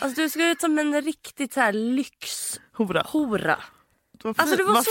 Alltså 0.00 0.22
du 0.22 0.28
ser 0.28 0.50
ut 0.50 0.60
som 0.60 0.78
en 0.78 1.02
riktigt 1.02 1.52
så 1.52 1.60
här 1.60 1.72
lyxhora. 1.72 3.02
Hora. 3.06 3.58
Vad 4.22 4.40
Alltså 4.40 4.56
du 4.56 4.64
var 4.64 4.74
så 4.82 4.90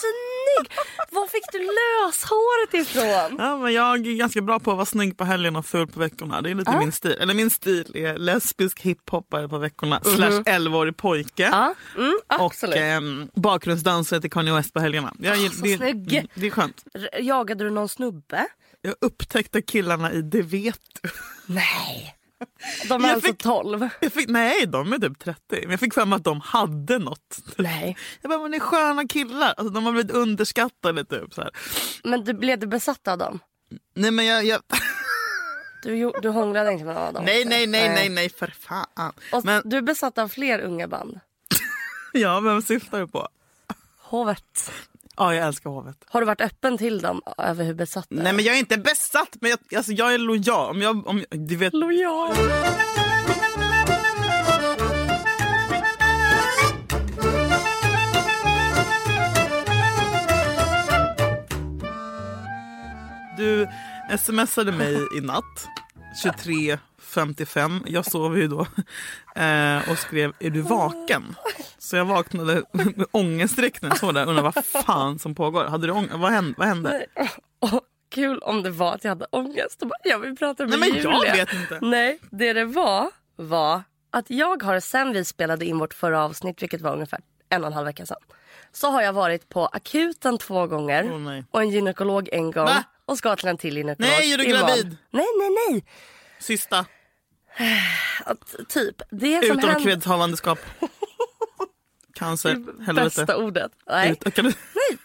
snygg! 0.00 0.72
Var 1.10 1.26
fick 1.26 1.44
du 1.52 1.58
löshåret 1.58 2.74
ifrån? 2.88 3.36
Ja, 3.38 3.56
men 3.56 3.72
jag 3.72 4.06
är 4.06 4.16
ganska 4.16 4.40
bra 4.40 4.60
på 4.60 4.70
att 4.70 4.76
vara 4.76 4.86
snygg 4.86 5.16
på 5.16 5.24
helgen 5.24 5.56
och 5.56 5.66
ful 5.66 5.86
på 5.86 6.00
veckorna. 6.00 6.42
Det 6.42 6.50
är 6.50 6.54
lite 6.54 6.78
min 6.78 6.92
stil. 6.92 7.16
Eller 7.20 7.34
min 7.34 7.50
stil 7.50 7.90
är 7.94 8.18
lesbisk 8.18 8.80
hiphoppare 8.80 9.48
på 9.48 9.58
veckorna. 9.58 10.00
Slash 10.04 10.30
11-årig 10.42 10.96
pojke. 10.96 11.42
Ja, 11.42 11.74
mm, 11.96 12.18
absolut. 12.26 12.76
Och 12.76 12.82
ehm, 12.82 13.28
bakgrundsdansare 13.34 14.20
till 14.20 14.30
Kanye 14.30 14.54
West 14.54 14.72
på 14.72 14.80
helgerna. 14.80 15.14
Jag, 15.18 15.36
så 15.36 15.62
det, 15.64 15.76
snygg. 15.76 16.12
mm, 16.14 16.26
det 16.34 16.46
är 16.46 16.50
skönt. 16.50 16.84
Jagade 17.20 17.64
du 17.64 17.70
någon 17.70 17.88
snubbe? 17.88 18.46
Jag 18.82 18.94
upptäckte 19.00 19.62
killarna 19.62 20.12
i 20.12 20.22
Det 20.22 20.42
vet 20.42 20.80
du. 21.02 21.08
Nej. 21.46 22.16
De 22.88 23.04
är 23.04 23.08
Jag 23.08 23.14
alltså 23.14 23.28
fick- 23.30 23.42
12? 23.42 23.88
Jag 24.00 24.12
fick, 24.12 24.28
nej, 24.28 24.66
de 24.66 24.92
är 24.92 24.98
typ 24.98 25.18
30. 25.18 25.40
Men 25.62 25.70
jag 25.70 25.80
fick 25.80 25.94
för 25.94 26.06
mig 26.06 26.16
att 26.16 26.24
de 26.24 26.40
hade 26.40 26.98
något. 26.98 27.38
Nej. 27.56 27.96
Jag 28.22 28.30
bara, 28.30 28.40
men 28.42 28.50
det 28.50 28.56
är 28.56 28.60
sköna 28.60 29.06
killar. 29.08 29.54
Alltså, 29.56 29.68
de 29.68 29.84
har 29.84 29.92
blivit 29.92 30.10
underskattade 30.12 31.04
typ. 31.04 31.34
Så 31.34 31.40
här. 31.42 31.50
Men 32.04 32.24
du, 32.24 32.32
blev 32.32 32.58
du 32.58 32.66
besatt 32.66 33.08
av 33.08 33.18
dem? 33.18 33.38
Nej 33.94 34.10
men 34.10 34.26
jag... 34.26 34.44
jag 34.44 34.62
Du, 35.82 36.12
du 36.22 36.28
hånglade 36.28 36.72
inte 36.72 36.84
med 36.84 36.94
någon 36.94 37.04
av 37.06 37.12
dem? 37.14 37.24
nej, 37.24 37.44
nej, 37.44 37.66
nej, 37.66 37.88
nej, 37.88 38.08
nej, 38.08 38.28
för 38.30 38.54
fan. 38.58 39.12
Och 39.32 39.44
Men 39.44 39.62
Du 39.64 39.76
är 39.76 39.82
besatt 39.82 40.18
av 40.18 40.28
fler 40.28 40.60
unga 40.60 40.88
band? 40.88 41.20
ja, 42.12 42.40
vem 42.40 42.62
syftar 42.62 43.00
du 43.00 43.06
på? 43.08 43.28
Hovet. 43.98 44.72
Ja, 45.20 45.34
jag 45.34 45.46
älskar 45.46 45.70
hovet. 45.70 45.96
Har 46.06 46.20
du 46.20 46.26
varit 46.26 46.40
öppen 46.40 46.78
till 46.78 47.00
dem 47.00 47.20
över 47.38 47.64
hur 47.64 47.74
besatt 47.74 48.06
du 48.08 48.18
är? 48.18 48.22
Nej 48.22 48.32
men 48.32 48.44
jag 48.44 48.54
är 48.54 48.58
inte 48.58 48.78
besatt, 48.78 49.36
men 49.40 49.50
jag, 49.50 49.58
alltså, 49.76 49.92
jag 49.92 50.14
är 50.14 50.18
lojal. 50.18 50.70
Om 50.70 50.82
jag, 50.82 51.06
om, 51.06 51.24
du 51.30 51.56
vet, 51.56 51.72
Lojal. 51.74 52.36
du 63.36 63.68
smsade 64.18 64.72
mig 64.72 64.96
i 65.18 65.20
natt 65.20 65.68
23.55. 67.14 67.82
Jag 67.86 68.04
sov 68.04 68.38
ju 68.38 68.48
då. 68.48 68.66
Eh, 69.36 69.90
och 69.90 69.98
skrev 69.98 70.32
är 70.38 70.50
du 70.50 70.60
vaken? 70.60 71.36
Så 71.78 71.96
jag 71.96 72.04
vaknade 72.04 72.62
med 72.72 73.06
ångestdräkt 73.10 73.82
när 73.82 73.88
jag 73.88 73.98
såg 73.98 74.14
det. 74.14 74.24
Undrar 74.24 74.42
vad 74.42 74.64
fan 74.64 75.18
som 75.18 75.34
pågår. 75.34 75.64
Hade 75.64 75.86
du 75.86 75.92
ång- 75.92 76.18
vad, 76.20 76.32
hände, 76.32 76.54
vad 76.58 76.68
hände? 76.68 77.06
Kul 78.10 78.38
om 78.38 78.62
det 78.62 78.70
var 78.70 78.94
att 78.94 79.04
jag 79.04 79.08
hade 79.10 79.26
ångest. 79.30 79.82
Jag 80.04 80.18
vill 80.18 80.36
prata 80.36 80.66
med 80.66 80.78
Nej 80.80 80.92
men 80.92 81.02
jag 81.02 81.14
Julia. 81.18 81.32
vet 81.34 81.52
inte. 81.52 81.78
Nej, 81.82 82.18
det 82.30 82.52
det 82.52 82.64
var 82.64 83.10
var 83.36 83.82
att 84.10 84.30
jag 84.30 84.62
har 84.62 84.80
sen 84.80 85.12
vi 85.12 85.24
spelade 85.24 85.64
in 85.64 85.78
vårt 85.78 85.94
förra 85.94 86.24
avsnitt, 86.24 86.62
vilket 86.62 86.80
var 86.80 86.92
ungefär 86.92 87.20
en 87.48 87.60
och 87.62 87.66
en 87.66 87.72
halv 87.72 87.86
vecka 87.86 88.06
sedan. 88.06 88.18
Så 88.72 88.90
har 88.90 89.02
jag 89.02 89.12
varit 89.12 89.48
på 89.48 89.66
akuten 89.66 90.38
två 90.38 90.66
gånger 90.66 91.18
nej. 91.18 91.44
och 91.50 91.60
en 91.60 91.70
gynekolog 91.70 92.28
en 92.32 92.50
gång. 92.50 92.64
Va? 92.64 92.84
Och 93.04 93.18
ska 93.18 93.36
till 93.36 93.48
en 93.48 93.56
till 93.58 93.76
gynekolog 93.76 94.10
Nej, 94.18 94.32
är 94.32 94.38
du 94.38 94.44
imorgon. 94.44 94.66
gravid? 94.66 94.96
Nej, 95.10 95.26
nej, 95.38 95.50
nej. 95.70 95.84
Sista. 96.38 96.84
Typ. 98.68 99.02
Det 99.10 99.46
som 99.46 99.58
Utom 99.58 99.68
händer... 99.68 99.84
kvedshavandeskap. 99.84 100.58
Cancer. 102.14 102.50
Helvete. 102.86 103.04
Bästa 103.04 103.36
ordet. 103.36 103.72
Nej. 103.86 104.10
Ut, 104.10 104.34
du? 104.34 104.42
nej, 104.42 104.54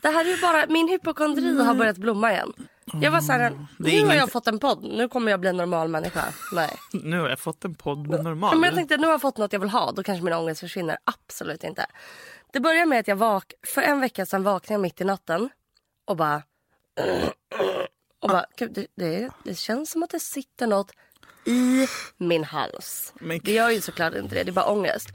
det 0.01 0.09
här 0.09 0.25
är 0.25 0.29
ju 0.29 0.41
bara... 0.41 0.65
Min 0.67 0.87
hypokondri 0.87 1.61
har 1.63 1.73
börjat 1.73 1.97
blomma 1.97 2.31
igen. 2.31 2.53
Jag 3.01 3.11
var 3.11 3.21
så 3.21 3.31
här, 3.31 3.49
nu 3.49 3.57
det 3.77 3.89
är 3.89 3.99
har 3.99 4.05
inget- 4.05 4.17
jag 4.17 4.31
fått 4.31 4.47
en 4.47 4.59
podd. 4.59 4.83
Nu 4.83 5.09
kommer 5.09 5.31
jag 5.31 5.39
bli 5.39 5.49
en 5.49 5.57
normal 5.57 5.87
människa. 5.87 6.23
Nej. 6.51 6.69
Nu 7.03 7.19
har 7.19 7.29
jag 7.29 7.39
fått 7.39 7.65
en 7.65 7.75
podd 7.75 8.07
med 8.07 8.23
normal. 8.23 8.55
Men 8.57 8.63
jag 8.63 8.75
tänkte 8.75 8.97
nu 8.97 9.07
har 9.07 9.13
jag 9.13 9.21
fått 9.21 9.37
något 9.37 9.53
jag 9.53 9.59
vill 9.59 9.69
ha. 9.69 9.91
Då 9.91 10.03
kanske 10.03 10.23
min 10.23 10.33
ångest 10.33 10.59
försvinner. 10.59 10.97
Absolut 11.03 11.63
inte. 11.63 11.85
Det 12.53 12.59
börjar 12.59 12.85
med 12.85 12.99
att 12.99 13.07
jag 13.07 13.15
vak 13.15 13.53
för 13.67 13.81
en 13.81 13.99
vecka 14.01 14.25
sedan 14.25 14.43
vaknade 14.43 14.73
jag 14.73 14.81
mitt 14.81 15.01
i 15.01 15.03
natten 15.03 15.49
och 16.05 16.17
bara... 16.17 16.41
Och 18.19 18.29
bara, 18.29 18.45
gud, 18.57 18.71
det, 18.73 18.87
det, 18.95 19.29
det 19.43 19.55
känns 19.55 19.91
som 19.91 20.03
att 20.03 20.09
det 20.09 20.19
sitter 20.19 20.67
något 20.67 20.91
i 21.45 21.87
min 22.17 22.43
hals. 22.43 23.13
Men- 23.19 23.39
Det 23.43 23.51
gör 23.51 23.69
ju 23.69 23.81
såklart 23.81 24.13
inte 24.15 24.35
det, 24.35 24.43
det 24.43 24.49
är 24.51 24.53
bara 24.53 24.65
ångest. 24.65 25.09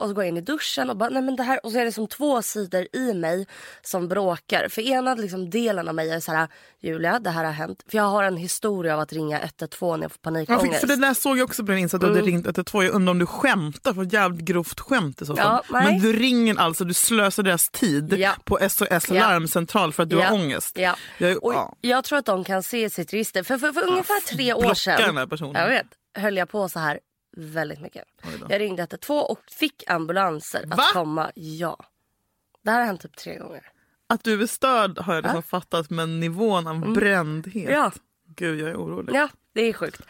Och 0.00 0.08
så 0.08 0.14
går 0.14 0.24
jag 0.24 0.28
in 0.28 0.36
i 0.36 0.40
duschen 0.40 0.90
och 0.90 0.96
bara, 0.96 1.10
nej 1.10 1.22
men 1.22 1.36
det 1.36 1.42
här, 1.42 1.60
och 1.66 1.72
så 1.72 1.78
är 1.78 1.84
det 1.84 1.92
som 1.92 2.06
två 2.06 2.42
sidor 2.42 2.86
i 2.92 3.14
mig 3.14 3.46
som 3.82 4.08
bråkar. 4.08 4.68
För 4.68 4.82
ena 4.82 5.14
liksom 5.14 5.50
delen 5.50 5.88
av 5.88 5.94
mig 5.94 6.10
är 6.10 6.20
så 6.20 6.32
här, 6.32 6.48
Julia 6.80 7.18
det 7.18 7.30
här 7.30 7.44
har 7.44 7.52
hänt. 7.52 7.82
För 7.90 7.96
jag 7.98 8.04
har 8.04 8.24
en 8.24 8.36
historia 8.36 8.94
av 8.94 9.00
att 9.00 9.12
ringa 9.12 9.40
112 9.40 9.98
när 9.98 10.04
jag 10.04 10.10
får 10.12 10.18
Ja, 10.18 10.30
panikångest. 10.30 10.80
för, 10.80 10.86
för 10.86 10.96
det 10.96 10.96
där 11.06 11.14
såg 11.14 11.38
jag 11.38 11.44
också 11.44 11.64
på 11.66 11.70
din 11.72 11.78
Insta 11.80 11.96
att 11.96 12.00
du 12.00 12.06
hade 12.08 12.20
ringt 12.20 12.46
112. 12.46 12.84
Jag 12.84 12.94
undrar 12.94 13.10
om 13.10 13.18
du 13.18 13.26
skämtar, 13.26 13.94
för 13.94 14.14
jävligt 14.14 14.44
grovt 14.44 14.80
skämt 14.80 15.22
i 15.22 15.26
så 15.26 15.36
fall. 15.36 15.62
Ja. 15.68 15.82
Men 15.82 15.98
du 16.00 16.12
ringer 16.12 16.58
alltså, 16.60 16.84
du 16.84 16.94
slösar 16.94 17.42
deras 17.42 17.70
tid 17.70 18.14
Ja. 18.18 18.32
på 18.44 18.58
SOS 18.70 19.08
Ja. 19.10 19.14
larmcentral 19.14 19.92
för 19.92 20.02
att 20.02 20.10
du 20.10 20.16
Ja. 20.18 20.24
har 20.24 20.34
ångest. 20.34 20.78
Ja. 20.78 20.94
Jag, 21.18 21.44
Och 21.44 21.54
ja. 21.54 21.74
jag 21.80 22.04
tror 22.04 22.18
att 22.18 22.26
de 22.26 22.44
kan 22.44 22.62
se 22.62 22.90
sitt 22.90 23.12
register. 23.12 23.42
För, 23.42 23.58
för, 23.58 23.72
för 23.72 23.88
ungefär 23.88 24.20
tre 24.36 24.54
år 24.54 24.74
sedan. 24.74 25.16
Jag 25.54 25.68
vet, 25.68 25.86
höll 26.18 26.36
jag 26.36 26.48
på 26.48 26.68
så 26.68 26.78
här 26.78 26.98
väldigt 27.36 27.80
mycket. 27.80 28.04
Jag 28.48 28.60
ringde 28.60 28.82
112 28.82 29.20
och 29.20 29.40
fick 29.50 29.90
ambulanser 29.90 30.64
Va? 30.66 30.76
att 30.76 30.92
komma. 30.92 31.30
Ja. 31.34 31.76
Det 32.64 32.70
här 32.70 32.78
har 32.78 32.86
hänt 32.86 33.00
typ 33.00 33.16
tre 33.16 33.38
gånger. 33.38 33.62
Att 34.06 34.24
du 34.24 34.42
är 34.42 34.46
störd 34.46 34.98
har 34.98 35.14
jag 35.14 35.22
liksom 35.22 35.42
fattat, 35.42 35.90
men 35.90 36.20
nivån 36.20 36.66
av 36.66 36.92
brändhet. 36.92 37.68
Mm. 37.68 37.80
Ja. 37.80 37.92
Gud, 38.36 38.60
jag 38.60 38.70
är 38.70 38.76
orolig. 38.76 39.14
Ja, 39.14 39.28
det 39.54 39.60
är 39.60 39.72
sjukt. 39.72 40.02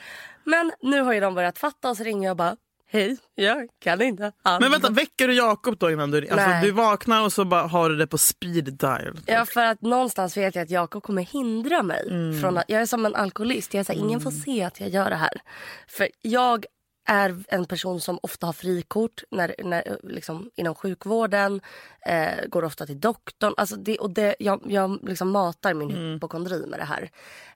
Men 0.45 0.73
nu 0.83 1.01
har 1.01 1.13
ju 1.13 1.21
de 1.21 1.35
börjat 1.35 1.59
fatta 1.59 1.91
och 1.91 1.97
så 1.97 2.05
ringer 2.05 2.29
jag 2.29 2.37
bara. 2.37 2.57
Hej, 2.93 3.17
jag 3.35 3.69
kan 3.79 4.03
inte. 4.03 4.33
Men 4.45 4.71
vänta, 4.71 4.91
väcker 4.91 5.29
du 5.29 5.35
Jakob 5.35 5.79
då 5.79 5.91
innan 5.91 6.11
du 6.11 6.29
alltså. 6.29 6.51
Du 6.63 6.71
vaknar 6.71 7.25
och 7.25 7.33
så 7.33 7.45
bara 7.45 7.63
har 7.63 7.91
du 7.91 7.97
det 7.97 8.07
på 8.07 8.19
speed 8.19 8.65
dial. 8.65 9.21
Ja, 9.27 9.47
för 9.47 9.65
att 9.65 9.83
någonstans 9.83 10.37
vet 10.37 10.55
jag 10.55 10.63
att 10.63 10.71
Jakob 10.71 11.03
kommer 11.03 11.23
hindra 11.23 11.83
mig. 11.83 12.09
Mm. 12.11 12.41
Från 12.41 12.59
att, 12.59 12.65
jag 12.69 12.83
är 12.83 12.87
som 12.87 13.07
en 13.07 13.15
alkoholist. 13.15 13.75
Jag 13.75 13.81
är 13.81 13.85
så 13.85 13.93
här, 13.93 14.01
ingen 14.01 14.21
får 14.21 14.31
se 14.31 14.63
att 14.63 14.81
jag 14.81 14.89
gör 14.89 15.11
det 15.11 15.17
här. 15.17 15.41
För 15.89 16.09
jag 16.23 16.67
är 17.11 17.37
en 17.49 17.65
person 17.67 18.01
som 18.01 18.19
ofta 18.23 18.47
har 18.47 18.53
frikort 18.53 19.23
när, 19.31 19.55
när, 19.59 19.99
liksom, 20.03 20.51
inom 20.57 20.75
sjukvården. 20.75 21.61
Eh, 22.07 22.47
går 22.49 22.65
ofta 22.65 22.87
till 22.87 23.01
doktorn. 23.01 23.55
Alltså 23.57 23.77
det, 23.77 23.99
och 23.99 24.11
det, 24.11 24.37
jag 24.39 24.61
jag 24.67 24.99
liksom 25.03 25.31
matar 25.31 25.75
min 25.75 25.91
Mm. 25.91 26.13
hypokondri 26.13 26.67
med 26.67 26.79
det 26.79 26.85
här. 26.85 27.11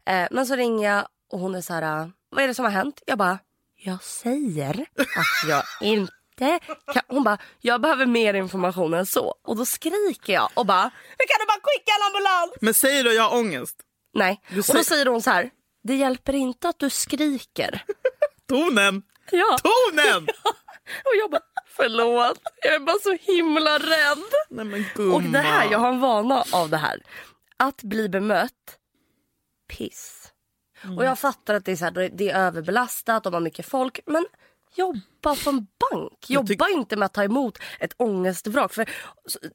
Eh, 0.06 0.28
men 0.30 0.46
så 0.46 0.56
ringer 0.56 0.90
jag 0.90 1.08
och 1.32 1.38
hon 1.40 1.54
är 1.54 1.60
så 1.60 1.74
här, 1.74 2.10
vad 2.30 2.44
är 2.44 2.48
det 2.48 2.54
som 2.54 2.64
har 2.64 2.72
hänt? 2.72 3.02
Jag 3.06 3.18
bara, 3.18 3.38
jag 3.76 4.02
säger 4.02 4.80
att 4.96 5.48
jag 5.48 5.62
inte 5.88 6.58
kan. 6.92 7.02
Hon 7.08 7.24
bara, 7.24 7.38
jag 7.60 7.80
behöver 7.80 8.06
mer 8.06 8.34
information 8.34 8.94
än 8.94 9.06
så. 9.06 9.34
Och 9.44 9.56
då 9.56 9.64
skriker 9.66 10.32
jag 10.32 10.50
och 10.54 10.66
bara, 10.66 10.90
hur 11.18 11.26
kan 11.26 11.36
du 11.40 11.46
bara 11.46 11.60
skicka 11.62 11.92
en 12.00 12.06
ambulans? 12.06 12.52
Men 12.60 12.74
säger 12.74 13.04
du 13.04 13.12
jag 13.14 13.28
har 13.28 13.38
ångest? 13.38 13.76
Nej. 14.14 14.40
Och 14.68 14.74
då 14.74 14.84
säger 14.84 15.06
hon 15.06 15.22
så 15.22 15.30
här, 15.30 15.50
det 15.82 15.94
hjälper 15.96 16.32
inte 16.34 16.68
att 16.68 16.78
du 16.78 16.90
skriker. 16.90 17.84
Tonen! 18.48 19.02
Ja. 19.30 19.58
Tonen! 19.62 20.22
Och 21.04 21.14
jag 21.20 21.30
bara, 21.30 21.42
förlåt, 21.66 22.40
jag 22.62 22.74
är 22.74 22.80
bara 22.80 22.98
så 23.02 23.32
himla 23.32 23.78
rädd. 23.78 24.24
Nej 24.50 24.64
men 24.64 24.84
gumma. 24.94 25.14
Och 25.14 25.22
det 25.22 25.38
här, 25.38 25.70
jag 25.70 25.78
har 25.78 25.88
en 25.88 26.00
vana 26.00 26.44
av 26.52 26.70
det 26.70 26.76
här. 26.76 27.02
Att 27.56 27.82
bli 27.82 28.08
bemött, 28.08 28.78
piss. 29.68 30.32
Och 30.96 31.04
jag 31.04 31.18
fattar 31.18 31.54
att 31.54 31.64
det 31.64 31.72
är, 31.72 31.76
så 31.76 31.84
här, 31.84 32.10
det 32.12 32.30
är 32.30 32.46
överbelastat, 32.46 33.24
de 33.24 33.34
har 33.34 33.40
mycket 33.40 33.66
folk. 33.66 34.00
Men 34.06 34.26
jobba 34.76 35.36
en 35.46 35.66
bank. 35.90 36.30
Jobba 36.30 36.68
inte 36.68 36.96
med 36.96 37.06
att 37.06 37.14
ta 37.14 37.24
emot 37.24 37.58
ett 37.80 37.94
ångestvrak. 37.96 38.72
För 38.72 38.90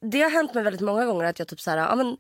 det 0.01 0.21
har 0.21 0.29
hänt 0.29 0.53
mig 0.53 0.63
väldigt 0.63 0.81
många 0.81 1.05
gånger 1.05 1.25
att 1.25 1.39
jag 1.39 1.47
typ 1.47 1.61
så 1.61 1.71
här, 1.71 1.77
ja, 1.77 1.95
men, 1.95 2.17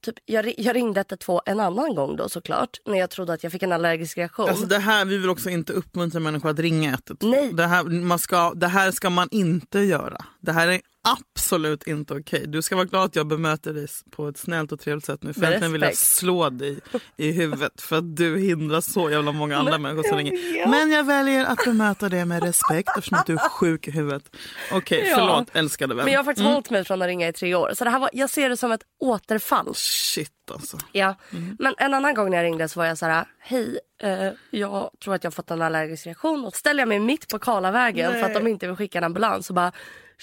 typ, 0.00 0.14
jag, 0.26 0.54
jag 0.58 0.76
ringde 0.76 1.00
112 1.00 1.40
en 1.46 1.60
annan 1.60 1.94
gång 1.94 2.16
då 2.16 2.28
såklart. 2.28 2.80
När 2.86 2.98
jag 2.98 3.10
trodde 3.10 3.32
att 3.32 3.42
jag 3.42 3.52
fick 3.52 3.62
en 3.62 3.72
allergisk 3.72 4.18
reaktion. 4.18 4.48
Alltså 4.48 4.66
det 4.66 4.78
här, 4.78 5.04
vi 5.04 5.18
vill 5.18 5.30
också 5.30 5.50
inte 5.50 5.72
uppmuntra 5.72 6.20
människor 6.20 6.50
att 6.50 6.58
ringa 6.58 6.88
112. 6.88 7.30
Nej. 7.30 7.52
Det 7.52 7.66
här, 7.66 7.84
man 7.84 8.18
ska, 8.18 8.52
det 8.54 8.68
här 8.68 8.90
ska 8.90 9.10
man 9.10 9.28
inte 9.30 9.80
göra. 9.80 10.24
Det 10.42 10.52
här 10.52 10.68
är 10.68 10.80
absolut 11.08 11.86
inte 11.86 12.14
okej. 12.14 12.44
Du 12.46 12.62
ska 12.62 12.76
vara 12.76 12.84
glad 12.84 13.04
att 13.04 13.16
jag 13.16 13.26
bemöter 13.26 13.72
dig 13.72 13.86
på 14.10 14.28
ett 14.28 14.38
snällt 14.38 14.72
och 14.72 14.80
trevligt 14.80 15.04
sätt 15.04 15.22
nu. 15.22 15.32
För 15.32 15.42
egentligen 15.44 15.72
vill 15.72 15.82
jag 15.82 15.96
slå 15.96 16.50
dig 16.50 16.78
i 17.16 17.32
huvudet 17.32 17.80
för 17.80 17.98
att 17.98 18.16
du 18.16 18.38
hindrar 18.38 18.80
så 18.80 19.10
jävla 19.10 19.32
många 19.32 19.56
andra 19.58 19.78
människor 19.78 20.16
ringer. 20.16 20.54
vet. 20.58 20.70
Men 20.70 20.90
jag 20.90 21.04
väljer 21.04 21.44
att 21.44 21.64
bemöta 21.64 22.08
det 22.08 22.24
med 22.24 22.42
respekt 22.42 22.88
eftersom 22.98 23.18
att 23.18 23.26
du 23.26 23.32
är 23.32 23.48
sjuk 23.48 23.88
i 23.88 23.90
huvudet. 23.90 24.36
Okej, 24.72 25.06
Ja. 25.08 25.16
förlåt 25.16 25.48
älskade 25.56 25.94
vän. 25.94 26.04
Men 26.04 26.12
jag 26.12 26.20
har 26.20 26.24
faktiskt 26.24 26.46
hållit 26.48 26.70
mig 26.70 26.84
från 26.84 27.02
att 27.02 27.06
ringa 27.08 27.28
i 27.28 27.32
tre 27.32 27.54
år. 27.54 27.70
Så 27.74 27.84
det 27.84 27.90
här 27.90 27.98
var, 27.98 28.10
jag 28.12 28.30
ser 28.30 28.48
det 28.48 28.56
som 28.56 28.72
ett 28.72 28.82
återfall. 29.00 29.74
Shit 29.74 30.30
alltså. 30.50 30.78
Ja. 30.92 31.14
Mm. 31.32 31.56
Men 31.58 31.74
en 31.78 31.94
annan 31.94 32.14
gång 32.14 32.30
när 32.30 32.36
jag 32.36 32.44
ringde 32.44 32.68
så 32.68 32.80
var 32.80 32.86
jag 32.86 32.98
så 32.98 33.06
här, 33.06 33.24
hej, 33.38 33.78
eh, 34.02 34.28
jag 34.50 34.90
tror 35.04 35.14
att 35.14 35.24
jag 35.24 35.30
har 35.30 35.32
fått 35.32 35.50
en 35.50 35.62
allergisk 35.62 36.06
reaktion. 36.06 36.44
Och 36.44 36.52
så 36.54 36.58
ställer 36.58 36.80
jag 36.80 36.88
mig 36.88 36.98
mitt 36.98 37.28
på 37.28 37.38
Karlavägen 37.38 38.12
för 38.12 38.22
att 38.22 38.34
de 38.34 38.46
inte 38.46 38.66
vill 38.66 38.76
skicka 38.76 38.98
en 38.98 39.04
ambulans 39.04 39.48
och 39.48 39.54
bara, 39.54 39.72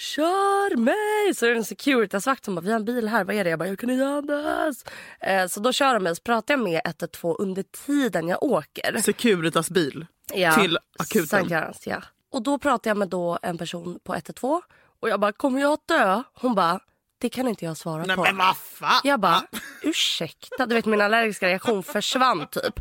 kör 0.00 0.76
mig! 0.76 1.34
Så 1.34 1.46
är 1.46 1.50
det 1.50 1.56
en 1.56 1.64
Securitasvakt 1.64 2.44
som 2.44 2.54
bara, 2.54 2.60
vi 2.60 2.70
har 2.70 2.76
en 2.78 2.84
bil 2.84 3.08
här, 3.08 3.24
vad 3.24 3.36
är 3.36 3.44
det? 3.44 3.50
Jag 3.50 3.58
bara, 3.58 3.68
jag 3.68 3.78
kan 3.78 3.90
inte 3.90 4.06
andas. 4.06 4.84
Eh, 5.20 5.46
så 5.46 5.60
då 5.60 5.72
kör 5.72 5.94
de 5.94 6.02
mig 6.02 6.16
så 6.16 6.22
pratar 6.22 6.54
jag 6.54 6.60
med 6.60 6.80
112 6.84 7.36
under 7.38 7.62
tiden 7.62 8.28
jag 8.28 8.42
åker. 8.42 9.00
Securitas 9.02 9.70
bil 9.70 10.06
Ja. 10.34 10.52
till 10.52 10.78
akuten. 10.98 11.48
Görans, 11.48 11.86
ja. 11.86 12.02
och 12.32 12.42
då 12.42 12.58
pratade 12.58 12.90
jag 12.90 12.96
med 12.96 13.08
då 13.08 13.38
en 13.42 13.58
person 13.58 13.98
på 14.04 14.14
112 14.14 14.60
och 15.00 15.08
jag 15.08 15.20
bara, 15.20 15.32
kommer 15.32 15.60
jag 15.60 15.72
att 15.72 15.88
dö? 15.88 16.22
Hon 16.34 16.54
bara, 16.54 16.80
det 17.20 17.28
kan 17.28 17.48
inte 17.48 17.64
jag 17.64 17.76
svara 17.76 18.04
Nej 18.06 18.16
på. 18.16 18.22
men 18.22 18.36
vad 18.36 18.56
fan. 18.56 19.00
Jag 19.04 19.20
bara, 19.20 19.42
ursäkta? 19.82 20.66
Du 20.66 20.74
vet 20.74 20.86
min 20.86 21.00
allergiska 21.00 21.46
reaktion 21.48 21.82
försvann 21.82 22.46
typ. 22.50 22.80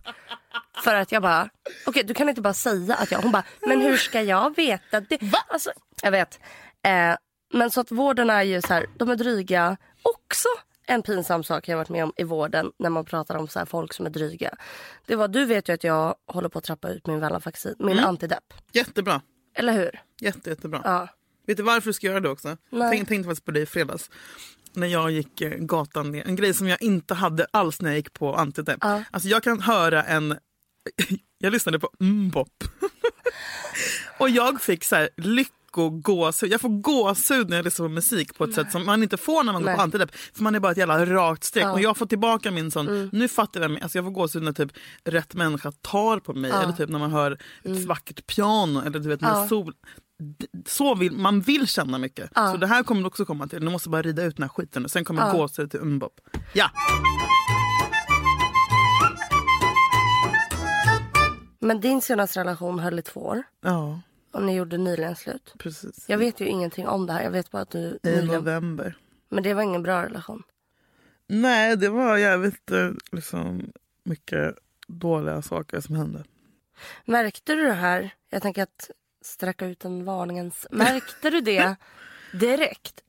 För 0.84 0.96
att 0.96 1.12
jag 1.12 1.22
bara, 1.22 1.50
okej 1.86 2.04
du 2.04 2.14
kan 2.14 2.30
inte 2.30 2.42
bara 2.42 2.54
säga 2.54 2.96
att 2.96 3.12
jag... 3.12 3.20
Hon 3.22 3.32
bara, 3.32 3.44
men 3.68 3.82
hur 3.82 3.98
ska 3.98 4.22
jag 4.22 4.56
veta 4.56 5.00
det? 5.02 5.20
Alltså, 5.48 5.72
jag 6.02 6.12
vet. 6.12 6.40
Eh, 6.88 7.18
men 7.54 7.72
så 7.72 7.82
att 7.82 7.92
vården 7.92 8.30
är 8.30 8.44
ju 8.44 8.62
så 8.62 8.74
här, 8.74 8.86
de 8.98 9.10
är 9.10 9.16
dryga. 9.16 9.78
Också 10.04 10.48
en 10.90 11.02
pinsam 11.02 11.44
sak 11.44 11.68
jag 11.68 11.78
varit 11.78 11.90
med 11.90 12.04
om 12.04 12.14
i 12.18 12.24
vården 12.24 12.72
när 12.80 12.90
man 12.90 13.06
pratar 13.06 13.36
om 13.36 13.48
så 13.48 13.60
här 13.60 13.66
folk 13.66 13.94
som 13.94 14.06
är 14.06 14.10
dryga. 14.10 14.56
Det 15.06 15.16
var, 15.16 15.28
du 15.28 15.46
vet 15.46 15.70
ju 15.70 15.74
att 15.74 15.84
jag 15.84 16.16
håller 16.28 16.50
på 16.50 16.60
att 16.60 16.66
trappa 16.66 16.90
ut 16.90 17.08
min 17.08 17.20
Venlafaxin, 17.20 17.76
min 17.80 18.00
antidepp. 18.00 18.54
Jättebra. 18.72 19.22
Eller 19.54 19.74
hur? 19.74 20.02
Jätte, 20.22 20.50
jättebra. 20.50 20.82
Ja. 20.84 21.08
Vet 21.48 21.58
du 21.58 21.64
varför 21.64 21.90
du 21.90 21.94
ska 21.94 22.08
göra 22.08 22.20
det 22.20 22.30
också? 22.30 22.58
Nej. 22.70 22.92
Tänk, 22.92 23.08
tänkte 23.08 23.28
faktiskt 23.28 23.46
på 23.46 23.52
dig 23.52 23.64
i 23.64 23.66
fredags. 23.66 24.10
När 24.74 24.88
jag 24.88 25.12
gick 25.12 25.42
eh, 25.42 25.50
gatan 25.50 26.12
ner. 26.12 26.28
En 26.28 26.36
grej 26.36 26.54
som 26.54 26.68
jag 26.68 26.82
inte 26.82 27.14
hade 27.14 27.48
alls 27.52 27.82
när 27.82 27.90
jag 27.90 27.98
gick 27.98 28.14
på 28.14 28.36
antidepp. 28.36 28.78
Ja. 28.82 29.04
Alltså 29.12 29.30
jag 29.30 29.44
kan 29.44 29.62
höra 29.62 30.04
en... 30.04 30.38
jag 31.38 31.54
lyssnade 31.54 31.80
på 31.80 31.90
mbop. 32.00 32.64
och 34.18 34.30
jag 34.30 34.62
fick 34.62 34.84
så 34.84 34.96
här 34.96 35.10
lyckogåshud. 35.70 36.52
Jag 36.52 36.62
får 36.62 36.70
gåshud 36.82 37.50
när 37.50 37.56
jag 37.58 37.64
lyssnar 37.66 37.86
på 37.86 37.94
musik 37.94 38.38
på 38.38 38.44
ett 38.44 38.54
sätt 38.54 38.72
som 38.72 38.86
man 38.86 39.04
inte 39.04 39.18
får 39.18 39.44
när 39.44 39.54
man 39.54 39.62
går 39.62 39.70
Nej. 39.70 39.76
på 39.76 39.82
antidepp. 39.82 40.16
För 40.34 40.44
man 40.44 40.56
är 40.56 40.60
bara 40.60 40.72
ett 40.72 40.78
jävla 40.78 41.06
rakt 41.06 41.44
streck. 41.44 41.64
Ja. 41.64 41.68
Mm. 41.68 41.76
Och 41.76 41.82
jag 41.82 41.98
får 41.98 42.06
tillbaka 42.06 42.52
min 42.52 42.72
sån... 42.72 43.10
Nu 43.12 43.28
fattar 43.28 43.62
jag 43.62 43.72
mig. 43.72 43.82
Alltså 43.82 43.98
jag 43.98 44.06
får 44.06 44.12
gåshud 44.12 44.44
när 44.44 44.52
typ 44.54 44.72
rätt 45.04 45.34
människa 45.34 45.72
tar 45.82 46.20
på 46.20 46.34
mig. 46.34 46.52
Eller 46.52 46.74
typ 46.74 46.90
när 46.90 47.00
man 47.00 47.12
hör 47.12 47.38
ett 47.64 47.86
vackert 47.86 48.28
piano. 48.28 48.80
Eller 48.86 49.00
du 49.00 49.10
vet 49.10 49.22
när 49.22 49.30
Mm. 49.30 49.42
Ja. 49.42 49.48
sol 49.48 49.74
så 50.68 50.96
vill, 50.96 51.12
man 51.18 51.42
vill 51.42 51.68
känna 51.68 51.98
mycket. 51.98 52.32
Ja. 52.36 52.52
Så 52.52 52.58
det 52.58 52.68
här 52.68 52.84
kommer 52.84 53.02
du 53.02 53.08
också 53.08 53.26
komma 53.26 53.48
till. 53.48 53.60
Du 53.66 53.70
måste 53.72 53.90
bara 53.90 54.02
rida 54.02 54.24
ut 54.24 54.36
den 54.36 54.44
här 54.44 54.50
skiten. 54.50 54.86
och 54.86 54.92
Sen 54.92 55.06
kommer 55.06 55.22
Ja. 55.22 55.28
ja. 55.28 55.34
gåshud 55.34 55.72
till 55.72 55.80
umbop. 55.80 56.20
Ja! 56.54 56.70
Men 61.62 61.82
din 61.82 62.02
senaste 62.02 62.40
relation 62.40 62.80
höll 62.80 63.00
i 63.00 63.02
två 63.02 63.20
år. 63.20 63.44
Ja, 63.66 64.00
Och 64.32 64.42
ni 64.44 64.56
gjorde 64.56 64.78
nyligen 64.78 65.16
slut. 65.16 65.54
precis. 65.58 66.06
Jag 66.08 66.18
vet 66.18 66.40
ju 66.42 66.46
ingenting 66.46 66.88
om 66.88 67.06
det 67.06 67.14
här. 67.14 67.24
Jag 67.24 67.32
vet 67.32 67.52
bara 67.52 67.62
att 67.62 67.70
du 67.72 67.80
I 68.04 68.10
nyligen... 68.10 68.28
november. 68.28 68.98
Men 69.30 69.44
det 69.44 69.54
var 69.54 69.62
ingen 69.62 69.84
bra 69.84 70.04
relation. 70.04 70.44
Nej, 71.28 71.78
det 71.78 71.90
var 71.90 72.18
jävligt 72.18 72.72
eh, 72.72 72.92
liksom, 73.12 73.72
mycket 74.04 74.56
dåliga 74.88 75.42
saker 75.42 75.80
som 75.82 75.96
hände. 75.96 76.24
Märkte 77.06 77.56
du 77.56 77.66
det 77.66 77.74
här? 77.74 78.10
Jag 78.30 78.42
tänker 78.42 78.64
att 78.64 78.90
sträcka 79.22 79.66
ut 79.66 79.86
en 79.86 80.06
varningens... 80.06 80.68
Märkte 80.72 81.30
du 81.30 81.42
det 81.42 81.76
direkt? 82.34 83.04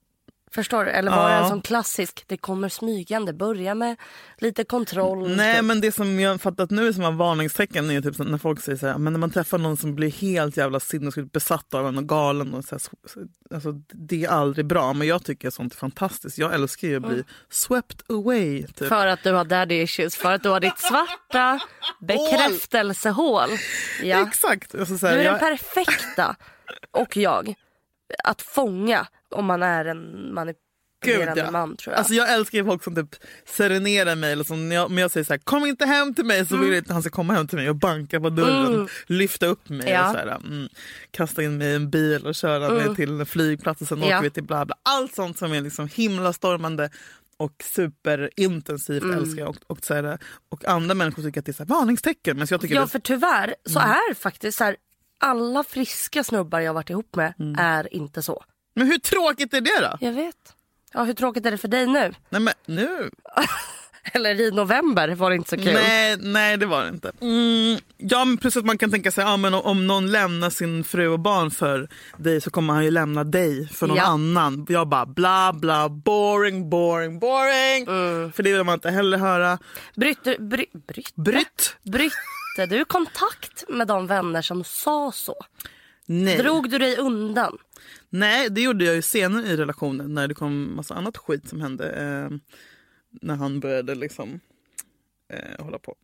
Förstår 0.55 0.85
du? 0.85 0.91
Eller 0.91 1.11
var 1.11 1.29
det 1.29 1.35
en 1.35 1.43
Ja. 1.43 1.49
sån 1.49 1.63
klassisk, 1.63 2.25
det 2.27 2.37
kommer 2.37 2.69
smygande, 2.69 3.33
börja 3.33 3.75
med 3.75 3.97
lite 4.39 4.65
kontroll. 4.65 5.37
Nej 5.37 5.57
typ. 5.57 5.65
men 5.65 5.81
det 5.81 5.93
som 5.93 6.21
jag 6.21 6.41
fattat 6.41 6.71
nu 6.71 6.93
som 6.93 7.03
var 7.03 7.13
varningstecken 7.13 7.91
är 7.91 8.01
typ 8.01 8.19
när 8.19 8.39
folk 8.39 8.61
säger 8.61 8.79
så 8.79 8.87
här, 8.87 8.99
men 8.99 9.13
när 9.13 9.21
man 9.21 9.31
träffar 9.31 9.59
någon 9.59 9.77
som 9.77 9.95
blir 9.95 10.11
helt 10.11 10.57
jävla 10.57 10.81
sinnessjukt 10.81 11.33
besatt 11.33 11.75
av 11.75 11.89
en 11.89 11.99
och 11.99 12.09
galen 12.09 12.55
och 12.55 12.65
så 12.65 12.75
här, 12.75 12.79
så- 12.81 13.21
alltså, 13.55 13.73
det 13.93 14.25
är 14.25 14.29
aldrig 14.29 14.67
bra 14.67 14.93
men 14.93 15.07
jag 15.09 15.25
tycker 15.25 15.51
sånt 15.51 15.73
är 15.73 15.77
fantastiskt. 15.79 16.39
Jag 16.39 16.55
älskar 16.55 16.89
ju 16.89 16.97
att 16.97 17.03
bli 17.09 17.25
swept 17.51 18.11
away. 18.11 18.67
Typ. 18.67 18.89
För 18.89 19.07
att 19.07 19.23
du 19.23 19.33
har 19.33 19.45
daddy 19.45 19.75
issues, 19.83 20.17
för 20.17 20.33
att 20.33 20.43
du 20.43 20.49
har 20.49 20.61
ditt 20.61 20.79
svarta 20.79 21.61
bekräftelsehål. 22.01 23.49
Ja. 24.03 24.27
Exakt. 24.29 24.75
Alltså, 24.75 24.99
så 24.99 25.07
Du 25.07 25.13
här, 25.13 25.19
är 25.19 25.25
den 25.25 25.33
jag, 25.33 25.41
perfekta, 25.41 26.37
och 26.91 27.17
jag, 27.17 27.55
att 28.25 28.43
fånga 28.43 29.07
om 29.31 29.45
man 29.45 29.63
är 29.63 29.85
en 29.85 30.35
manipulerande 30.35 31.41
ja. 31.41 31.51
man 31.51 31.77
tror 31.77 31.93
jag. 31.93 31.99
Alltså 31.99 32.15
jag 32.15 32.33
älskar 32.35 32.65
folk 32.65 32.85
som 32.85 32.95
typ 32.95 33.15
serenerar 33.47 34.17
mig. 34.17 34.33
Eller 34.33 34.45
som 34.45 34.69
när 34.69 34.77
jag, 34.77 34.91
när 34.91 35.03
jag 35.03 35.11
säger 35.11 35.25
så 35.25 35.33
här, 35.33 35.39
kom 35.39 35.67
inte 35.67 35.87
hem 35.87 36.15
till 36.15 36.25
mig 36.25 36.47
så 36.47 36.57
vill 36.57 36.69
jag 36.69 36.79
inte 36.79 36.91
att 36.91 36.95
han 36.95 37.03
ska 37.03 37.11
komma 37.11 37.33
hem 37.35 37.47
till 37.49 37.59
mig 37.59 37.69
och 37.69 37.77
banka 37.77 38.21
på 38.21 38.31
dörren. 38.31 38.75
Mm. 38.75 38.89
Lyfta 39.07 39.47
upp 39.47 39.69
mig 39.69 39.89
Ja. 39.91 40.07
och 40.07 40.13
så 40.13 40.19
här, 40.19 40.27
mm, 40.37 40.69
kasta 41.11 41.43
in 41.43 41.59
mig 41.59 41.69
i 41.69 41.75
en 41.75 41.91
bil 41.91 42.27
och 42.27 42.35
köra 42.35 42.71
mig 42.75 42.95
till 42.97 43.21
en 43.21 43.27
flygplats 43.27 43.81
och 43.83 43.89
sen 43.89 43.99
Mm. 43.99 44.11
Ja. 44.11 44.17
åker 44.17 44.23
vi 44.25 44.31
till 44.31 44.45
bla 44.45 44.65
bla. 44.67 44.77
Allt 44.83 45.15
sånt 45.15 45.39
som 45.39 45.53
är 45.53 45.61
liksom 45.61 45.89
himlastormande 45.89 46.91
och 47.37 47.53
superintensivt 47.65 49.03
Mm. 49.03 49.19
älskar 49.19 49.43
jag. 49.43 49.49
Och, 49.49 49.57
och, 49.67 49.85
så 49.85 49.95
här, 49.95 50.19
och 50.49 50.65
andra 50.65 50.95
människor 50.95 51.23
tycker 51.23 51.41
att 51.41 51.47
det 51.47 51.51
är 51.51 51.55
så 51.55 51.63
här, 51.63 51.69
varningstecken. 51.69 52.37
Men 52.39 52.47
jag 52.51 52.61
tycker 52.61 52.75
Ja 52.75 52.81
det, 52.81 52.87
för 52.89 52.99
tyvärr 52.99 53.55
så 53.67 53.79
Mm. 53.79 53.91
är 53.91 54.15
faktiskt 54.15 54.59
så 54.59 54.65
här, 54.65 54.77
alla 55.21 55.65
friska 55.65 56.25
snubbar 56.25 56.61
jag 56.61 56.75
varit 56.75 56.91
ihop 56.91 57.17
med 57.17 57.35
Mm. 57.39 57.55
är 57.59 57.95
inte 57.95 58.23
så. 58.23 58.45
Men 58.75 58.87
hur 58.87 58.99
tråkigt 58.99 59.55
är 59.55 59.61
det 59.61 59.81
då? 59.81 59.97
Jag 60.07 60.13
vet. 60.13 60.37
Ja 60.93 61.03
hur 61.05 61.15
tråkigt 61.15 61.47
är 61.47 61.51
det 61.51 61.59
för 61.59 61.69
dig 61.69 61.87
nu? 61.87 62.15
Nej 62.29 62.41
men 62.41 62.55
nu, 62.67 63.11
Eller 64.13 64.41
i 64.41 64.51
november 64.51 65.09
var 65.09 65.31
det 65.31 65.37
inte 65.37 65.51
så 65.51 65.57
kul. 65.57 65.73
Nej, 65.75 66.17
nej 66.21 66.57
det 66.57 66.67
var 66.67 66.83
det 66.83 66.89
inte. 66.89 67.13
Mm, 67.21 67.79
ja, 67.97 68.25
men 68.25 68.37
plus 68.37 68.57
att 68.57 68.65
man 68.65 68.79
kan 68.79 68.91
tänka 68.91 69.11
sig 69.11 69.25
ja, 69.25 69.37
men 69.37 69.55
om 69.55 69.87
någon 69.87 70.11
lämnar 70.11 70.51
sin 70.51 70.85
fru 70.85 71.09
och 71.09 71.21
barn 71.21 71.51
för 71.51 71.89
dig 72.17 72.41
så 72.41 72.51
kommer 72.51 72.75
han 72.75 72.85
ju 72.85 72.91
lämna 72.91 73.25
dig 73.25 73.69
för 73.69 73.87
någon 73.87 73.97
Ja. 73.97 74.03
annan. 74.05 74.67
Jag 74.69 74.89
bara 74.89 75.07
bla 75.07 75.53
bla 75.53 75.89
boring 75.89 76.71
boring 76.71 77.19
boring. 77.19 77.87
Mm. 77.89 78.33
För 78.33 78.43
det 78.43 78.53
vill 78.53 78.65
man 78.65 78.75
inte 78.75 78.91
heller 78.91 79.19
höra. 79.19 79.59
Brytte, 79.97 80.37
bry, 80.39 80.67
brytte, 80.87 81.11
Brytt? 81.15 81.77
brytte 81.83 82.67
du 82.69 82.85
kontakt 82.85 83.65
med 83.69 83.87
de 83.87 84.07
vänner 84.07 84.43
som 84.43 84.65
sa 84.65 85.13
så? 85.15 85.35
Nej. 86.07 86.37
Drog 86.39 86.71
du 86.71 86.79
dig 86.79 86.97
undan? 86.97 87.59
Nej, 88.11 88.51
det 88.51 88.61
gjorde 88.61 88.85
jag 88.85 88.95
ju 88.95 89.03
senare 89.03 89.47
i 89.47 89.57
relationen 89.57 90.15
när 90.15 90.29
det 90.29 90.35
kom 90.35 90.77
massa 90.77 90.95
annat 90.95 91.17
skit 91.17 91.49
som 91.49 91.61
hände. 91.61 91.91
Eh, 91.91 92.37
när 93.11 93.35
han 93.35 93.61
började 93.61 93.95
liksom 93.95 94.41
eh, 95.29 95.65
hålla 95.65 95.79
på. 95.79 95.95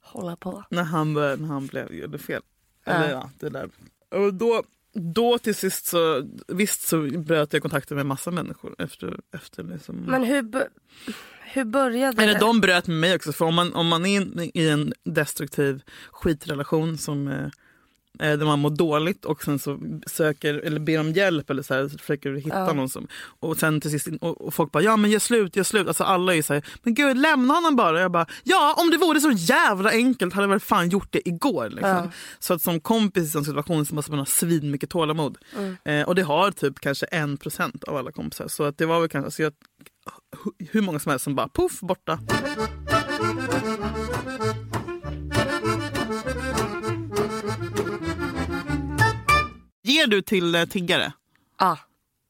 Hålla 0.00 0.36
på. 0.36 0.64
När 0.70 0.82
han, 0.82 1.14
började, 1.14 1.42
när 1.42 1.48
han 1.48 1.66
blev, 1.66 1.94
gjorde 1.94 2.18
fel. 2.18 2.42
Ja. 2.84 2.92
Eller 2.92 3.10
ja, 3.10 3.30
det 3.38 3.48
där. 3.48 3.70
Och 4.10 4.34
då, 4.34 4.62
då 4.92 5.38
till 5.38 5.54
sist 5.54 5.86
så, 5.86 6.28
visst 6.48 6.82
så 6.88 7.02
bröt 7.02 7.52
jag 7.52 7.62
kontakten 7.62 7.96
med 7.96 8.06
massa 8.06 8.30
människor 8.30 8.74
efter, 8.78 9.20
efter 9.32 9.62
liksom. 9.62 9.96
Men 9.96 10.24
hur, 10.24 10.52
hur 11.52 11.64
började 11.64 12.22
Eller 12.22 12.34
det? 12.34 12.40
de 12.40 12.60
bröt 12.60 12.86
med 12.86 12.96
mig 12.96 13.14
också, 13.16 13.32
för 13.32 13.44
om 13.44 13.54
man, 13.54 13.74
om 13.74 13.88
man 13.88 14.06
är 14.06 14.16
in- 14.16 14.50
i 14.54 14.68
en 14.68 14.92
destruktiv 15.04 15.82
skitrelation 16.10 16.98
som 16.98 17.28
eh, 17.28 17.48
där 18.18 18.44
man 18.44 18.58
mår 18.58 18.70
dåligt 18.70 19.24
och 19.24 19.42
sen 19.42 19.58
så 19.58 19.78
söker 20.06 20.54
eller 20.54 20.80
ber 20.80 21.00
om 21.00 21.12
hjälp 21.12 21.50
eller 21.50 21.62
så 21.62 21.74
här, 21.74 21.88
så 21.88 21.98
försöker 21.98 22.32
hitta 22.34 22.56
Ja. 22.58 22.72
någon 22.72 22.88
som 22.88 23.06
och 23.40 23.56
sen 23.56 23.80
till 23.80 23.90
sist 23.90 24.08
och, 24.20 24.40
och 24.46 24.54
folk 24.54 24.72
bara 24.72 24.82
ja 24.82 24.96
men 24.96 25.10
gör 25.10 25.18
slut, 25.18 25.56
gör 25.56 25.64
slut. 25.64 25.86
Alltså 25.88 26.04
alla 26.04 26.34
är 26.34 26.42
så 26.42 26.54
här, 26.54 26.64
men 26.82 26.94
gud 26.94 27.16
lämna 27.16 27.54
honom 27.54 27.76
bara. 27.76 28.00
Jag 28.00 28.10
bara 28.12 28.26
ja 28.44 28.74
om 28.78 28.90
det 28.90 28.96
vore 28.96 29.20
så 29.20 29.30
jävla 29.30 29.90
enkelt 29.90 30.34
hade 30.34 30.44
jag 30.44 30.50
väl 30.50 30.60
fan 30.60 30.88
gjort 30.88 31.08
det 31.12 31.28
igår. 31.28 31.68
Liksom. 31.70 31.88
Ja. 31.90 32.10
Så 32.38 32.54
att 32.54 32.62
som 32.62 32.80
kompis 32.80 33.34
i 33.34 33.38
en 33.38 33.44
situation 33.44 33.86
så 33.86 33.94
måste 33.94 34.10
man 34.10 34.18
ha 34.18 34.26
svin 34.26 34.70
mycket 34.70 34.90
tålamod. 34.90 35.38
Eh, 35.84 36.02
och 36.08 36.14
det 36.14 36.22
har 36.22 36.50
typ 36.50 36.80
kanske 36.80 37.06
en 37.06 37.36
procent 37.36 37.84
av 37.84 37.96
alla 37.96 38.12
kompisar. 38.12 38.48
Så 38.48 38.64
att 38.64 38.78
det 38.78 38.86
var 38.86 39.00
väl 39.00 39.08
kanske, 39.08 39.26
alltså 39.26 39.42
jag, 39.42 39.52
hu- 40.44 40.68
hur 40.72 40.82
många 40.82 40.98
som 40.98 41.10
helst 41.10 41.24
som 41.24 41.34
bara 41.34 41.48
poff 41.48 41.80
borta. 41.80 42.18
Ger 49.96 50.06
du 50.06 50.22
till 50.22 50.54
eh, 50.54 50.64
tiggare? 50.64 51.12
Ja. 51.58 51.78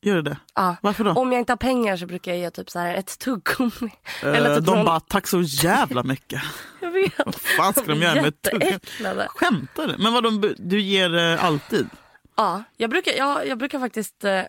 Gör 0.03 0.15
du 0.17 0.23
det? 0.23 0.37
ja. 0.55 0.77
Varför 0.83 1.05
då? 1.05 1.11
Om 1.13 1.33
jag 1.33 1.39
inte 1.41 1.53
har 1.53 1.57
pengar 1.57 1.97
så 1.97 2.07
brukar 2.07 2.33
jag 2.33 2.39
ge 2.41 2.51
typ 2.51 2.71
så 2.71 2.79
här 2.79 2.95
ett 2.95 3.19
tuggummi. 3.19 3.93
Eller 4.23 4.51
Eh, 4.51 4.57
typ 4.57 4.67
de 4.67 4.75
någon- 4.77 4.85
bara, 4.87 5.01
tack 5.01 5.27
så 5.27 5.41
jävla 5.43 6.03
mycket. 6.03 6.43
Jag 6.81 6.91
vet. 6.91 7.13
Vad 7.27 7.35
fan 7.35 7.73
ska 7.73 7.83
de 7.85 8.03
göra 8.03 8.15
med 8.15 8.27
ett 8.27 8.43
tuggummi? 8.43 8.79
Skämtar 9.29 9.87
du? 9.89 9.95
Men 9.99 10.13
vad 10.13 10.23
de, 10.23 10.55
du 10.59 10.81
ger 10.81 11.17
eh, 11.17 11.45
alltid? 11.45 11.89
Ja, 12.37 12.63
jag 12.77 12.91
brukar, 12.91 13.13
jag, 13.13 13.47
jag 13.47 13.59
brukar 13.59 13.79
faktiskt... 13.79 14.25
Uh, 14.25 14.43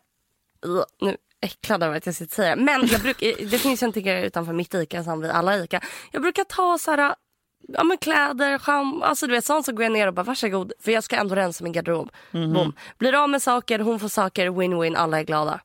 nu 1.01 1.17
äcklad 1.41 1.83
över 1.83 1.97
att 1.97 2.05
jag 2.05 2.15
sitter 2.15 2.35
säger 2.35 2.55
det. 2.55 2.61
Men 2.61 2.87
jag 2.87 3.01
brukar, 3.01 3.45
det 3.49 3.57
finns 3.59 3.83
ju 3.83 3.85
en 3.85 3.93
tiggare 3.93 4.25
utanför 4.25 4.53
mitt 4.53 4.73
Ica 4.73 5.03
som 5.03 5.21
vi 5.21 5.29
alla 5.29 5.57
Ica. 5.57 5.81
Jag 6.11 6.21
brukar 6.21 6.43
ta 6.43 6.77
så 6.77 6.91
här, 6.91 7.15
ja, 7.67 7.83
men 7.83 7.97
kläder, 7.97 8.57
schamp, 8.57 9.03
alltså 9.03 9.27
du 9.27 9.33
vet 9.33 9.45
sånt 9.45 9.65
så 9.65 9.71
går 9.71 9.83
jag 9.83 9.91
ner 9.91 10.07
och 10.07 10.13
bara 10.13 10.23
varsågod. 10.23 10.71
För 10.79 10.91
jag 10.91 11.03
ska 11.03 11.15
ändå 11.15 11.35
rensa 11.35 11.63
min 11.63 11.73
garderob. 11.73 12.09
Mhm. 12.31 12.53
Boom. 12.53 12.73
Blir 12.97 13.13
av 13.23 13.29
med 13.29 13.41
saker, 13.41 13.79
hon 13.79 13.99
får 13.99 14.07
saker, 14.07 14.49
win-win, 14.49 14.95
alla 14.97 15.19
är 15.19 15.23
glada. 15.23 15.59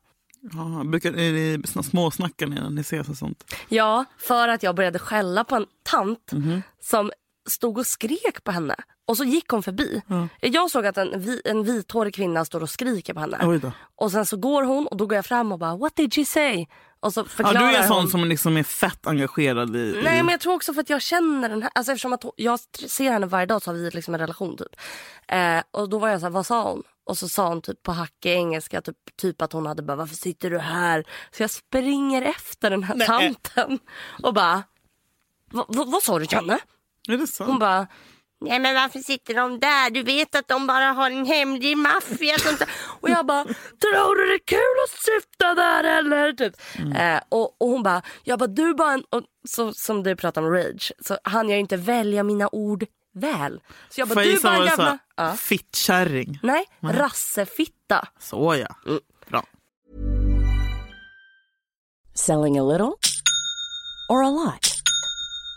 Ja, 0.53 0.83
brukar, 0.85 1.13
är 1.13 1.57
det 1.57 1.83
småsnackar 1.83 2.47
ni 2.47 2.55
när 2.55 2.69
ni 2.69 2.81
ses 2.81 3.09
och 3.09 3.17
sånt? 3.17 3.53
Ja, 3.69 4.05
för 4.17 4.47
att 4.47 4.63
jag 4.63 4.75
började 4.75 4.99
skälla 4.99 5.43
på 5.43 5.55
en 5.55 5.65
tant 5.83 6.31
Mhm. 6.31 6.61
som 6.81 7.11
stod 7.49 7.77
och 7.77 7.85
skrek 7.85 8.43
på 8.43 8.51
henne. 8.51 8.75
Och 9.05 9.17
så 9.17 9.23
gick 9.23 9.47
hon 9.49 9.63
förbi. 9.63 10.01
Jag 10.39 10.71
såg 10.71 10.85
att 10.85 10.97
en, 10.97 11.21
vi, 11.21 11.41
en 11.45 11.63
vithårig 11.63 12.15
kvinna 12.15 12.45
står 12.45 12.63
och 12.63 12.69
skriker 12.69 13.13
på 13.13 13.19
henne. 13.19 13.37
Och 13.95 14.11
sen 14.11 14.25
så 14.25 14.37
går 14.37 14.63
hon 14.63 14.87
och 14.87 14.97
då 14.97 15.05
går 15.05 15.15
jag 15.15 15.25
fram 15.25 15.51
och 15.51 15.59
bara 15.59 15.75
what 15.77 15.95
did 15.95 16.13
she 16.13 16.25
say? 16.25 16.67
Och 17.03 17.13
så 17.13 17.19
Ja, 17.19 17.25
förklarar 17.25 17.59
du 17.71 17.75
är 17.75 17.87
sån 17.87 17.97
hon. 17.97 18.07
som 18.09 18.23
liksom 18.25 18.57
är 18.57 18.63
fett 18.63 19.07
engagerad 19.07 19.75
i... 19.75 19.99
Nej 20.03 20.23
men 20.23 20.29
jag 20.31 20.39
tror 20.39 20.53
också 20.53 20.73
för 20.73 20.81
att 20.81 20.89
jag 20.89 21.01
känner 21.01 21.49
den 21.49 21.61
här, 21.61 21.71
alltså 21.75 21.91
eftersom 21.91 22.13
att 22.13 22.23
jag 22.35 22.59
ser 22.87 23.11
henne 23.11 23.25
varje 23.25 23.45
dag 23.45 23.61
så 23.61 23.71
har 23.71 23.75
vi 23.75 23.89
liksom 23.89 24.13
en 24.13 24.19
relation 24.19 24.57
typ. 24.57 24.75
Eh, 25.27 25.61
och 25.71 25.89
då 25.89 25.99
var 25.99 26.09
jag 26.09 26.19
så 26.19 26.25
här, 26.25 26.31
vad 26.31 26.45
sa 26.45 26.69
hon? 26.71 26.83
Och 27.05 27.17
så 27.17 27.29
sa 27.29 27.47
hon 27.47 27.61
typ 27.61 27.83
på 27.83 27.91
hackig 27.91 28.31
engelska 28.33 28.81
typ, 28.81 28.97
typ 29.21 29.41
att 29.41 29.53
hon 29.53 29.65
hade 29.65 29.81
bara 29.83 29.97
varför 29.97 30.15
sitter 30.15 30.49
du 30.49 30.59
här? 30.59 31.03
Så 31.31 31.43
jag 31.43 31.49
springer 31.51 32.21
efter 32.21 32.69
den 32.69 32.83
här 32.83 32.95
Nej. 32.95 33.07
tanten 33.07 33.79
och 34.23 34.33
bara 34.33 34.63
"Va- 35.51 35.65
va- 35.67 35.85
vad 35.87 36.03
sa 36.03 36.19
du 36.19 36.25
Janne? 36.29 36.59
Är 37.09 37.17
det 37.17 37.27
så? 37.27 37.43
Hon 37.43 37.59
bara 37.59 37.87
Nej 38.43 38.59
men 38.59 38.75
varför 38.75 38.99
sitter 38.99 39.33
de 39.33 39.59
där? 39.59 39.89
Du 39.89 40.03
vet 40.03 40.35
att 40.35 40.47
de 40.47 40.67
bara 40.67 40.85
har 40.85 41.11
en 41.11 41.25
hemlig 41.25 41.77
maffia. 41.77 42.37
som 42.39 42.57
så-" 42.57 42.65
Och 43.01 43.09
jag 43.09 43.25
bara, 43.25 43.43
tror 43.43 44.15
du 44.15 44.27
det 44.27 44.33
är 44.33 44.45
kul 44.45 44.77
att 44.83 44.99
sitta 45.03 45.55
där 45.55 45.83
eller? 45.83 46.33
Typ. 46.33 46.53
Eh, 46.97 47.19
och, 47.29 47.61
och 47.61 47.69
hon 47.69 47.83
bara, 47.83 48.01
jag 48.23 48.39
bara 48.39 48.47
du 48.47 48.73
bara 48.73 48.93
en, 48.93 49.03
och, 49.09 49.23
så, 49.49 49.73
som 49.73 50.03
du 50.03 50.15
pratar 50.15 50.41
om 50.41 50.49
rage, 50.53 50.91
så 50.99 51.17
hann 51.23 51.49
jag 51.49 51.59
inte 51.59 51.77
välja 51.77 52.23
mina 52.23 52.49
ord 52.51 52.85
väl. 53.13 53.61
Så 53.89 54.01
jag 54.01 54.07
bara, 54.07 54.13
Får 54.13 54.21
du 54.21 54.39
bara 54.39 54.55
en 54.55 54.65
jävla... 54.65 54.97
Ja. 55.15 55.33
Fittkärring. 55.33 56.39
Nej, 56.43 56.65
rassefitta. 56.81 58.07
Så 58.19 58.55
ja. 58.55 58.75
Mm. 58.85 58.99
Bra. 59.27 59.45
Selling 62.15 62.59
a 62.59 62.63
little 62.63 62.93
or 64.09 64.23
a 64.23 64.29
lot? 64.29 64.72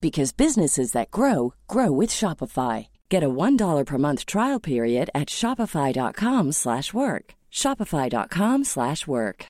because 0.00 0.36
businesses 0.36 0.92
that 0.92 1.10
grow 1.10 1.52
grow 1.68 2.00
with 2.00 2.14
Shopify. 2.14 2.86
Get 3.10 3.22
a 3.22 3.26
$1 3.26 3.84
per 3.86 3.98
month 3.98 4.24
trial 4.24 4.60
period 4.60 5.08
at 5.14 5.30
shopify.com/work. 5.30 7.36
shopify.com/work. 7.50 9.46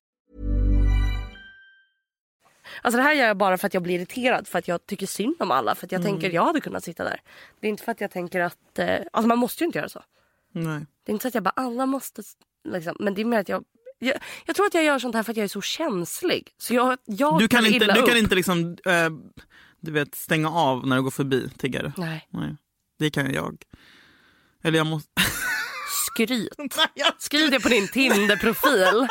Alltså 2.83 2.97
det 2.97 3.03
här 3.03 3.15
gör 3.15 3.27
jag 3.27 3.37
bara 3.37 3.59
för 3.59 3.67
att 3.67 3.75
jag 3.75 3.83
blir 3.83 3.95
irriterad 3.95 4.49
för 4.49 4.59
att 4.59 4.69
jag 4.69 4.87
tycker 4.87 5.07
synd 5.07 5.35
om 5.39 5.51
alla. 5.51 5.75
För 5.75 5.87
att 5.87 5.93
jag 5.93 6.03
tänker 6.03 6.31
jag 6.31 6.45
hade 6.45 6.61
kunnat 6.61 6.85
sitta 6.85 7.05
där. 7.05 7.21
Det 7.61 7.67
är 7.67 7.71
inte 7.71 7.83
för 7.83 7.93
att 7.93 8.01
jag 8.01 8.11
tänker 8.11 8.41
att, 8.41 8.79
eh, 8.79 8.97
alltså 9.13 9.29
man 9.29 9.39
måste 9.39 9.65
ju 9.65 9.67
inte 9.67 9.79
göra 9.79 9.89
så. 9.89 10.03
Nej. 10.53 10.87
Det 11.05 11.11
är 11.11 11.13
inte 11.13 11.23
så 11.23 11.29
att 11.29 11.35
jag 11.35 11.43
bara 11.45 11.53
alla 11.57 11.87
måste, 11.87 12.23
liksom, 12.69 12.97
men 13.01 13.15
det 13.15 13.21
är 13.21 13.25
mer 13.25 13.39
att 13.39 13.49
jag, 13.49 13.65
jag, 13.99 14.17
jag 14.47 14.57
tror 14.57 14.67
att 14.67 14.75
jag 14.75 14.85
gör 14.85 14.99
sånt 14.99 15.15
här 15.15 15.23
för 15.23 15.31
att 15.33 15.37
jag 15.37 15.45
är 15.45 15.49
så 15.49 15.61
känslig. 15.61 16.51
Så 16.59 16.75
jag, 16.75 16.99
jag 17.05 17.39
Du 17.39 17.49
kan 17.49 17.67
inte, 17.67 17.77
illa 17.85 17.95
du 17.95 18.01
kan 18.03 18.11
upp. 18.11 18.17
inte 18.23 18.35
liksom, 18.35 18.77
eh, 18.87 19.11
du 19.81 19.91
vet, 19.91 20.15
stänga 20.15 20.51
av 20.51 20.87
när 20.87 20.97
du 20.97 21.03
går 21.03 21.11
förbi 21.11 21.51
tiggare. 21.59 21.93
Nej, 21.97 22.27
Nej. 22.31 22.57
Det 22.99 23.11
kan 23.11 23.33
jag. 23.35 23.63
Eller 24.63 24.79
jag 24.79 24.87
måste... 24.87 25.09
skryt. 26.15 26.77
Skriv 27.19 27.51
det 27.51 27.61
på 27.61 27.69
din 27.69 27.89
Tinder-profil. 27.89 29.07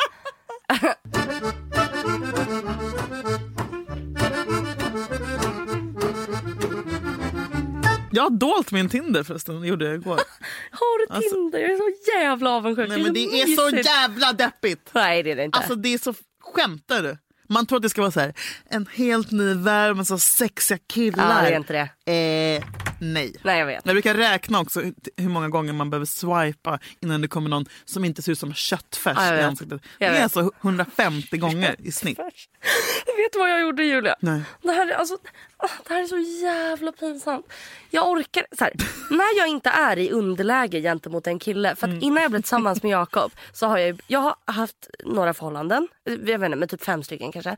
Jag 8.12 8.22
har 8.22 8.30
dolt 8.30 8.72
min 8.72 8.88
Tinder 8.88 9.22
förresten, 9.22 9.60
det 9.60 9.66
gjorde 9.66 9.84
jag 9.84 9.94
igår. 9.94 10.14
Har 10.70 10.98
du 11.06 11.14
Alltså- 11.14 11.34
Tinder? 11.34 11.58
Jag 11.58 11.70
är 11.70 11.76
så 11.76 12.10
jävla 12.18 12.50
avundsjuk. 12.50 12.88
Nej 12.88 13.02
men 13.02 13.12
det 13.14 13.20
är 13.20 13.56
så 13.56 13.64
mysigt. 13.64 13.86
jävla 13.88 14.32
deppigt. 14.32 14.90
Nej 14.94 15.22
det 15.22 15.30
är 15.30 15.36
det 15.36 15.44
inte. 15.44 15.58
Alltså 15.58 15.74
det 15.74 15.94
är 15.94 15.98
så, 15.98 16.14
skämtar 16.40 17.02
du? 17.02 17.18
Man 17.50 17.66
tror 17.66 17.76
att 17.76 17.82
det 17.82 17.90
ska 17.90 18.00
vara 18.00 18.10
så 18.10 18.20
här, 18.20 18.34
en 18.70 18.86
helt 18.94 19.30
ny 19.30 19.54
värld 19.54 19.96
med 19.96 20.06
så 20.06 20.18
sexiga 20.18 20.78
killar. 20.92 21.36
ja, 21.36 21.42
det 21.42 21.54
är 21.54 21.56
inte 21.56 21.90
det. 22.06 22.12
Eh, 22.12 22.89
nej. 23.00 23.34
Nej 23.42 23.58
jag 23.58 23.66
vet. 23.66 23.86
Jag 23.86 23.94
brukar 23.94 24.14
räkna 24.14 24.60
också 24.60 24.80
hur- 25.16 25.28
många 25.28 25.48
gånger 25.48 25.72
man 25.72 25.90
behöver 25.90 26.06
swipa 26.06 26.78
innan 27.00 27.20
det 27.20 27.28
kommer 27.28 27.50
någon 27.50 27.66
som 27.84 28.04
inte 28.04 28.22
ser 28.22 28.32
ut 28.32 28.38
som 28.38 28.54
köttfärs 28.54 29.16
Ja, 29.16 29.24
jag 29.26 29.34
i 29.34 29.36
vet. 29.36 29.46
ansiktet. 29.46 29.82
Det 29.98 30.04
Jag 30.04 30.08
är 30.08 30.12
vet. 30.14 30.22
alltså 30.22 30.50
150 30.60 31.36
gånger 31.36 31.76
i 31.78 31.92
snitt. 31.92 32.18
Vet 32.18 33.32
du 33.32 33.38
vad 33.38 33.50
jag 33.50 33.60
gjorde 33.60 33.84
Julia? 33.84 34.16
Nej. 34.20 34.42
Det 34.62 34.72
här, 34.72 34.86
är- 34.86 34.94
alltså, 34.94 35.14
ah, 35.56 35.68
det 35.88 35.94
här 35.94 36.02
är 36.02 36.06
så 36.06 36.18
jävla 36.18 36.92
pinsamt. 36.92 37.52
Jag 37.90 38.08
orkar, 38.10 38.46
så 38.58 38.64
här, 38.64 38.72
när 39.10 39.38
jag 39.38 39.48
inte 39.48 39.70
är 39.70 39.98
i 39.98 40.10
underläge 40.10 40.80
gentemot 40.80 41.26
en 41.26 41.38
kille. 41.38 41.76
För 41.76 41.86
att 41.86 41.90
Mm. 41.92 42.02
innan 42.02 42.22
jag 42.22 42.30
blev 42.30 42.40
tillsammans 42.42 42.82
med 42.82 42.92
Jakob 42.92 43.32
så 43.52 43.66
har 43.66 43.78
jag, 43.78 44.00
jag 44.06 44.20
har 44.20 44.34
haft 44.44 44.90
några 45.04 45.34
förhållanden. 45.34 45.88
Jag 46.04 46.16
vet 46.18 46.42
inte, 46.42 46.56
med 46.56 46.70
typ 46.70 46.84
fem 46.84 47.02
stycken 47.02 47.32
kanske. 47.32 47.56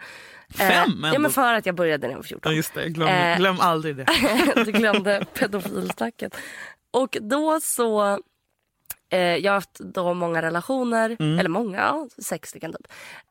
Fem 0.52 0.68
Eh, 0.70 0.82
ändå? 0.82 1.08
Ja 1.08 1.18
men 1.18 1.30
för 1.30 1.54
att 1.54 1.66
jag 1.66 1.74
började 1.74 2.06
när 2.06 2.12
jag 2.14 2.18
var 2.18 2.22
14. 2.24 2.52
Ja 2.52 2.56
just 2.56 2.74
det, 2.74 2.88
glöm, 2.88 3.08
Eh. 3.08 3.36
glöm 3.38 3.60
aldrig 3.60 3.96
det. 3.96 4.06
du 4.64 4.72
glömde 4.72 5.24
pedofilsnacket. 5.34 6.36
Och 6.90 7.16
då 7.20 7.58
så... 7.62 8.18
Eh, 9.10 9.20
jag 9.36 9.52
har 9.52 9.54
haft 9.54 9.78
då 9.78 10.14
många 10.14 10.42
relationer, 10.42 11.16
Mm. 11.20 11.38
eller 11.38 11.48
många, 11.50 11.78
ja, 11.78 12.08
sex 12.22 12.48
stycken 12.48 12.72
typ. 12.72 12.86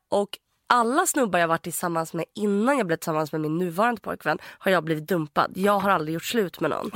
Och 0.09 0.29
alla 0.71 1.05
snubbar 1.05 1.39
jag 1.39 1.47
varit 1.47 1.63
tillsammans 1.63 2.13
med 2.13 2.25
innan 2.35 2.77
jag 2.77 2.87
blev 2.87 2.97
tillsammans 2.97 3.31
med 3.31 3.41
min 3.41 3.57
nuvarande 3.57 4.01
pojkvän 4.01 4.37
har 4.59 4.71
jag 4.71 4.83
blivit 4.83 5.07
dumpad. 5.07 5.51
Jag 5.55 5.79
har 5.79 5.89
aldrig 5.89 6.13
gjort 6.13 6.25
slut 6.25 6.59
med 6.59 6.69
någon. 6.69 6.91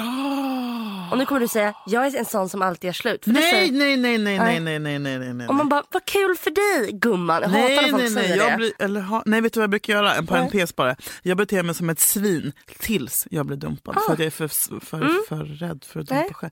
Och 1.12 1.18
nu 1.18 1.26
kommer 1.26 1.40
du 1.42 1.48
säga, 1.48 1.74
jag 1.86 2.06
är 2.08 2.18
en 2.18 2.26
sån 2.26 2.50
som 2.50 2.62
alltid 2.62 2.88
gör 2.88 2.94
slut. 2.94 3.24
För 3.24 3.32
Nej, 3.32 3.52
säger, 3.52 3.72
nej, 3.72 3.98
nej, 3.98 4.18
nej, 4.18 4.38
nej, 4.40 4.60
Nej. 4.60 4.60
nej, 4.60 4.80
nej, 4.80 5.00
nej, 5.00 5.20
nej, 5.20 5.34
nej. 5.34 5.48
och 5.48 5.56
man 5.56 5.70
bara, 5.70 5.84
vad 5.92 6.06
kul 6.06 6.36
för 6.36 6.52
dig 6.52 6.92
gumman. 6.92 7.42
Jag 7.42 7.50
hatar 7.50 7.62
när 7.62 7.68
Nej, 7.82 7.92
folk 7.92 8.04
nej, 8.04 8.12
nej. 8.12 8.24
säger 8.24 8.38
Jag 8.38 8.52
det. 8.52 8.58
blir, 8.58 8.72
eller, 8.80 9.02
ha, 9.02 9.24
nej, 9.26 9.42
vet 9.42 9.54
du 9.54 9.60
vad 9.60 9.64
jag 9.64 9.70
brukar 9.70 9.94
göra? 9.94 10.16
En 10.16 10.28
parentes 10.28 10.76
bara. 10.76 10.96
Jag 11.22 11.38
beter 11.38 11.64
mig 11.64 11.76
som 11.76 11.90
ett 11.90 12.00
svin 12.00 12.52
tills 12.80 13.28
jag 13.32 13.46
blir 13.46 13.58
dumpad. 13.58 13.96
För 14.06 14.14
att 14.14 14.20
jag 14.20 14.26
är 14.26 14.32
för, 14.32 14.48
för, 14.80 15.26
för 15.28 15.36
rädd 15.46 15.84
för 15.88 16.00
att 16.00 16.08
dumpa 16.08 16.16
Ah. 16.16 16.18
Mm. 16.18 16.26
Nej. 16.26 16.34
själv. 16.34 16.52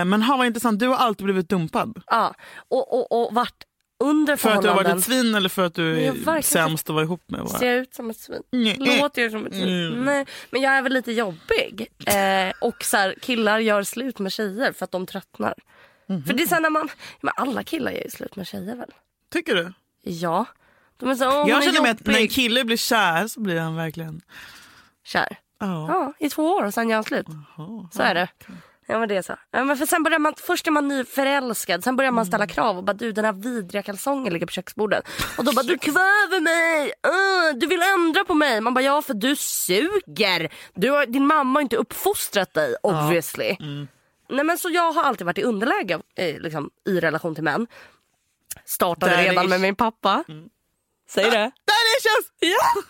Eh, 0.00 0.04
men 0.04 0.22
ha, 0.22 0.36
vad 0.36 0.46
intressant. 0.46 0.80
Du 0.80 0.88
har 0.88 0.96
alltid 0.96 1.24
blivit 1.24 1.48
dumpad. 1.48 2.02
Ja, 2.06 2.34
och, 2.68 2.92
och, 3.12 3.22
och 3.28 3.34
varit 3.34 3.64
under 4.02 4.36
För 4.36 4.50
att 4.50 4.62
du 4.62 4.68
har 4.68 4.74
varit 4.74 4.96
ett 4.96 5.04
svin 5.04 5.34
eller 5.34 5.48
för 5.48 5.66
att 5.66 5.74
du 5.74 6.04
är 6.04 6.42
sämst 6.42 6.90
att 6.90 6.94
vara 6.94 7.04
ihop 7.04 7.22
med? 7.26 7.48
Ser 7.48 7.58
Bara. 7.58 7.66
jag 7.66 7.76
ut 7.76 7.94
som 7.94 8.10
ett 8.10 8.16
svin? 8.16 8.42
Nej. 8.50 8.76
Låter 9.00 9.22
jag 9.22 9.30
som 9.30 9.46
ett 9.46 9.52
svin? 9.52 9.86
Mm. 9.86 10.04
Nej, 10.04 10.26
men 10.50 10.62
jag 10.62 10.72
är 10.72 10.82
väl 10.82 10.92
lite 10.92 11.12
jobbig. 11.12 11.88
Eh, 12.06 12.52
och 12.60 12.84
så 12.84 12.96
här, 12.96 13.14
killar 13.20 13.58
gör 13.58 13.82
slut 13.82 14.18
med 14.18 14.32
tjejer 14.32 14.72
för 14.72 14.84
att 14.84 14.90
de 14.90 15.06
tröttnar. 15.06 15.54
Mhm. 16.06 16.24
För 16.24 16.34
det 16.34 16.42
är 16.42 16.46
så 16.46 16.60
när 16.60 16.70
man, 16.70 16.88
men 17.20 17.32
alla 17.36 17.62
killar 17.62 17.92
gör 17.92 18.04
ju 18.04 18.10
slut 18.10 18.36
med 18.36 18.46
tjejer 18.46 18.76
väl? 18.76 18.90
Tycker 19.32 19.54
du? 19.54 19.72
Ja. 20.02 20.46
De 20.96 21.10
är 21.10 21.14
så, 21.14 21.42
åh, 21.42 21.48
jag 21.48 21.64
känner 21.64 21.82
mig 21.82 21.90
att 21.90 22.06
när 22.06 22.20
en 22.20 22.28
kille 22.28 22.64
blir 22.64 22.76
kär 22.76 23.26
så 23.26 23.40
blir 23.40 23.60
han 23.60 23.76
verkligen... 23.76 24.20
Kär. 25.04 25.36
Ja. 25.58 25.88
Ja, 25.88 26.12
i 26.18 26.30
två 26.30 26.52
år 26.52 26.64
och 26.64 26.74
sen 26.74 26.88
gör 26.88 26.96
han 26.96 27.04
slut. 27.04 27.26
Jaha. 27.56 27.88
Så 27.92 28.02
är 28.02 28.14
det. 28.14 28.28
Ja 28.92 28.98
men 28.98 29.08
det 29.08 29.16
är 29.16 29.22
så. 29.22 29.36
Ja, 29.50 29.64
men 29.64 29.76
för 29.76 29.86
sen 29.86 30.02
börjar 30.02 30.18
man, 30.18 30.34
först 30.36 30.66
är 30.66 30.70
man 30.70 30.88
nyförälskad, 30.88 31.84
sen 31.84 31.96
börjar 31.96 32.10
man 32.10 32.22
Mm. 32.22 32.26
ställa 32.26 32.46
krav 32.46 32.78
och 32.78 32.84
bara 32.84 32.92
du 32.92 33.12
den 33.12 33.24
här 33.24 33.32
vidriga 33.32 33.82
kalsongen 33.82 34.32
ligger 34.32 34.46
på 34.46 34.52
köksbordet. 34.52 35.04
Och 35.38 35.44
då 35.44 35.52
bara 35.52 35.62
du 35.62 35.78
kväver 35.88 36.40
mig, 36.40 36.86
uh, 37.06 37.58
du 37.58 37.66
vill 37.66 37.82
ändra 37.82 38.24
på 38.24 38.34
mig. 38.34 38.60
Man 38.60 38.74
bara 38.74 38.82
ja 38.84 39.02
för 39.02 39.14
du 39.14 39.36
suger. 39.36 40.52
Du 40.74 40.90
har, 40.90 41.06
din 41.06 41.26
mamma 41.26 41.56
har 41.58 41.62
inte 41.62 41.76
uppfostrat 41.76 42.54
dig 42.54 42.74
obviously. 42.82 43.56
Mm. 43.60 43.88
Nej 44.28 44.44
men 44.44 44.58
så 44.58 44.70
jag 44.70 44.92
har 44.92 45.02
alltid 45.04 45.24
varit 45.26 45.38
i 45.38 45.42
underläge 45.42 45.98
eh, 46.16 46.38
liksom, 46.40 46.70
i 46.86 47.00
relation 47.00 47.34
till 47.34 47.44
män. 47.44 47.66
Startade 48.64 49.12
Där 49.12 49.22
är- 49.22 49.28
redan 49.28 49.48
med 49.48 49.60
min 49.60 49.76
pappa. 49.76 50.24
Säg 51.14 51.24
det. 51.24 51.30
Delicious! 51.70 52.32
Ja. 52.40 52.82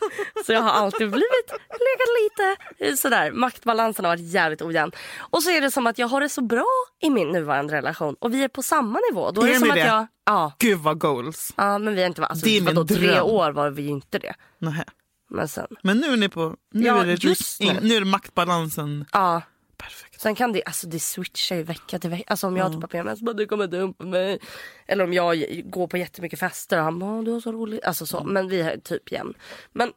Så 0.47 0.53
jag 0.53 0.61
har 0.63 0.71
alltid 0.71 1.11
blivit 1.11 1.51
legat 1.71 2.09
lite 2.23 2.97
sådär. 2.97 3.33
Maktbalansen 3.33 4.05
har 4.05 4.13
varit 4.13 4.33
jävligt 4.33 4.63
ojämn. 4.63 4.93
Och 5.19 5.43
så 5.43 5.51
är 5.51 5.61
det 5.61 5.71
som 5.71 5.87
att 5.87 5.99
jag 5.99 6.09
har 6.09 6.21
det 6.21 6.29
så 6.29 6.43
bra 6.43 6.67
i 7.03 7.11
min 7.11 7.29
nuvarande 7.33 7.75
relation 7.77 8.17
och 8.21 8.35
vi 8.35 8.45
är 8.45 8.49
på 8.49 8.63
samma 8.63 9.01
nivå. 9.11 9.31
Då 9.31 9.43
är 9.43 9.47
Är 9.49 9.53
det 9.53 9.59
som 9.59 9.69
att 9.71 9.75
det? 9.75 9.81
jag... 9.87 10.07
Ja, 10.27 10.53
Gud 10.59 10.79
vad 10.79 10.99
goals. 10.99 11.53
ja 11.57 11.79
men 11.79 11.95
vi 11.95 12.01
har 12.01 12.07
inte. 12.09 12.27
Alltså, 12.27 12.45
Det 12.45 12.57
är 12.57 12.61
min 12.61 12.75
vadå, 12.75 12.95
tre 12.95 13.07
dröm. 13.13 13.25
år 13.27 13.53
var 13.53 13.71
vi 13.71 13.83
ju 13.83 13.89
inte 13.89 14.19
det. 14.19 14.35
Nähä. 14.59 14.85
Men 15.31 15.49
sen... 15.49 15.67
Men 15.83 15.99
nu 15.99 16.13
är 16.13 16.17
ni 16.17 16.29
på... 16.29 16.55
Nu, 16.73 16.87
Ja, 16.87 17.01
är, 17.03 17.07
det 17.07 17.25
just 17.25 17.61
nu. 17.61 17.79
nu 17.83 17.95
är 17.97 18.01
det 18.01 18.07
maktbalansen 18.07 19.05
Ja. 19.13 19.43
Perfekt. 19.83 20.21
Sen 20.21 20.35
kan 20.35 20.53
det, 20.53 20.63
alltså 20.65 20.87
det 20.87 21.01
switchar 21.01 21.57
ju 21.57 21.63
vecka 21.63 21.99
till 21.99 22.11
vecka. 22.11 22.25
Alltså 22.27 22.47
om 22.47 22.57
jag 22.57 22.73
typ 22.73 22.81
har 22.83 22.89
PMS, 22.89 23.21
bara 23.21 23.33
du 23.33 23.47
kommer 23.47 23.67
dumpa 23.67 24.05
mig. 24.05 24.39
Eller 24.87 25.05
om 25.05 25.13
jag 25.13 25.63
går 25.65 25.87
på 25.87 25.97
jättemycket 25.97 26.39
fester 26.39 26.79
och 26.79 26.85
han 26.85 26.99
bara, 26.99 27.11
"Åh, 27.11 27.23
du 27.25 27.31
har 27.31 27.41
så 27.41 27.53
roligt. 27.53 27.85
Alltså 27.85 28.07
så, 28.07 28.25
men 28.25 28.49
vi 28.49 28.61
är 28.61 28.77
typ 28.79 29.13
jämn. 29.13 29.35
Men 29.73 29.93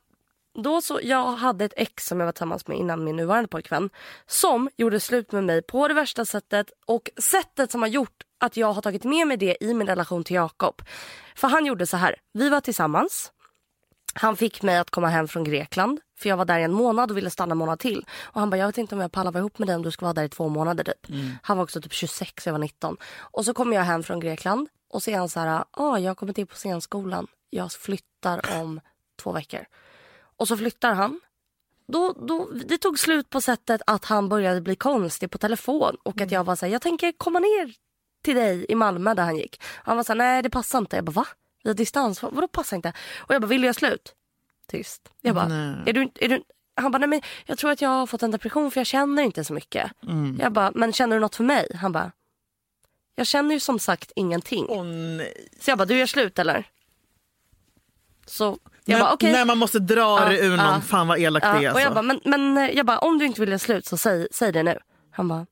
då 0.64 0.82
så, 0.82 1.00
jag 1.04 1.26
hade 1.32 1.66
ett 1.66 1.74
ex 1.78 2.06
som 2.08 2.20
jag 2.20 2.26
var 2.28 2.32
tillsammans 2.34 2.68
med 2.68 2.78
innan 2.78 3.04
min 3.04 3.16
nuvarande 3.16 3.48
pojkvän. 3.48 3.90
Som 4.28 4.70
gjorde 4.78 5.00
slut 5.00 5.32
med 5.32 5.44
mig 5.44 5.62
på 5.62 5.88
det 5.88 5.94
värsta 5.94 6.26
sättet 6.26 6.72
och 6.86 7.10
sättet 7.22 7.72
som 7.72 7.82
har 7.82 7.90
gjort 7.90 8.24
att 8.40 8.58
jag 8.58 8.74
har 8.74 8.82
tagit 8.82 9.04
med 9.04 9.28
mig 9.28 9.38
det 9.38 9.58
i 9.62 9.74
min 9.74 9.88
relation 9.88 10.24
till 10.24 10.36
Jakob. 10.36 10.82
För 11.36 11.48
han 11.48 11.66
gjorde 11.66 11.86
så 11.88 11.98
här, 11.98 12.16
vi 12.34 12.50
var 12.50 12.62
tillsammans. 12.62 13.32
Han 14.18 14.38
fick 14.38 14.62
mig 14.62 14.78
att 14.78 14.90
komma 14.90 15.08
hem 15.08 15.28
från 15.28 15.44
Grekland. 15.44 16.00
För 16.20 16.30
jag 16.30 16.38
var 16.38 16.46
där 16.46 16.60
i 16.60 16.64
en 16.64 16.72
månad 16.74 17.12
och 17.12 17.18
ville 17.18 17.30
stanna 17.30 17.52
en 17.52 17.58
månad 17.58 17.80
till. 17.80 18.06
Och 18.22 18.40
han 18.40 18.50
bara, 18.50 18.58
jag 18.58 18.68
vet 18.68 18.78
inte 18.78 18.96
om 18.96 19.02
jag 19.02 19.12
pallar 19.12 19.32
vara 19.32 19.40
ihop 19.40 19.60
med 19.60 19.68
dig 19.68 19.76
om 19.76 19.82
du 19.82 19.92
ska 19.92 20.06
vara 20.06 20.14
där 20.14 20.24
i 20.24 20.30
två 20.30 20.50
månader 20.50 20.84
typ. 20.84 21.08
Han 21.44 21.58
var 21.58 21.64
också 21.64 21.82
typ 21.82 21.94
26 21.94 22.44
och 22.44 22.48
jag 22.48 22.54
var 22.54 22.60
19. 22.60 22.98
Och 23.18 23.46
så 23.46 23.54
kommer 23.54 23.76
jag 23.76 23.84
hem 23.84 24.04
från 24.04 24.20
Grekland 24.20 24.70
och 24.90 25.04
så 25.04 25.12
är 25.12 25.18
han 25.18 25.30
så 25.30 25.40
här, 25.40 25.64
ah, 25.72 25.98
jag 25.98 26.10
har 26.10 26.16
kommit 26.16 26.38
in 26.38 26.48
på 26.48 26.56
scenskolan. 26.56 27.28
Jag 27.50 27.72
flyttar 27.72 28.42
om 28.62 28.82
två 29.22 29.32
veckor. 29.32 29.66
Och 30.38 30.48
så 30.48 30.58
flyttar 30.58 30.94
han. 30.94 31.22
Då, 31.88 32.14
då, 32.14 32.50
det 32.66 32.78
tog 32.78 33.00
slut 33.00 33.30
på 33.30 33.42
sättet 33.42 33.82
att 33.88 34.06
han 34.06 34.30
började 34.30 34.62
bli 34.62 34.76
konstig 34.76 35.32
på 35.32 35.38
telefon. 35.38 35.98
Och 36.04 36.22
att 36.22 36.32
jag 36.32 36.44
var 36.44 36.56
så 36.56 36.66
här, 36.66 36.74
jag 36.74 36.82
tänker 36.82 37.12
komma 37.18 37.40
ner 37.40 37.74
till 38.24 38.36
dig 38.36 38.66
i 38.70 38.76
Malmö 38.76 39.14
där 39.14 39.24
han 39.24 39.38
gick. 39.38 39.62
Han 39.64 39.98
var 39.98 40.04
så 40.04 40.14
här, 40.14 40.18
nej 40.18 40.42
det 40.42 40.50
passar 40.50 40.80
inte. 40.80 40.96
Jag 40.96 41.06
bara, 41.06 41.12
va? 41.12 41.28
Vi 41.66 41.70
har 41.70 41.76
distans, 41.76 42.22
vadå 42.24 42.48
passar 42.48 42.76
inte? 42.78 42.94
Och 43.18 43.34
jag 43.34 43.42
bara, 43.42 43.48
vill 43.48 43.62
du 43.62 43.66
göra 43.66 43.74
slut? 43.74 44.14
Tyst. 44.68 45.10
Jag 45.22 45.36
bara, 45.36 45.48
Nej. 45.48 45.84
är 45.86 45.94
du, 45.94 46.10
är 46.16 46.30
du, 46.30 46.44
han 46.76 46.92
bara, 46.92 46.98
nej 46.98 47.10
men 47.10 47.22
jag 47.46 47.58
tror 47.58 47.72
att 47.72 47.82
jag 47.82 47.90
har 47.90 48.06
fått 48.08 48.24
en 48.24 48.32
depression 48.32 48.72
för 48.72 48.80
jag 48.80 48.88
känner 48.88 49.24
inte 49.24 49.44
så 49.44 49.54
mycket. 49.54 49.92
Jag 50.40 50.52
bara, 50.52 50.72
men 50.76 50.94
känner 50.94 51.16
du 51.16 51.20
något 51.20 51.36
för 51.36 51.44
mig? 51.44 51.68
Han 51.76 51.92
bara, 51.92 52.12
jag 53.16 53.28
känner 53.28 53.54
ju 53.54 53.60
som 53.60 53.80
sagt 53.80 54.12
ingenting. 54.16 54.66
Åh. 54.70 54.84
Så 55.60 55.72
jag 55.72 55.78
bara, 55.78 55.86
du 55.86 55.98
gör 55.98 56.06
slut 56.06 56.40
eller? 56.40 56.68
Så 58.26 58.58
jag 58.86 58.94
när, 58.98 59.00
bara, 59.06 59.14
okej. 59.14 59.32
när 59.32 59.46
man 59.46 59.58
måste 59.58 59.80
dra 59.80 60.20
Ja, 60.20 60.26
det 60.30 60.40
ur 60.40 60.50
någon, 60.58 60.66
ja. 60.66 60.82
fan 60.82 61.08
vad 61.08 61.20
elakt 61.20 61.46
Ja, 61.46 61.54
det 61.54 61.66
är. 61.66 61.72
och 61.72 61.80
Alltså. 61.80 61.82
jag 61.82 61.94
bara, 61.94 62.02
men, 62.02 62.20
men 62.26 62.58
eh, 62.58 62.76
jag 62.78 62.86
bara, 62.86 63.00
om 63.00 63.18
du 63.18 63.26
inte 63.26 63.40
vill 63.42 63.50
göra 63.50 63.60
slut 63.60 63.86
så 63.86 63.98
säg, 63.98 64.28
säg 64.32 64.52
det 64.52 64.64
nu. 64.64 64.80
Han 65.12 65.28
bara, 65.28 65.46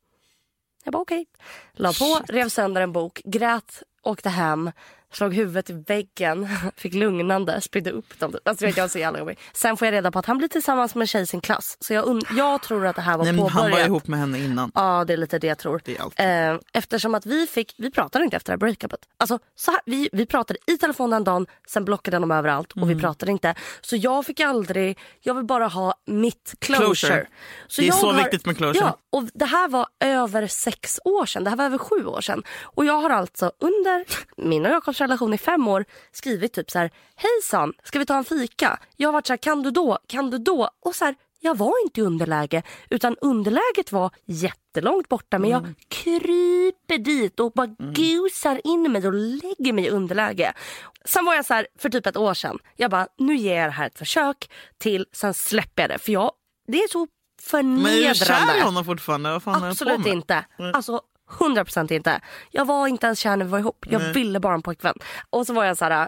jag 0.83 0.91
bara 0.93 1.01
okej. 1.01 1.25
La 1.73 1.93
på, 1.93 2.19
rev 2.27 2.49
sönder 2.49 2.81
en 2.81 2.91
bok, 2.91 3.21
grät, 3.25 3.83
åkte 4.01 4.29
hem, 4.29 4.71
slog 5.13 5.33
huvudet 5.33 5.69
i 5.69 5.83
väggen, 5.87 6.47
fick 6.77 6.93
lugnande, 6.93 7.61
spydde 7.61 7.91
upp 7.91 8.19
dem. 8.19 8.35
Alltså, 8.45 8.65
jag, 8.67 8.91
så 8.91 8.99
jävla 8.99 9.19
jobbig. 9.19 9.39
Sen 9.53 9.77
får 9.77 9.85
jag 9.85 9.91
reda 9.93 10.11
på 10.11 10.19
att 10.19 10.25
han 10.25 10.37
blir 10.37 10.47
tillsammans 10.47 10.95
med 10.95 11.01
en 11.01 11.07
tjej 11.07 11.21
i 11.21 11.25
sin 11.25 11.41
klass. 11.41 11.77
Så 11.79 11.93
jag, 11.93 12.21
jag 12.31 12.61
tror 12.61 12.85
att 12.87 12.95
det 12.95 13.01
här 13.01 13.17
var 13.17 13.23
Nej, 13.25 13.33
men 13.33 13.41
påbörjat. 13.43 13.61
han 13.63 13.71
var 13.71 13.79
ihop 13.87 14.07
med 14.07 14.19
henne 14.19 14.39
innan. 14.39 14.71
Ja, 14.75 15.03
det 15.07 15.13
är 15.13 15.17
lite 15.17 15.39
det 15.39 15.47
jag 15.47 15.57
tror. 15.57 15.81
Det. 15.85 16.23
Eh, 16.23 16.57
eftersom 16.73 17.15
att 17.15 17.25
vi 17.25 17.47
fick, 17.47 17.75
vi 17.77 17.91
pratade 17.91 18.25
inte 18.25 18.37
efter 18.37 18.51
det 18.51 18.53
här 18.53 18.57
breakupet. 18.57 18.99
Alltså, 19.17 19.39
så 19.55 19.71
här, 19.71 19.79
vi, 19.85 20.09
vi 20.11 20.25
pratade 20.25 20.59
i 20.67 20.77
telefon 20.77 21.09
den 21.09 21.23
dagen, 21.23 21.45
sen 21.67 21.85
blockade 21.85 22.19
de 22.19 22.31
överallt 22.31 22.71
och 22.71 22.77
Mm. 22.77 22.89
vi 22.95 23.01
pratade 23.01 23.31
inte. 23.31 23.55
Så 23.81 23.95
jag 23.95 24.25
fick 24.25 24.39
aldrig, 24.39 24.99
jag 25.21 25.33
vill 25.33 25.45
bara 25.45 25.67
ha 25.67 25.93
mitt 26.05 26.53
closure. 26.59 26.85
Closure. 26.85 27.27
Så 27.67 27.81
Det 27.81 27.87
är 27.87 27.91
så 27.91 28.11
har, 28.11 28.23
viktigt 28.23 28.45
med 28.45 28.57
closure. 28.57 28.85
Ja, 28.85 28.97
och 29.09 29.23
det 29.33 29.45
här 29.45 29.67
var 29.67 29.87
över 29.99 30.47
sex 30.47 30.99
år 31.05 31.25
sedan, 31.25 31.43
det 31.43 31.49
här 31.49 31.57
var 31.57 31.65
över 31.65 31.77
sju 31.77 32.05
år 32.05 32.21
sedan. 32.21 32.43
Och 32.63 32.85
jag 32.85 32.93
har 33.01 33.09
alltså 33.09 33.51
under 33.59 34.05
min 34.37 34.65
och 34.65 34.71
Jakobs 34.71 35.01
relation 35.03 35.33
i 35.33 35.37
fem 35.37 35.67
år 35.67 35.85
skrivit 36.11 36.53
typ 36.53 36.71
så 36.71 36.79
här, 36.79 36.91
hejsan, 37.15 37.73
ska 37.83 37.99
vi 37.99 38.05
ta 38.05 38.17
en 38.17 38.23
fika? 38.25 38.79
Jag 38.95 39.07
har 39.07 39.13
varit 39.13 39.27
så 39.27 39.33
här, 39.33 39.37
kan 39.37 39.61
du 39.63 39.71
då, 39.71 39.97
kan 40.07 40.29
du 40.29 40.37
då? 40.37 40.69
Och 40.85 40.95
så 40.95 41.05
här, 41.05 41.15
jag 41.39 41.57
var 41.57 41.73
inte 41.85 41.99
i 42.01 42.03
underläge 42.03 42.63
utan 42.89 43.15
underläget 43.21 43.91
var 43.91 44.11
jättelångt 44.25 45.09
borta 45.09 45.39
men 45.39 45.51
Mm. 45.51 45.63
jag 45.65 45.75
kryper 45.89 46.97
dit 46.97 47.39
och 47.39 47.51
bara 47.51 47.67
gusar 47.93 48.61
in 48.63 48.91
mig 48.91 49.07
och 49.07 49.13
lägger 49.13 49.73
mig 49.73 49.85
i 49.85 49.89
underläge. 49.89 50.53
Sen 51.05 51.25
var 51.25 51.35
jag 51.35 51.45
så 51.45 51.53
här 51.53 51.67
för 51.79 51.89
typ 51.89 52.05
ett 52.05 52.17
år 52.17 52.33
sedan. 52.33 52.59
Jag 52.75 52.91
bara 52.91 53.07
nu 53.17 53.35
ger 53.35 53.55
jag 53.59 53.67
det 53.67 53.71
här 53.71 53.87
ett 53.87 53.97
försök 53.97 54.49
till 54.77 55.05
sen 55.13 55.33
släpper 55.33 55.83
jag 55.83 55.89
det 55.89 55.99
för 55.99 56.11
jag 56.11 56.31
det 56.67 56.77
är 56.77 56.87
så 56.87 57.07
Men 57.51 57.85
är 57.85 57.91
du 57.91 58.01
kär 58.01 58.11
i 58.11 58.15
förnedrande. 58.15 58.63
honom 58.63 58.85
fortfarande? 58.85 59.31
Vad 59.31 59.43
fan 59.43 59.63
Absolut 59.63 60.05
inte. 60.05 60.45
Alltså 60.73 61.01
100% 61.33 61.91
inte. 61.93 62.21
Jag 62.51 62.65
var 62.65 62.87
inte 62.87 63.05
ens 63.05 63.19
kär 63.19 63.37
när 63.37 63.45
vi 63.45 63.51
var 63.51 63.59
ihop. 63.59 63.85
Jag 63.89 63.99
ville 63.99 64.39
bara 64.39 64.53
en 64.53 64.61
pojkvän. 64.61 64.95
Och 65.29 65.47
så 65.47 65.53
var 65.53 65.65
jag 65.65 65.77
så 65.77 65.85
här, 65.85 66.07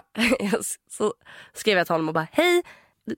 så 0.90 1.14
skrev 1.54 1.78
jag 1.78 1.86
till 1.86 1.92
honom 1.94 2.08
och 2.08 2.14
bara 2.14 2.26
hej, 2.32 2.62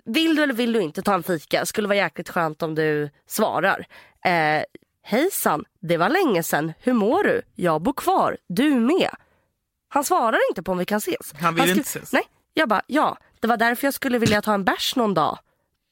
vill 0.05 0.37
du 0.37 0.43
eller 0.43 0.55
vill 0.55 0.73
du 0.73 0.81
inte 0.81 1.03
ta 1.03 1.15
en 1.15 1.23
fika? 1.23 1.67
Skulle 1.67 1.89
vara 1.89 1.97
jäkligt 1.99 2.29
skönt 2.29 2.63
om 2.63 2.75
du 2.75 3.11
svarar. 3.27 3.87
Eh, 4.25 4.63
Hejsan, 5.03 5.65
det 5.81 5.97
var 5.97 6.09
länge 6.09 6.43
sedan. 6.43 6.73
Hur 6.81 6.93
mår 6.93 7.23
du? 7.25 7.43
Jag 7.55 7.83
bor 7.83 7.93
kvar. 7.93 8.37
Du 8.49 8.71
med. 8.75 9.11
Han 9.89 10.05
svarar 10.05 10.39
inte 10.51 10.63
på 10.63 10.73
om 10.73 10.79
vi 10.79 10.85
kan 10.85 10.99
ses. 10.99 11.33
Han 11.41 11.55
vill 11.55 11.63
skrev- 11.65 11.77
inte 11.77 11.89
ses. 11.89 12.13
Nej, 12.13 12.23
jag 12.55 12.69
bara 12.69 12.83
ja. 12.87 13.17
Det 13.41 13.47
var 13.49 13.57
därför 13.57 13.87
jag 13.87 13.95
skulle 13.95 14.19
vilja 14.19 14.43
ta 14.43 14.55
en 14.55 14.65
bärs 14.65 14.97
någon 14.97 15.15
dag. 15.15 15.39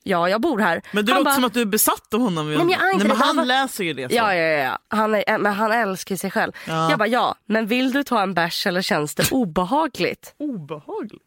Ja, 0.08 0.28
jag 0.28 0.40
bor 0.40 0.58
här. 0.58 0.82
Men 0.92 1.08
Han 1.08 1.14
låter 1.18 1.24
bara, 1.24 1.34
som 1.34 1.44
att 1.44 1.54
du 1.54 1.60
är 1.60 1.64
besatt 1.64 2.14
av 2.14 2.20
honom. 2.20 2.46
men 2.46 2.68
jag 2.70 2.80
är 2.88 2.92
inte 2.92 2.98
Nej, 2.98 3.08
men 3.08 3.16
han 3.16 3.38
Han 3.38 3.46
läser 3.48 3.84
ju 3.84 3.92
det 3.92 4.08
så. 4.08 4.14
Ja, 4.14 4.34
ja, 4.34 4.44
ja. 4.46 4.58
ja. 4.64 4.78
Han, 4.96 5.14
är, 5.14 5.38
men 5.38 5.52
han 5.52 5.72
älskar 5.72 6.16
sig 6.16 6.30
själv. 6.30 6.52
Ja. 6.66 6.90
Jag 6.90 6.98
bara, 6.98 7.08
ja, 7.08 7.34
men 7.46 7.66
vill 7.66 7.92
du 7.92 8.02
ta 8.04 8.22
en 8.22 8.34
bärs 8.34 8.66
eller 8.66 8.82
känns 8.82 9.14
det 9.14 9.32
obehagligt? 9.32 10.34
Obehagligt. 10.38 11.22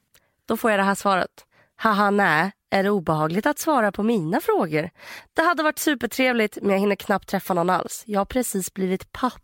Då 0.48 0.58
får 0.58 0.72
jag 0.72 0.80
det 0.80 0.84
här 0.84 0.96
svaret. 0.96 1.30
Haha, 1.78 2.10
nej. 2.12 2.52
Är 2.72 2.84
det 2.84 2.90
obehagligt 2.90 3.46
att 3.46 3.60
svara 3.60 3.92
på 3.92 4.04
mina 4.04 4.42
frågor? 4.42 4.90
Det 5.34 5.42
hade 5.42 5.64
varit 5.64 5.80
supertrevligt 5.80 6.58
men 6.62 6.72
jag 6.72 6.80
hinner 6.80 6.96
knappt 6.96 7.30
träffa 7.30 7.54
någon 7.54 7.70
alls. 7.70 8.04
Jag 8.06 8.20
har 8.20 8.26
precis 8.26 8.74
blivit 8.74 9.12
pappa 9.12 9.40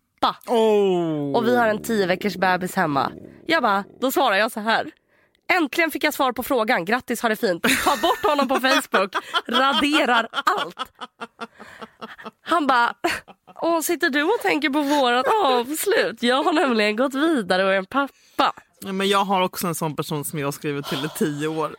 Oh. 0.47 1.35
och 1.35 1.47
vi 1.47 1.57
har 1.57 1.67
en 1.67 1.81
tio 1.83 2.05
veckors 2.07 2.35
bebis 2.35 2.75
hemma. 2.75 3.11
Jag 3.45 3.63
bara, 3.63 3.83
då 4.01 4.11
svarar 4.11 4.35
jag 4.35 4.51
så 4.51 4.59
här. 4.59 4.91
Äntligen 5.53 5.91
fick 5.91 6.03
jag 6.03 6.13
svar 6.13 6.31
på 6.31 6.43
frågan. 6.43 6.85
Grattis, 6.85 7.21
ha 7.21 7.29
det 7.29 7.35
fint. 7.35 7.63
Ta 7.83 7.97
bort 7.97 8.23
honom 8.23 8.47
på 8.47 8.55
Facebook. 8.55 9.15
Raderar 9.47 10.27
allt. 10.31 10.91
Han 12.41 12.67
bara, 12.67 12.93
Åh, 13.61 13.81
sitter 13.81 14.09
du 14.09 14.23
och 14.23 14.39
tänker 14.41 14.69
på 14.69 14.81
vårat 14.81 15.25
avslut? 15.43 16.23
Jag 16.23 16.43
har 16.43 16.53
nämligen 16.53 16.95
gått 16.95 17.13
vidare 17.13 17.63
och 17.65 17.73
är 17.73 17.77
en 17.77 17.85
pappa. 17.85 18.53
Men 18.81 19.07
jag 19.09 19.25
har 19.25 19.41
också 19.41 19.67
en 19.67 19.75
sån 19.75 19.95
person 19.95 20.25
som 20.25 20.39
jag 20.39 20.47
har 20.47 20.51
skrivit 20.51 20.85
till 20.85 21.05
i 21.05 21.09
tio 21.17 21.47
år. 21.47 21.75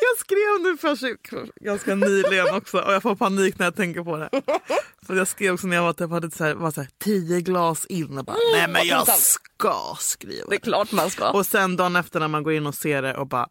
Jag 0.00 0.18
skrev 0.18 0.62
nu 0.62 0.76
för 0.76 1.64
ganska 1.64 1.94
nyligen 1.94 2.54
också 2.54 2.78
och 2.78 2.92
jag 2.92 3.02
får 3.02 3.16
panik 3.16 3.58
när 3.58 3.66
jag 3.66 3.76
tänker 3.76 4.02
på 4.02 4.16
det. 4.16 4.30
För 5.06 5.16
jag 5.16 5.28
skrev 5.28 5.54
också 5.54 5.66
när 5.66 5.76
jag 5.76 5.82
var, 5.82 5.92
typ, 5.92 6.10
hade 6.10 6.30
så 6.30 6.44
här, 6.44 6.54
var 6.54 6.70
så 6.70 6.80
här, 6.80 6.90
tio 7.04 7.40
glas 7.40 7.86
in 7.86 8.18
och 8.18 8.24
bara, 8.24 8.36
nej 8.54 8.68
men 8.68 8.86
jag 8.86 9.08
ska 9.08 9.96
skriva 9.98 10.46
Det 10.50 10.56
är 10.56 10.60
klart 10.60 10.92
man 10.92 11.10
ska. 11.10 11.30
Och 11.30 11.46
sen 11.46 11.76
dagen 11.76 11.96
efter 11.96 12.20
när 12.20 12.28
man 12.28 12.42
går 12.42 12.52
in 12.52 12.66
och 12.66 12.74
ser 12.74 13.02
det 13.02 13.16
och 13.16 13.28
bara 13.28 13.48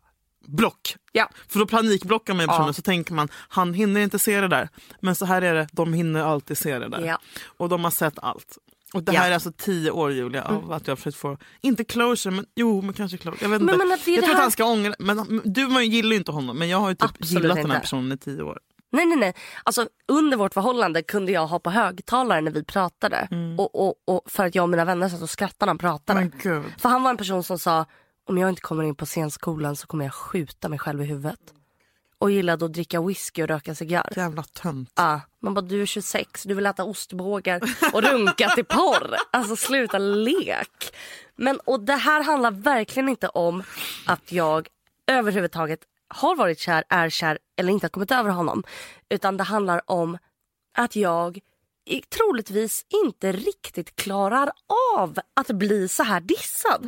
block. 0.48 0.96
Ja. 1.12 1.30
För 1.48 1.60
då 1.60 1.68
panikblockar 1.68 2.34
man 2.34 2.48
personen 2.48 2.68
Ja. 2.68 2.74
så 2.74 2.82
tänker 2.82 3.14
man 3.14 3.30
han 3.48 3.74
hinner 3.74 4.02
inte 4.02 4.20
se 4.20 4.42
det 4.42 4.48
där. 4.48 4.70
Men 5.00 5.16
så 5.16 5.26
här 5.26 5.42
är 5.42 5.54
det, 5.54 5.68
de 5.72 5.94
hinner 5.94 6.24
alltid 6.24 6.58
se 6.58 6.80
det 6.80 6.90
där. 6.90 7.02
Ja. 7.06 7.20
Och 7.46 7.70
de 7.70 7.84
har 7.84 7.92
sett 7.92 8.20
allt. 8.20 8.58
Och 8.94 9.04
det 9.04 9.14
Ja. 9.14 9.20
här 9.20 9.30
är 9.30 9.34
alltså 9.34 9.52
tio 9.58 9.92
år 9.92 10.12
Julia 10.12 10.44
av 10.44 10.72
att 10.72 10.88
jag 10.88 10.92
har 10.92 10.96
försökt 10.96 11.18
få, 11.18 11.38
inte 11.62 11.84
closure 11.84 12.36
men 12.36 12.46
jo 12.56 12.82
men 12.82 12.94
kanske 12.94 13.18
closure. 13.18 13.40
Jag 13.46 13.50
vet 13.50 13.62
inte. 13.62 13.78
Men- 13.78 13.88
men 13.88 13.92
att 13.94 14.06
det 14.06 14.12
är 14.12 14.16
jag 14.16 14.24
tror 14.24 14.32
att 14.34 14.38
här- 14.38 14.44
han 14.44 14.52
ska 14.52 14.66
ångra, 14.66 14.94
men 15.00 15.42
du 15.46 15.68
man 15.68 15.86
gillar 15.90 16.10
ju 16.12 16.16
inte 16.18 16.32
honom 16.32 16.58
men 16.58 16.70
jag 16.70 16.78
har 16.78 16.90
ju 16.90 16.96
typ 16.96 17.04
Absolut 17.10 17.32
gillat 17.44 17.56
den 17.58 17.66
här 17.66 17.76
inte. 17.76 17.80
personen 17.82 18.12
i 18.12 18.18
tio 18.18 18.44
år. 18.44 18.60
Nej, 18.92 19.06
nej, 19.06 19.18
nej. 19.18 19.34
Alltså, 19.64 19.88
under 20.08 20.38
vårt 20.38 20.54
förhållande 20.54 21.02
kunde 21.04 21.32
jag 21.32 21.48
ha 21.48 21.60
på 21.60 21.70
högtalare 21.70 22.42
när 22.42 22.52
vi 22.52 22.64
pratade. 22.64 23.28
Och, 23.58 23.88
och, 23.88 23.96
och 24.08 24.22
för 24.26 24.46
att 24.46 24.56
jag 24.56 24.64
och 24.64 24.70
mina 24.70 24.86
vänner 24.86 25.10
satt 25.10 25.22
och 25.22 25.30
skrattade 25.30 25.66
när 25.66 25.70
han 25.70 25.78
pratade. 25.78 26.20
Men 26.20 26.32
gud. 26.44 26.64
För 26.78 26.90
han 26.90 27.04
var 27.04 27.10
en 27.10 27.18
person 27.18 27.44
som 27.44 27.60
sa 27.60 27.86
om 28.30 28.38
jag 28.38 28.50
inte 28.50 28.62
kommer 28.62 28.84
in 28.84 28.96
på 28.96 29.06
scenskolan 29.06 29.76
så 29.76 29.88
kommer 29.88 30.06
jag 30.06 30.14
skjuta 30.14 30.70
mig 30.70 30.80
själv 30.80 31.02
i 31.02 31.06
huvudet. 31.06 31.40
Och 32.24 32.32
gillade 32.32 32.66
att 32.66 32.74
dricka 32.74 33.02
whisky 33.02 33.44
och 33.44 33.48
röka 33.48 33.76
cigarr. 33.76 34.14
Jävla 34.16 34.44
tönt. 34.44 34.92
Ah, 34.94 35.20
man 35.40 35.54
bara 35.54 35.62
du 35.62 35.82
är 35.82 35.86
26, 35.86 36.44
du 36.44 36.54
vill 36.54 36.66
äta 36.66 36.84
ostbågar 36.84 37.62
och 37.94 38.04
runka 38.04 38.50
till 38.50 38.66
porr. 38.66 39.16
Alltså 39.32 39.56
sluta 39.56 39.98
lek. 39.98 40.96
Men 41.36 41.60
och 41.60 41.80
det 41.80 41.96
här 41.96 42.24
handlar 42.24 42.52
verkligen 42.52 43.10
inte 43.10 43.28
om 43.28 43.64
att 44.06 44.32
jag 44.32 44.68
överhuvudtaget 45.08 45.80
har 46.08 46.36
varit 46.36 46.60
kär, 46.60 46.84
är 46.90 47.10
kär 47.10 47.40
eller 47.58 47.74
inte 47.74 47.86
har 47.86 47.90
kommit 47.90 48.12
över 48.12 48.30
honom. 48.30 48.64
Utan 49.10 49.38
det 49.38 49.44
handlar 49.44 49.92
om 49.92 50.18
att 50.78 50.96
jag 50.96 51.40
troligtvis 52.10 52.86
inte 53.06 53.32
riktigt 53.32 53.96
klarar 53.96 54.52
av 54.98 55.20
att 55.34 55.48
bli 55.48 55.88
så 55.88 56.04
här 56.04 56.22
dissad. 56.22 56.82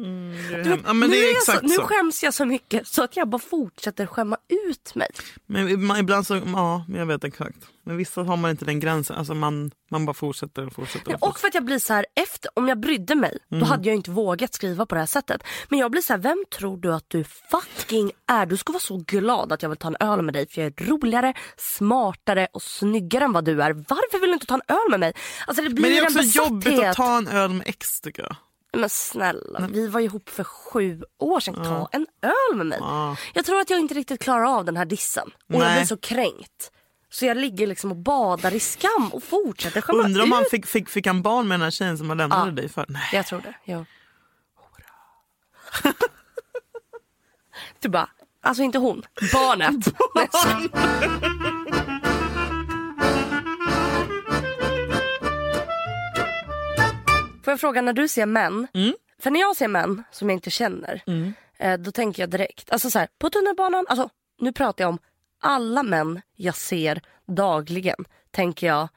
Du 0.64 0.70
vet, 0.70 0.80
ja, 0.86 0.94
men 0.94 1.10
nu, 1.10 1.16
jag 1.16 1.64
nu 1.64 1.76
skäms 1.78 2.24
jag 2.24 2.34
så 2.34 2.46
mycket 2.46 2.88
så 2.88 3.04
att 3.04 3.16
jag 3.18 3.30
bara 3.30 3.40
fortsätter 3.40 4.06
skämma 4.06 4.38
ut 4.68 4.96
mig. 4.96 5.08
Men 5.46 5.68
ibland- 5.70 6.00
ibland 6.00 6.28
så, 6.28 6.36
ja 6.46 6.86
jag 6.90 7.06
vet 7.06 7.24
exakt. 7.24 7.58
Men 7.86 7.98
vissa 7.98 8.24
har 8.24 8.38
man 8.38 8.52
inte 8.52 8.66
den 8.66 8.80
gränsen. 8.80 9.16
Alltså 9.18 9.34
man, 9.34 9.72
man 9.92 10.06
bara 10.06 10.14
fortsätter 10.14 10.66
och 10.68 10.74
fortsätter. 10.74 11.08
Och 11.08 11.14
Och 11.14 11.20
fortsätter. 11.20 11.40
för 11.42 11.48
att 11.48 11.54
jag 11.54 11.66
blir 11.66 11.80
så 11.80 11.94
här 11.94 12.06
efter, 12.16 12.52
om 12.54 12.68
jag 12.68 12.80
brydde 12.80 13.16
mig 13.16 13.38
Mm. 13.52 13.60
då 13.60 13.66
hade 13.66 13.88
jag 13.90 13.96
inte 13.96 14.12
vågat 14.12 14.54
skriva 14.54 14.86
på 14.86 14.96
det 14.96 15.02
här 15.02 15.06
sättet. 15.08 15.44
Men 15.70 15.80
jag 15.80 15.92
blir 15.92 16.02
så 16.02 16.14
här, 16.14 16.18
vem 16.18 16.44
tror 16.58 16.78
du 16.78 16.94
att 16.94 17.06
du 17.08 17.24
fucking 17.24 18.12
är? 18.28 18.46
Du 18.46 18.58
ska 18.58 18.74
vara 18.74 18.82
så 18.82 18.98
glad 18.98 19.52
att 19.52 19.62
jag 19.62 19.70
vill 19.70 19.78
ta 19.78 19.88
en 19.88 19.98
öl 20.00 20.22
med 20.22 20.34
dig 20.34 20.48
för 20.50 20.62
jag 20.62 20.74
är 20.80 20.86
roligare, 20.86 21.34
smartare 21.58 22.48
och 22.54 22.62
snyggare 22.62 23.24
än 23.24 23.32
vad 23.34 23.46
du 23.46 23.62
är. 23.64 23.72
Varför 23.74 24.20
vill 24.20 24.30
du 24.30 24.34
inte 24.34 24.46
ta 24.46 24.54
en 24.56 24.62
öl 24.68 24.90
med 24.90 25.00
mig? 25.00 25.14
Alltså 25.48 25.64
det 25.64 25.70
blir 25.70 25.82
Men 25.82 25.92
det 25.92 25.98
är 25.98 26.04
också 26.04 26.40
jobbigt 26.40 26.84
att 26.84 26.96
ta 26.96 27.18
en 27.18 27.28
öl 27.28 27.50
med 27.54 27.68
ex 27.68 28.02
tycker 28.02 28.24
jag. 28.24 28.36
Men 28.78 28.90
snälla, 28.90 29.68
vi 29.72 29.88
var 29.88 30.00
ihop 30.00 30.30
för 30.30 30.44
sju 30.44 31.04
år 31.20 31.40
sedan. 31.40 31.56
Ta 31.56 31.90
en 31.92 32.08
öl 32.22 32.58
med 32.58 32.66
mig. 32.66 32.78
Ja. 32.82 33.16
Jag 33.34 33.46
tror 33.46 33.60
att 33.60 33.70
jag 33.70 33.80
inte 33.80 33.94
riktigt 33.94 34.22
klarar 34.22 34.58
av 34.58 34.66
den 34.66 34.78
här 34.78 34.86
dissen. 34.86 35.28
Och 35.48 35.54
jag 35.56 35.60
Nej. 35.60 35.78
blir 35.80 35.86
så 35.86 35.98
kränkt. 35.98 36.72
Så 37.16 37.26
jag 37.26 37.38
ligger 37.38 37.68
liksom 37.68 37.92
och 37.92 37.98
badar 37.98 38.54
i 38.54 38.60
skam 38.60 39.10
och 39.14 39.24
fortsätter 39.24 39.82
skämma 39.82 40.04
Undrar 40.04 40.24
om 40.24 40.30
ut. 40.30 40.36
han 40.36 40.46
fick, 40.52 40.66
fick, 40.66 40.90
fick 40.90 41.08
han 41.08 41.22
barn 41.22 41.48
med 41.48 41.60
den 41.60 41.64
här 41.64 41.72
tjejen 41.72 41.98
som 41.98 42.10
han 42.10 42.18
lämnade 42.18 42.50
Ja. 42.50 42.52
dig 42.56 42.70
för? 42.70 42.86
Nej. 42.90 43.02
Jag 43.14 43.26
tror 43.26 43.42
det. 43.42 43.56
Ja. 43.66 43.86
du 47.80 47.90
bara, 47.90 48.10
Alltså 48.42 48.64
inte 48.64 48.78
hon, 48.78 49.04
barnet. 49.34 49.86
Skojar. 50.34 51.76
Får 57.44 57.52
jag 57.52 57.60
fråga 57.60 57.82
när 57.82 57.94
du 57.94 58.08
ser 58.08 58.26
män, 58.26 58.68
för 59.20 59.32
när 59.32 59.40
jag 59.40 59.56
ser 59.56 59.68
män 59.68 60.04
som 60.12 60.30
jag 60.30 60.36
inte 60.38 60.50
känner, 60.50 61.02
eh, 61.60 61.78
då 61.78 61.92
tänker 61.92 62.24
jag 62.24 62.30
direkt, 62.30 62.72
alltså 62.72 62.90
så 62.90 63.00
här, 63.00 63.08
på 63.20 63.30
tunnelbanan, 63.30 63.86
alltså 63.90 64.10
nu 64.42 64.54
pratar 64.54 64.84
jag 64.84 64.90
om 64.90 64.98
alla 65.42 65.84
män 65.84 66.22
jag 66.36 66.56
ser 66.56 67.02
dagligen, 67.28 68.06
tänker 68.32 68.68
jag, 68.68 68.88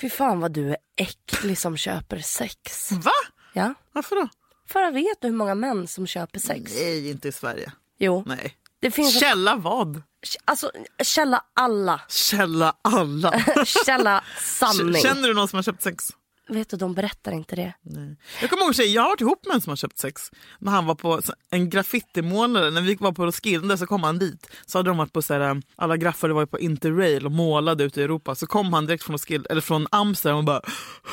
fy 0.00 0.10
fan 0.10 0.40
vad 0.40 0.52
du 0.52 0.68
är 0.70 0.76
äcklig 0.96 1.58
som 1.58 1.76
köper 1.76 2.18
sex. 2.18 2.92
Va? 2.92 3.10
Ja, 3.52 3.74
Varför 3.92 4.16
då? 4.16 4.28
för 4.68 4.80
jag 4.80 4.92
vet 4.92 5.20
du 5.20 5.28
hur 5.28 5.34
många 5.34 5.54
män 5.54 5.86
som 5.88 6.06
köper 6.06 6.38
sex? 6.40 6.72
Nej, 6.74 7.10
inte 7.10 7.28
i 7.28 7.32
Sverige. 7.32 7.72
Jo, 7.98 8.24
Nej. 8.26 8.56
det 8.80 8.90
finns, 8.90 9.20
Källa 9.20 9.56
vad? 9.56 10.02
alltså 10.44 10.70
källa 11.02 11.44
alla, 11.54 12.00
Källa 12.08 12.76
alla. 12.82 13.44
källa 13.86 14.24
sanning. 14.40 15.02
Känner 15.02 15.28
du 15.28 15.34
någon 15.34 15.48
som 15.48 15.56
har 15.56 15.62
köpt 15.62 15.82
sex? 15.82 16.04
Vet 16.52 16.68
du, 16.68 16.76
de 16.76 16.94
berättar 16.94 17.32
inte 17.32 17.56
det. 17.56 17.72
Nej. 17.82 18.16
Jag 18.40 18.50
kommer 18.50 18.64
ihåg 18.64 18.74
tjej, 18.74 18.94
jag 18.94 19.02
har 19.02 19.08
varit 19.08 19.20
ihop 19.20 19.46
med 19.46 19.54
en 19.54 19.60
som 19.60 19.70
har 19.70 19.76
köpt 19.76 19.98
sex. 19.98 20.30
När 20.58 20.72
han 20.72 20.86
var 20.86 20.94
på 20.94 21.20
en 21.50 21.70
graffitimålare, 21.70 22.70
när 22.70 22.80
vi 22.80 22.94
var 22.94 23.12
på 23.12 23.26
Roskilde 23.26 23.78
så 23.78 23.86
kom 23.86 24.02
han 24.02 24.18
dit. 24.18 24.50
Så 24.66 24.78
hade 24.78 24.90
de 24.90 24.96
varit 24.96 25.12
på 25.12 25.22
så 25.22 25.34
här, 25.34 25.62
alla 25.76 25.96
graffare 25.96 26.32
var 26.32 26.46
på 26.46 26.58
Interrail 26.60 27.26
och 27.26 27.32
målade 27.32 27.84
ute 27.84 28.00
i 28.00 28.04
Europa. 28.04 28.34
Så 28.34 28.46
kom 28.46 28.72
han 28.72 28.86
direkt 28.86 29.04
från 29.04 29.14
Roskilde, 29.14 29.48
eller 29.50 29.60
från 29.60 29.86
Amsterdam 29.90 30.38
och 30.38 30.44
bara 30.44 30.60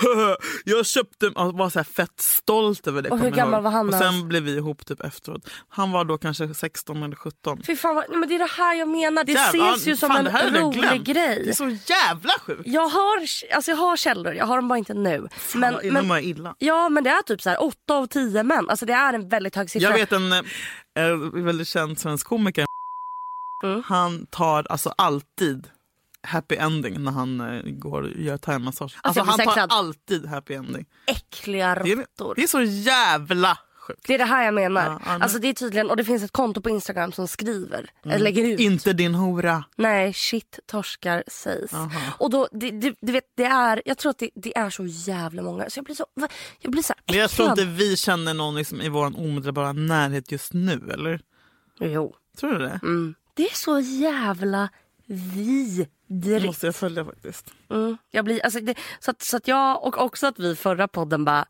Jag 0.65 0.85
köpte, 0.85 1.27
och 1.27 1.53
var 1.53 1.69
så 1.69 1.83
fett 1.83 2.21
stolt 2.21 2.87
över 2.87 3.01
det. 3.01 3.09
Och 3.09 3.19
hur 3.19 3.29
gammal 3.31 3.53
ihåg. 3.53 3.63
var 3.63 3.71
han 3.71 3.87
Och 3.87 3.93
sen 3.93 4.27
blev 4.27 4.43
vi 4.43 4.51
ihop 4.55 4.85
typ 4.85 5.01
efteråt. 5.01 5.49
Han 5.69 5.91
var 5.91 6.05
då 6.05 6.17
kanske 6.17 6.53
16 6.53 7.03
eller 7.03 7.15
17. 7.15 7.63
Fy 7.67 7.75
fan, 7.75 7.95
vad, 7.95 8.05
nej, 8.09 8.17
men 8.17 8.29
det 8.29 8.35
är 8.35 8.39
det 8.39 8.51
här 8.57 8.75
jag 8.75 8.87
menar. 8.87 9.23
Det 9.23 9.31
Jävlar, 9.31 9.73
ses 9.73 9.87
ju 9.87 9.97
som 9.97 10.09
fan, 10.09 10.27
en 10.27 10.55
rolig 10.55 11.03
grej. 11.03 11.41
Det 11.43 11.49
är 11.49 11.53
så 11.53 11.69
jävla 11.69 12.33
sjukt. 12.39 12.61
Jag 12.65 12.87
har, 12.89 13.17
alltså 13.55 13.71
jag 13.71 13.77
har 13.77 13.97
källor, 13.97 14.33
jag 14.33 14.45
har 14.45 14.55
dem 14.55 14.67
bara 14.67 14.77
inte 14.77 14.93
nu. 14.93 15.27
Men, 15.55 15.73
Men, 15.83 15.93
men, 15.93 16.07
mår 16.07 16.17
jag 16.17 16.23
illa. 16.23 16.55
ja 16.59 16.89
men 16.89 17.03
det 17.03 17.09
är 17.09 17.21
typ 17.21 17.41
så 17.41 17.49
här 17.49 17.63
8 17.63 17.93
av 17.93 18.07
10 18.07 18.43
män. 18.43 18.69
Alltså 18.69 18.85
det 18.85 18.93
är 18.93 19.13
en 19.13 19.29
väldigt 19.29 19.55
hög 19.55 19.69
siffra. 19.69 19.89
Jag 19.89 19.97
vet 19.97 20.11
en 20.11 20.31
eh, 20.31 21.41
väldigt 21.43 21.67
känd 21.67 21.99
svensk 21.99 22.27
komiker. 22.27 22.65
Mm. 23.63 23.83
Han 23.85 24.25
tar 24.25 24.65
alltså 24.69 24.93
alltid 24.97 25.67
happy 26.27 26.55
ending 26.55 27.03
när 27.03 27.11
han 27.11 27.41
eh, 27.41 27.61
går 27.65 28.01
och 28.01 28.09
gör 28.15 28.37
thaimassage. 28.37 28.97
Alltså, 29.03 29.23
blir 29.23 29.45
han 29.47 29.55
tar 29.69 29.77
alltid 29.77 30.25
happy 30.25 30.53
ending. 30.53 30.85
Äckliga 31.07 31.75
Det 31.75 31.95
råttor. 31.95 32.31
är, 32.31 32.35
det 32.35 32.43
är 32.43 32.47
så 32.47 32.61
jävla 32.61 33.57
sjukt. 33.89 34.07
Det 34.07 34.13
är 34.13 34.17
det 34.17 34.25
här 34.25 34.45
jag 34.45 34.53
menar. 34.53 34.85
Ja, 34.85 34.99
ja, 35.05 35.11
men- 35.11 35.21
alltså 35.21 35.39
det 35.39 35.47
är 35.47 35.53
tydligen, 35.53 35.89
och 35.89 35.97
det 35.97 36.03
finns 36.05 36.23
ett 36.23 36.31
konto 36.31 36.61
på 36.61 36.69
Instagram 36.69 37.11
som 37.11 37.27
skriver, 37.27 37.89
eller 38.03 38.19
lägger 38.19 38.45
ut. 38.45 38.59
Inte 38.59 38.93
din 38.93 39.15
hora. 39.15 39.63
Nej, 39.75 40.13
shit 40.13 40.59
torskar 40.65 41.23
sägs. 41.27 41.73
Aha. 41.73 41.89
Och 42.17 42.29
då, 42.29 42.47
det, 42.51 42.71
det, 42.71 42.95
du 43.01 43.11
vet, 43.11 43.23
det 43.37 43.43
är, 43.45 43.81
jag 43.85 43.97
tror 43.97 44.09
att 44.09 44.17
det, 44.19 44.29
det 44.35 44.57
är 44.57 44.69
så 44.69 44.85
jävla 44.85 45.41
många. 45.41 45.69
Så 45.69 45.77
jag 45.77 45.85
blir 45.85 45.95
så, 45.95 46.05
jag 46.59 46.71
blir 46.71 46.83
så 46.83 46.93
här 46.93 47.03
Men 47.07 47.17
jag 47.21 47.29
tror 47.29 47.45
äcklad. 47.51 47.59
inte 47.59 47.71
vi 47.83 47.97
känner 47.97 48.33
någon 48.33 48.55
liksom 48.55 48.81
i 48.81 48.89
vår 48.89 49.05
omedelbara 49.05 49.73
närhet 49.73 50.31
just 50.31 50.53
nu, 50.53 50.89
eller? 50.93 51.21
Jo. 51.79 52.15
Tror 52.39 52.51
du 52.51 52.57
det? 52.59 52.79
Mm. 52.83 53.15
Det 53.33 53.43
är 53.43 53.55
så 53.55 53.79
jävla 53.79 54.69
Det 55.05 55.13
vidrigt. 55.13 56.45
måste 56.45 56.65
jag 56.65 56.75
följa 56.75 57.05
faktiskt. 57.05 57.53
Mm. 57.69 57.97
Jag 58.11 58.25
blir, 58.25 58.43
alltså 58.43 58.59
det, 58.59 58.75
så, 58.99 59.11
att, 59.11 59.21
så 59.21 59.37
att 59.37 59.47
jag 59.47 59.83
och 59.83 60.01
också 60.01 60.27
att 60.27 60.39
vi 60.39 60.55
förra 60.55 60.87
podden 60.87 61.25
bara, 61.25 61.45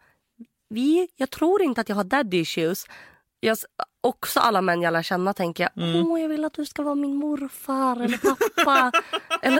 vi, 0.69 1.07
jag 1.15 1.29
tror 1.29 1.61
inte 1.61 1.81
att 1.81 1.89
jag 1.89 1.95
har 1.95 2.03
daddy 2.03 2.37
issues. 2.39 2.85
Jag, 3.39 3.57
också 4.01 4.39
alla 4.39 4.61
män 4.61 4.81
jag 4.81 4.93
lär 4.93 5.03
känna 5.03 5.33
tänker 5.33 5.63
jag, 5.63 5.83
Mm. 5.83 6.07
åh 6.11 6.21
jag 6.21 6.29
vill 6.29 6.45
att 6.45 6.53
du 6.53 6.65
ska 6.65 6.83
vara 6.83 6.95
min 6.95 7.15
morfar 7.15 8.01
eller 8.01 8.17
pappa. 8.17 8.91
eller, 9.41 9.59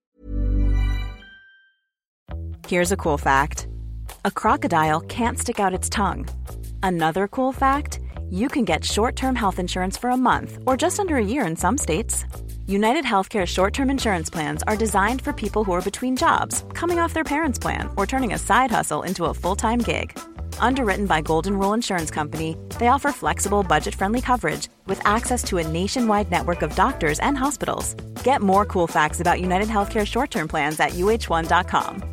Here's 2.67 2.91
a 2.93 2.97
cool 2.97 3.17
fact 3.19 3.67
a 4.25 4.31
crocodile 4.31 5.01
can't 5.01 5.37
stick 5.39 5.59
out 5.59 5.73
its 5.79 5.89
tongue. 5.89 6.25
Another 6.83 7.27
cool 7.27 7.53
fact 7.53 7.99
you 8.29 8.47
can 8.49 8.65
get 8.65 8.83
short 8.85 9.15
term 9.15 9.35
health 9.35 9.59
insurance 9.59 9.97
for 10.01 10.09
a 10.09 10.17
month 10.17 10.57
or 10.65 10.77
just 10.81 10.99
under 10.99 11.15
a 11.15 11.25
year 11.25 11.47
in 11.47 11.55
some 11.55 11.77
states. 11.77 12.25
United 12.67 13.05
Healthcare 13.05 13.45
short 13.47 13.73
term 13.73 13.89
insurance 13.89 14.29
plans 14.33 14.63
are 14.63 14.75
designed 14.75 15.21
for 15.21 15.33
people 15.33 15.63
who 15.63 15.71
are 15.73 15.81
between 15.81 16.15
jobs, 16.15 16.63
coming 16.73 16.99
off 16.99 17.13
their 17.13 17.23
parents' 17.23 17.59
plan, 17.59 17.89
or 17.97 18.05
turning 18.05 18.33
a 18.33 18.37
side 18.37 18.71
hustle 18.71 19.01
into 19.03 19.25
a 19.25 19.33
full 19.33 19.55
time 19.55 19.79
gig. 19.79 20.17
Underwritten 20.59 21.05
by 21.07 21.21
Golden 21.21 21.57
Rule 21.57 21.73
Insurance 21.73 22.11
Company, 22.11 22.55
they 22.79 22.87
offer 22.87 23.11
flexible, 23.11 23.63
budget 23.63 23.95
friendly 23.95 24.21
coverage 24.21 24.67
with 24.85 25.01
access 25.05 25.43
to 25.43 25.57
a 25.57 25.67
nationwide 25.67 26.29
network 26.29 26.61
of 26.61 26.75
doctors 26.75 27.19
and 27.19 27.37
hospitals. 27.37 27.95
Get 28.23 28.41
more 28.41 28.65
cool 28.65 28.87
facts 28.87 29.19
about 29.21 29.41
United 29.41 29.67
Healthcare 29.69 30.05
short 30.05 30.29
term 30.29 30.47
plans 30.47 30.79
at 30.79 30.91
uh1.com. 30.91 32.03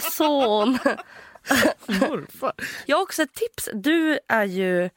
son. 0.00 0.78
Morfar. 1.86 2.52
Jag 2.86 2.96
har 2.96 3.02
också 3.02 3.22
ett 3.22 3.34
tips. 3.34 3.68
Du 3.74 4.18
är 4.28 4.44
ju, 4.44 4.90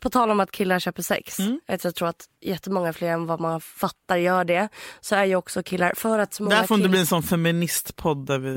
på 0.00 0.10
tal 0.10 0.30
om 0.30 0.40
att 0.40 0.50
killar 0.50 0.78
köper 0.78 1.02
sex. 1.02 1.38
Mm. 1.38 1.60
Jag 1.66 1.94
tror 1.94 2.08
att 2.08 2.24
jättemånga 2.40 2.92
fler 2.92 3.08
än 3.08 3.26
vad 3.26 3.40
man 3.40 3.60
fattar 3.60 4.16
gör 4.16 4.44
det. 4.44 4.68
Så 5.00 5.14
är 5.14 5.24
ju 5.24 5.36
också 5.36 5.62
killar, 5.62 5.92
för 5.96 6.18
att 6.18 6.34
så 6.34 6.42
många 6.42 6.56
Där 6.56 6.66
får 6.66 6.76
inte 6.76 6.88
bli 6.88 7.00
en 7.00 7.06
sån 7.06 7.22
feministpodd 7.22 8.26
där 8.26 8.38
vi... 8.38 8.50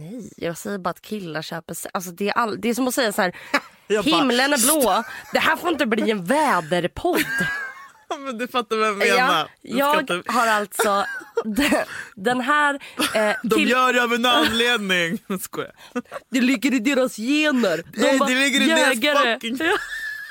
Nej, 0.00 0.30
jag 0.36 0.58
säger 0.58 0.78
bara 0.78 0.90
att 0.90 1.02
killar 1.02 1.42
köper 1.42 1.74
sex. 1.74 1.90
Alltså 1.94 2.10
det, 2.10 2.28
är 2.28 2.32
all... 2.32 2.60
det 2.60 2.68
är 2.68 2.74
som 2.74 2.88
att 2.88 2.94
säga 2.94 3.12
så 3.12 3.22
här, 3.22 3.36
bara- 3.88 4.02
himlen 4.02 4.52
är 4.52 4.58
blå. 4.66 5.04
Det 5.32 5.38
här 5.38 5.56
får 5.56 5.68
inte 5.70 5.86
bli 5.86 6.10
en 6.10 6.24
väderpodd. 6.24 7.24
Men 8.18 8.38
du 8.38 8.48
fattar 8.48 8.76
vad 8.76 8.88
jag 8.88 8.96
menar. 8.96 9.48
Ja, 9.62 10.00
jag 10.06 10.22
har 10.26 10.46
alltså 10.46 11.04
den, 11.44 11.84
den 12.14 12.40
här... 12.40 12.74
Eh, 13.14 13.36
De 13.44 13.62
gör 13.62 13.92
det 13.92 14.02
av 14.02 14.12
en 14.12 14.26
anledning. 14.26 15.18
Skojar. 15.40 15.72
Det 16.30 16.40
ligger 16.40 16.74
i 16.74 16.78
deras 16.78 17.16
gener. 17.16 17.76
De 17.92 18.00
Nej, 18.00 18.18
det 18.26 18.34
ligger 18.34 18.60
i 18.60 18.66
deras 18.66 18.94
jägare. 18.94 19.34
fucking- 19.38 19.58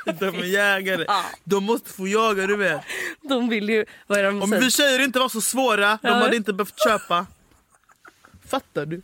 De 0.06 0.26
är 0.26 0.44
jägare. 0.44 1.06
Ja. 1.08 1.24
De 1.44 1.64
måste 1.64 1.90
få 1.90 2.08
jaga, 2.08 2.48
du 2.48 2.56
vet. 2.56 2.82
De 3.22 3.50
vill 3.50 3.70
ju... 3.70 3.86
Vad 4.08 4.20
är 4.20 4.24
det 4.24 4.30
de 4.30 4.42
Om 4.42 4.50
säger? 4.50 4.64
vi 4.64 4.72
tjejer 4.72 5.00
inte 5.00 5.20
var 5.20 5.30
så 5.30 5.42
svåra, 5.42 6.00
de 6.02 6.08
hade 6.08 6.36
inte 6.36 6.54
behövt 6.54 6.84
köpa. 6.84 7.26
Fattar 8.50 8.86
du? 8.86 9.02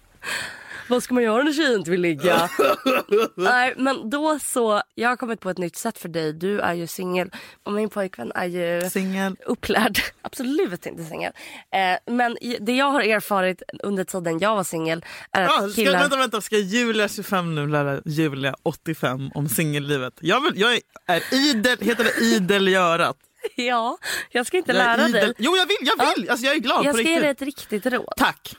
Vad 0.91 1.03
ska 1.03 1.13
man 1.13 1.23
göra 1.23 1.43
när 1.43 1.53
tjejen 1.53 1.73
inte 1.79 1.91
vill 1.91 2.01
ligga? 2.01 2.49
Nej 3.35 3.73
men 3.77 4.09
då 4.09 4.39
så, 4.39 4.81
jag 4.95 5.09
har 5.09 5.15
kommit 5.15 5.39
på 5.39 5.49
ett 5.49 5.57
nytt 5.57 5.75
sätt 5.75 5.97
för 5.97 6.09
dig. 6.09 6.33
Du 6.33 6.59
är 6.59 6.73
ju 6.73 6.87
singel 6.87 7.29
och 7.63 7.73
min 7.73 7.89
pojkvän 7.89 8.31
är 8.35 8.45
ju 8.45 8.89
Singel. 8.89 9.35
upplärd. 9.45 9.99
Absolut 10.21 10.85
inte 10.85 11.03
singel. 11.03 11.31
Eh, 11.73 12.13
men 12.13 12.37
det 12.59 12.75
jag 12.75 12.85
har 12.91 13.01
erfarit 13.01 13.61
under 13.83 14.03
tiden 14.03 14.39
jag 14.39 14.55
var 14.55 14.63
singel 14.63 15.05
är 15.31 15.41
att 15.43 15.49
Ja, 15.51 15.69
ska, 15.69 15.75
killar... 15.81 15.99
vänta, 15.99 16.17
vänta. 16.17 16.41
Ska 16.41 16.57
Julia 16.57 17.07
25 17.07 17.55
nu 17.55 17.67
lära 17.67 18.01
Julia 18.05 18.55
85 18.63 19.29
om 19.33 19.49
singellivet? 19.49 20.13
Jag, 20.21 20.41
vill, 20.41 20.59
jag 20.61 20.79
är 21.07 21.33
idel, 21.33 21.77
heter 21.81 22.03
det 22.03 22.21
idel 22.25 22.67
i 22.67 22.75
örat? 22.75 23.17
Ja, 23.55 23.97
jag 24.31 24.45
ska 24.47 24.57
inte 24.57 24.71
Jag 24.71 24.81
är 24.81 24.97
lära 24.97 25.07
idel. 25.09 25.21
dig. 25.27 25.33
Jo 25.37 25.57
jag 25.57 25.65
vill, 25.65 25.77
jag 25.97 26.15
vill! 26.15 26.29
Alltså, 26.29 26.45
jag 26.45 26.55
är 26.55 26.59
glad 26.59 26.85
Jag 26.85 26.95
ska 26.95 27.03
ge 27.03 27.09
riktigt. 27.09 27.21
dig 27.21 27.29
ett 27.31 27.41
riktigt 27.41 27.85
råd. 27.85 28.13
Tack. 28.17 28.55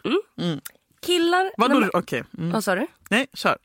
Killar... 1.06 1.52
Vadå? 1.56 1.80
Men- 1.80 1.90
Okej. 1.94 2.24
Mm. 2.38 2.50
Vad 2.52 2.64
sa 2.64 2.74
du? 2.74 2.86
Nej, 3.10 3.26
kör. 3.34 3.58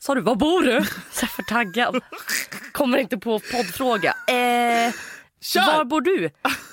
Sa 0.00 0.14
du, 0.14 0.20
var 0.20 0.34
bor 0.34 0.62
du? 0.62 0.84
Så 1.12 1.26
för 1.26 1.42
taggad. 1.42 2.00
Kommer 2.72 2.98
inte 2.98 3.18
på 3.18 3.40
poddfråga. 3.52 4.10
Eh, 4.28 4.94
Kör! 5.40 5.76
var 5.76 5.84
bor 5.84 6.00
du? 6.00 6.30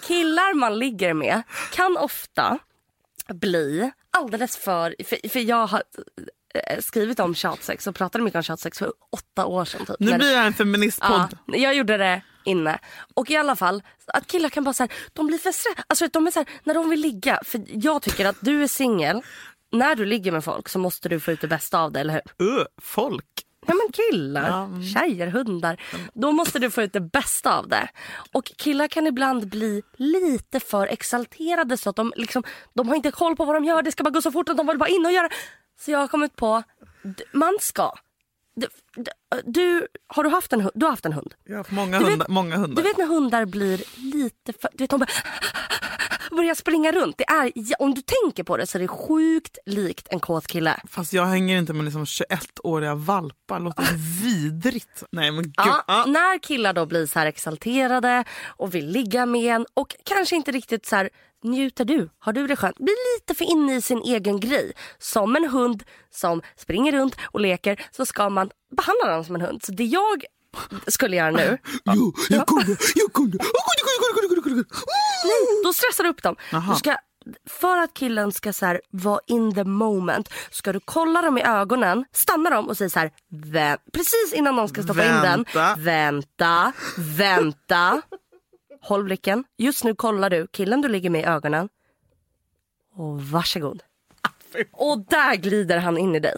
Killar 0.07 0.53
man 0.53 0.79
ligger 0.79 1.13
med 1.13 1.41
kan 1.73 1.97
ofta 1.97 2.57
bli 3.33 3.91
alldeles 4.11 4.57
för... 4.57 4.95
För, 5.05 5.29
för 5.29 5.39
jag 5.39 5.67
har 5.67 5.83
eh, 6.53 6.79
skrivit 6.79 7.19
om 7.19 7.35
tjatsex 7.35 7.87
och 7.87 7.95
pratade 7.95 8.23
mycket 8.23 8.37
om 8.37 8.43
tjatsex 8.43 8.79
för 8.79 8.93
åtta 9.09 9.45
år 9.45 9.65
sedan. 9.65 9.85
Typ, 9.85 9.95
Nu 9.99 10.17
blir 10.17 10.35
här 10.35 10.45
en 10.47 10.53
feministpodd. 10.53 11.37
Ja, 11.47 11.55
jag 11.57 11.75
gjorde 11.75 11.97
det 11.97 12.21
inne. 12.45 12.79
Och 13.13 13.31
i 13.31 13.35
alla 13.35 13.55
fall, 13.55 13.83
att 14.07 14.27
killar 14.27 14.49
kan 14.49 14.63
bara 14.63 14.73
här, 14.79 14.89
de 15.13 15.27
blir 15.27 15.37
för 15.37 15.51
stressade. 15.51 15.83
Alltså 15.87 16.07
de 16.07 16.27
är 16.27 16.31
så 16.31 16.39
här, 16.39 16.47
när 16.63 16.73
de 16.73 16.89
vill 16.89 16.99
ligga. 17.01 17.39
För 17.45 17.61
jag 17.67 18.01
tycker 18.01 18.25
att 18.25 18.35
du 18.39 18.63
är 18.63 18.67
singel. 18.67 19.21
När 19.77 19.95
du 19.95 20.05
ligger 20.05 20.31
med 20.31 20.43
folk 20.43 20.69
så 20.69 20.79
måste 20.79 21.09
du 21.09 21.19
få 21.19 21.31
ut 21.31 21.41
det 21.41 21.47
bästa 21.47 21.79
av 21.79 21.91
det, 21.91 21.99
eller 21.99 22.21
hur? 22.39 22.47
Uh, 22.59 22.65
folk. 22.81 23.25
Ja 23.67 23.73
men 23.73 23.91
killar, 23.91 24.49
Ja, 24.49 24.63
mm. 24.63 24.83
tjejer, 24.83 25.27
hundar. 25.27 25.81
Då 26.13 26.31
måste 26.31 26.59
du 26.59 26.71
få 26.71 26.81
ut 26.81 26.93
det 26.93 26.99
bästa 27.01 27.57
av 27.57 27.67
det. 27.67 27.87
Och 28.31 28.51
killar 28.57 28.87
kan 28.87 29.07
ibland 29.07 29.49
bli 29.49 29.81
lite 29.97 30.59
för 30.59 30.87
exalterade 30.87 31.77
så 31.77 31.89
att 31.89 31.95
de 31.95 32.13
liksom, 32.15 32.43
de 32.73 32.87
har 32.87 32.95
inte 32.95 33.11
koll 33.11 33.35
på 33.35 33.45
vad 33.45 33.55
de 33.55 33.65
gör. 33.65 33.81
Det 33.81 33.91
ska 33.91 34.03
bara 34.03 34.09
gå 34.09 34.21
så 34.21 34.31
fort 34.31 34.49
att 34.49 34.57
de 34.57 34.67
vill 34.67 34.77
bara 34.77 34.89
in 34.89 35.05
och 35.05 35.11
göra. 35.11 35.29
Så 35.79 35.91
jag 35.91 35.99
har 35.99 36.07
kommit 36.07 36.35
på, 36.35 36.63
man 37.31 37.57
ska. 37.61 37.91
Du, 38.55 38.67
du, 39.45 39.87
har 40.07 40.23
du 40.23 40.29
haft 40.29 40.53
en? 40.53 40.69
Du 40.75 40.85
har 40.85 40.91
haft 40.91 41.05
en 41.05 41.13
hund. 41.13 41.33
Jag 41.43 41.53
har 41.53 41.57
haft 41.57 41.71
många, 41.71 41.99
Du 41.99 42.03
vet- 42.05 42.11
hundar, 42.11 42.27
många 42.29 42.55
hundar. 42.57 42.83
Du 42.83 42.89
vet 42.89 42.97
när 42.97 43.05
hundar 43.05 43.45
blir 43.45 43.83
lite 44.13 44.53
för... 44.53 44.69
Du 44.73 44.83
vet, 44.83 44.89
de 44.89 44.99
bara... 44.99 45.09
börja 46.35 46.55
springa 46.55 46.91
runt. 46.91 47.17
Det 47.17 47.23
är, 47.29 47.51
om 47.79 47.93
du 47.93 48.01
tänker 48.01 48.43
på 48.43 48.57
det 48.57 48.67
så 48.67 48.77
är 48.77 48.81
det 48.81 48.87
sjukt 48.87 49.57
likt 49.65 50.07
en 50.11 50.19
kåt 50.19 50.47
kille. 50.47 50.79
Fast 50.87 51.13
jag 51.13 51.25
hänger 51.25 51.57
inte 51.57 51.73
med 51.73 51.85
liksom 51.85 52.05
21-åriga 52.05 52.95
valpar. 52.95 53.59
Låter 53.59 53.93
vidrigt. 54.23 55.03
Nej 55.11 55.31
men 55.31 55.43
gud. 55.43 55.53
Ja, 55.57 55.83
Ah. 55.87 56.05
När 56.05 56.39
killar 56.39 56.73
då 56.73 56.85
blir 56.85 57.05
så 57.05 57.19
här 57.19 57.25
exalterade 57.25 58.23
och 58.45 58.75
vill 58.75 58.87
ligga 58.87 59.25
med 59.25 59.55
en 59.55 59.65
och 59.73 59.95
kanske 60.03 60.35
inte 60.35 60.51
riktigt 60.51 60.85
så 60.85 60.95
här 60.95 61.09
njuter 61.43 61.85
du, 61.85 62.09
har 62.19 62.33
du 62.33 62.47
det 62.47 62.55
skönt? 62.55 62.77
Blir 62.77 63.15
lite 63.19 63.35
för 63.35 63.45
inne 63.45 63.75
i 63.75 63.81
sin 63.81 64.01
egen 64.01 64.39
grej. 64.39 64.71
Som 64.99 65.35
en 65.35 65.49
hund 65.49 65.83
som 66.11 66.41
springer 66.57 66.91
runt 66.91 67.15
och 67.31 67.39
leker 67.39 67.85
så 67.91 68.05
ska 68.05 68.29
man 68.29 68.49
behandla 68.77 69.15
den 69.15 69.25
som 69.25 69.35
en 69.35 69.41
hund. 69.41 69.63
Så 69.63 69.71
det 69.71 69.83
jag 69.83 70.23
skulle 70.87 71.15
göra 71.15 71.31
nu, 71.31 71.57
Jo, 71.85 72.13
jag 72.29 72.47
kunde, 72.47 72.77
jag 72.95 73.13
kunde. 73.13 73.37
Kunde, 73.37 74.27
kunde, 74.27 74.41
kunde, 74.41 74.63
då 75.63 75.73
stressar 75.73 76.03
du 76.03 76.09
upp 76.09 76.23
dem. 76.23 76.35
Du 76.69 76.75
ska, 76.75 76.97
för 77.49 77.77
att 77.77 77.93
killen 77.93 78.31
ska 78.31 78.53
så 78.53 78.65
här, 78.65 78.81
vara 78.91 79.19
in 79.27 79.55
the 79.55 79.63
moment 79.63 80.29
ska 80.51 80.73
du 80.73 80.79
kolla 80.85 81.21
dem 81.21 81.37
i 81.37 81.43
ögonen, 81.43 82.05
stanna 82.11 82.49
dem 82.49 82.67
och 82.69 82.77
säga 82.77 82.89
så 82.89 82.99
här, 82.99 83.11
"Vä- 83.31 83.77
precis 83.93 84.33
innan 84.33 84.55
de 84.55 84.67
ska 84.67 84.83
stoppa 84.83 85.05
in 85.05 85.21
den. 85.21 85.45
Vänta. 85.53 85.75
Vänta, 85.77 86.71
vänta. 86.97 88.01
Håll 88.81 89.03
blicken. 89.03 89.43
Just 89.57 89.83
nu 89.83 89.95
kollar 89.95 90.29
du 90.29 90.47
killen 90.51 90.81
du 90.81 90.87
ligger 90.89 91.09
med 91.09 91.21
i 91.21 91.25
ögonen. 91.25 91.69
Och 92.95 93.21
varsågod. 93.23 93.83
Och 94.73 94.99
där 95.09 95.35
glider 95.35 95.77
han 95.77 95.97
in 95.97 96.15
i 96.15 96.19
dig. 96.19 96.35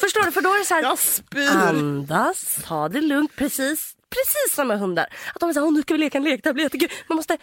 Förstår 0.00 0.22
du? 0.24 0.32
För 0.32 0.40
då 0.42 0.48
är 0.54 0.58
det 0.58 0.64
så 0.64 0.74
här, 0.74 0.82
Jag 0.82 0.98
spyr. 0.98 1.48
andas, 1.48 2.58
ta 2.64 2.88
det 2.88 3.00
lugnt. 3.00 3.36
Precis, 3.36 3.94
precis 4.10 4.54
som 4.54 4.68
med 4.68 4.78
hundar. 4.78 5.06
Att 5.34 5.40
de 5.40 5.48
är 5.48 5.52
så 5.52 5.60
här, 5.60 5.66
"Åh, 5.66 5.72
nu 5.72 5.82
ska 5.82 5.94
vi 5.94 6.00
leka 6.00 6.18
en 6.18 6.24
lek, 6.24 6.42
det 6.42 6.48
här 6.48 6.54
blir 6.54 6.64
jättekul. 6.64 6.88
Man 7.08 7.16
måste 7.16 7.36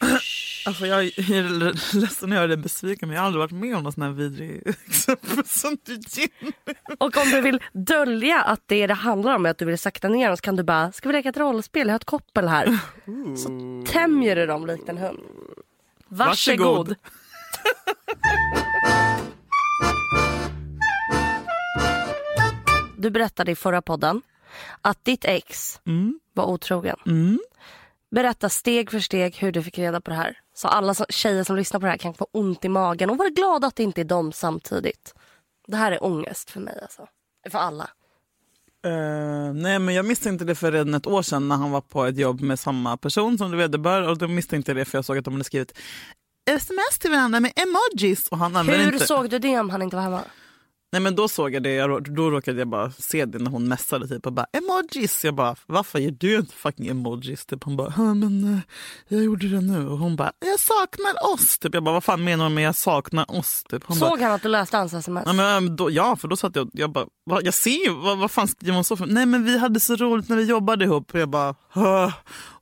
Alltså 0.66 0.86
jag 0.86 1.04
är 1.04 1.96
ledsen 2.00 2.32
att 2.32 2.36
göra 2.36 2.46
dig 2.46 2.56
besviken 2.56 3.08
men 3.08 3.14
jag 3.14 3.22
har 3.22 3.26
aldrig 3.26 3.40
varit 3.40 3.50
med 3.52 3.76
om 3.76 3.82
någon 3.82 3.92
sån 3.92 4.02
här 4.02 4.10
vidrig 4.10 4.62
exempel 4.86 5.44
som 5.46 5.76
du 5.84 5.92
ger. 6.08 6.28
Och 6.98 7.16
om 7.16 7.30
du 7.30 7.40
vill 7.40 7.62
dölja 7.72 8.42
att 8.42 8.60
det 8.66 8.86
det 8.86 8.94
handlar 8.94 9.34
om 9.34 9.46
är 9.46 9.50
att 9.50 9.58
du 9.58 9.64
vill 9.64 9.78
sakta 9.78 10.08
ner 10.08 10.28
dem 10.28 10.36
så 10.36 10.40
kan 10.40 10.56
du 10.56 10.62
bara, 10.62 10.92
ska 10.92 11.08
vi 11.08 11.12
leka 11.12 11.28
ett 11.28 11.36
rollspel? 11.36 11.86
Jag 11.86 11.92
har 11.92 11.96
ett 11.96 12.04
koppel 12.04 12.48
här. 12.48 12.78
Så 13.36 13.48
tämjer 13.92 14.36
du 14.36 14.46
dem 14.46 14.66
likt 14.66 14.88
en 14.88 14.98
hund. 14.98 15.18
Varsågod. 16.08 16.66
Varsågod. 16.66 16.94
Du 23.04 23.10
berättade 23.10 23.52
i 23.52 23.54
förra 23.54 23.82
podden 23.82 24.22
att 24.80 25.04
ditt 25.04 25.24
ex 25.24 25.80
Mm. 25.86 26.20
var 26.32 26.44
otrogen. 26.44 26.96
Mm. 27.06 27.38
Berätta 28.10 28.48
steg 28.48 28.90
för 28.90 29.00
steg 29.00 29.36
hur 29.36 29.52
du 29.52 29.62
fick 29.62 29.78
reda 29.78 30.00
på 30.00 30.10
det 30.10 30.16
här. 30.16 30.38
Så 30.54 30.68
alla 30.68 30.94
tjejer 30.94 31.44
som 31.44 31.56
lyssnar 31.56 31.80
på 31.80 31.86
det 31.86 31.90
här 31.90 31.98
kan 31.98 32.14
få 32.14 32.26
ont 32.32 32.64
i 32.64 32.68
magen 32.68 33.10
och 33.10 33.18
vara 33.18 33.28
glada 33.28 33.66
att 33.66 33.76
det 33.76 33.82
inte 33.82 34.00
är 34.00 34.04
dem 34.04 34.32
samtidigt. 34.32 35.14
Det 35.66 35.76
här 35.76 35.92
är 35.92 36.04
ångest 36.04 36.50
för 36.50 36.60
mig 36.60 36.78
alltså. 36.82 37.06
För 37.50 37.58
alla. 37.58 37.90
Eh, 38.84 39.52
nej 39.54 39.78
men 39.78 39.94
jag 39.94 40.04
misstänkte 40.06 40.44
det 40.44 40.54
för 40.54 40.72
redan 40.72 40.94
ett 40.94 41.06
år 41.06 41.22
sedan 41.22 41.48
när 41.48 41.56
han 41.56 41.70
var 41.70 41.80
på 41.80 42.04
ett 42.04 42.18
jobb 42.18 42.40
med 42.40 42.58
samma 42.58 42.96
person 42.96 43.38
som 43.38 43.50
du 43.50 43.56
vederbör 43.56 44.08
och 44.08 44.18
då 44.18 44.28
misstänkte 44.28 44.70
jag 44.70 44.76
det 44.76 44.84
för 44.84 44.98
jag 44.98 45.04
såg 45.04 45.18
att 45.18 45.24
de 45.24 45.34
hade 45.34 45.44
skrivit 45.44 45.78
sms 46.46 46.98
till 46.98 47.10
varandra 47.10 47.40
med 47.40 47.52
emojis 47.56 48.28
och 48.28 48.38
han 48.38 48.56
använde 48.56 48.84
Hur 48.84 48.92
inte... 48.92 49.06
såg 49.06 49.30
du 49.30 49.38
det 49.38 49.58
om 49.58 49.70
han 49.70 49.82
inte 49.82 49.96
var 49.96 50.02
hemma? 50.02 50.22
Nej 50.94 51.00
men 51.00 51.14
då 51.14 51.28
såg 51.28 51.54
jag 51.54 51.62
det, 51.62 51.70
jag, 51.74 52.14
då 52.14 52.30
råkade 52.30 52.58
jag 52.58 52.68
bara 52.68 52.90
se 52.90 53.24
det 53.24 53.38
när 53.38 53.50
hon 53.50 53.68
messade 53.68 54.08
typ 54.08 54.26
och 54.26 54.32
bara 54.32 54.46
emojis. 54.52 55.24
Jag 55.24 55.34
bara 55.34 55.56
varför 55.66 55.98
ger 55.98 56.10
du 56.10 56.36
inte 56.36 56.54
fucking 56.54 56.86
emojis? 56.88 57.46
Typ 57.46 57.64
hon 57.64 57.76
bara 57.76 57.92
"Ja, 57.96 58.14
men 58.14 58.54
eh, 58.54 58.58
jag 59.08 59.24
gjorde 59.24 59.48
det 59.48 59.60
nu 59.60 59.88
och 59.88 59.98
hon 59.98 60.16
bara 60.16 60.32
jag 60.40 60.60
saknar 60.60 61.32
oss. 61.34 61.58
Typ 61.58 61.74
jag 61.74 61.84
bara 61.84 61.92
vad 61.92 62.04
fan 62.04 62.24
menar 62.24 62.44
hon 62.44 62.54
med 62.54 62.64
jag 62.64 62.74
saknar 62.76 63.38
oss? 63.38 63.64
Typ. 63.68 63.84
Hon 63.86 63.98
bara, 63.98 64.10
Såg 64.10 64.20
han 64.20 64.32
att 64.32 64.42
du 64.42 64.48
läste 64.48 64.76
hans 64.76 64.94
sms? 64.94 65.22
Ja, 65.26 65.32
men, 65.32 65.76
då, 65.76 65.90
ja, 65.90 66.16
för 66.16 66.28
då 66.28 66.36
satt 66.36 66.56
jag 66.56 66.70
jag 66.72 66.92
bara, 66.92 67.06
jag 67.42 67.54
ser 67.54 67.84
ju, 67.86 67.90
vad, 67.94 68.18
vad 68.18 68.30
fan 68.30 68.48
skriver 68.48 68.74
hon 68.74 68.84
så 68.84 68.96
för? 68.96 69.06
Nej 69.06 69.26
men 69.26 69.44
vi 69.44 69.58
hade 69.58 69.80
så 69.80 69.96
roligt 69.96 70.28
när 70.28 70.36
vi 70.36 70.44
jobbade 70.44 70.84
ihop. 70.84 71.14
Och 71.14 71.20
jag 71.20 71.28
bara, 71.28 71.54
"Hö, 71.70 72.10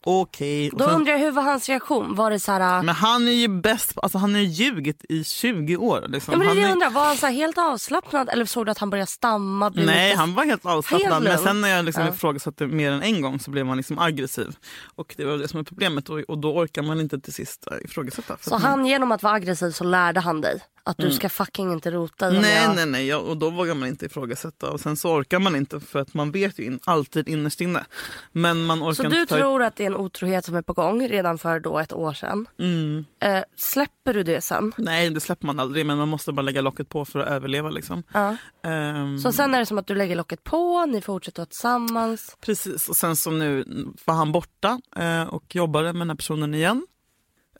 okej. 0.04 0.70
Och 0.70 0.78
Då 0.78 0.84
sen- 0.84 0.94
undrar 0.94 1.12
jag 1.12 1.18
hur 1.20 1.30
var 1.30 1.42
hans 1.42 1.68
reaktion? 1.68 2.14
Var 2.14 2.30
det 2.30 2.40
så 2.40 2.52
här... 2.52 2.82
Men 2.82 2.94
han 2.94 3.28
är 3.28 3.32
ju 3.32 3.48
bäst, 3.48 3.92
alltså 4.02 4.18
han 4.18 4.34
har 4.34 4.40
ju 4.40 4.46
ljugit 4.46 5.04
i 5.08 5.24
20 5.24 5.76
år. 5.76 6.04
Liksom. 6.08 6.32
Ja, 6.32 6.38
men 6.38 6.46
det 6.56 6.62
han 6.62 6.70
är, 6.70 6.72
undrar. 6.72 6.90
Var 6.90 7.04
han 7.04 7.16
så 7.16 7.26
helt 7.26 7.58
avslappnad 7.58 8.28
eller 8.28 8.44
såg 8.44 8.66
du 8.66 8.70
att 8.72 8.78
han 8.78 8.90
började 8.90 9.06
stamma? 9.10 9.68
nej, 9.74 10.08
lite- 10.08 10.18
han 10.20 10.34
var 10.34 10.44
helt 10.44 10.66
avslappnad. 10.66 11.12
Helt 11.12 11.24
men 11.24 11.38
sen 11.38 11.60
när 11.60 11.68
jag 11.68 11.84
liksom 11.84 12.02
Ja. 12.04 12.08
ifrågasatte 12.14 12.66
mer 12.66 12.92
än 12.92 13.02
en 13.02 13.22
gång 13.22 13.40
så 13.40 13.50
blev 13.50 13.66
han 13.66 13.76
liksom 13.76 13.98
aggressiv. 13.98 14.56
Och 14.94 15.14
det 15.16 15.24
var 15.24 15.38
det 15.38 15.48
som 15.48 15.60
är 15.60 15.64
problemet 15.64 16.08
och, 16.08 16.18
och 16.20 16.38
då 16.38 16.54
orkar 16.56 16.82
man 16.82 17.00
inte 17.00 17.20
till 17.20 17.32
sist 17.32 17.66
äh, 17.70 17.84
ifrågasätta. 17.84 18.36
Så 18.40 18.54
att 18.54 18.62
man- 18.62 18.70
han 18.70 18.86
genom 18.86 19.12
att 19.12 19.22
vara 19.22 19.34
aggressiv 19.34 19.70
så 19.70 19.84
lärde 19.84 20.20
han 20.20 20.40
dig 20.40 20.60
att 20.84 20.96
du 20.96 21.10
ska 21.12 21.28
fucking 21.28 21.72
inte 21.72 21.90
rota 21.90 22.26
Mm. 22.28 22.42
Nej, 22.42 22.62
jag... 22.64 22.76
nej, 22.76 22.86
nej. 22.86 23.06
Ja, 23.06 23.16
och 23.18 23.36
då 23.36 23.50
vågar 23.50 23.74
man 23.74 23.88
inte 23.88 24.06
ifrågasätta. 24.06 24.70
Och 24.70 24.80
sen 24.80 24.96
så 24.96 25.14
orkar 25.14 25.38
man 25.38 25.56
inte 25.56 25.80
för 25.80 25.98
att 25.98 26.14
man 26.14 26.30
vet 26.30 26.58
ju 26.58 26.64
in, 26.64 26.80
alltid 26.84 27.28
innerst 27.28 27.60
inne. 27.60 27.84
Men 28.32 28.64
man 28.64 28.82
orkar 28.82 28.92
Så 28.94 29.02
du 29.02 29.26
ta- 29.26 29.36
tror 29.36 29.62
att 29.62 29.76
det 29.76 29.82
är 29.82 29.86
en 29.86 29.96
otrohet 29.96 30.44
som 30.44 30.54
är 30.54 30.62
på 30.62 30.72
gång 30.72 31.08
redan 31.08 31.38
för 31.38 31.60
då 31.60 31.78
ett 31.78 31.92
år 31.92 32.12
sedan. 32.12 32.46
Mm. 32.58 33.04
Eh, 33.20 33.42
släpper 33.56 34.14
du 34.14 34.22
det 34.22 34.40
sen? 34.40 34.72
Nej, 34.76 35.10
det 35.10 35.20
släpper 35.20 35.46
man 35.46 35.60
aldrig. 35.60 35.86
Men 35.86 35.98
man 35.98 36.08
måste 36.08 36.32
bara 36.32 36.42
lägga 36.42 36.60
locket 36.60 36.88
på 36.88 37.04
för 37.04 37.18
att 37.18 37.28
överleva. 37.28 37.70
Liksom. 37.70 38.02
Ja. 38.12 38.36
Ehm, 38.64 39.18
Så 39.18 39.32
sen 39.32 39.54
är 39.54 39.58
det 39.58 39.66
som 39.66 39.78
att 39.78 39.86
du 39.86 39.94
lägger 39.94 40.16
locket 40.16 40.44
på, 40.44 40.86
ni 40.86 41.00
fortsätter 41.00 41.44
tillsammans. 41.44 42.36
Precis. 42.40 42.88
Och 42.88 42.96
sen 42.96 43.16
så 43.16 43.30
nu 43.30 43.64
var 44.04 44.14
han 44.14 44.32
borta 44.32 44.80
eh, 44.96 45.22
och 45.22 45.54
jobbade 45.56 45.92
med 45.92 46.00
den 46.00 46.10
här 46.10 46.16
personen 46.16 46.54
igen. 46.54 46.86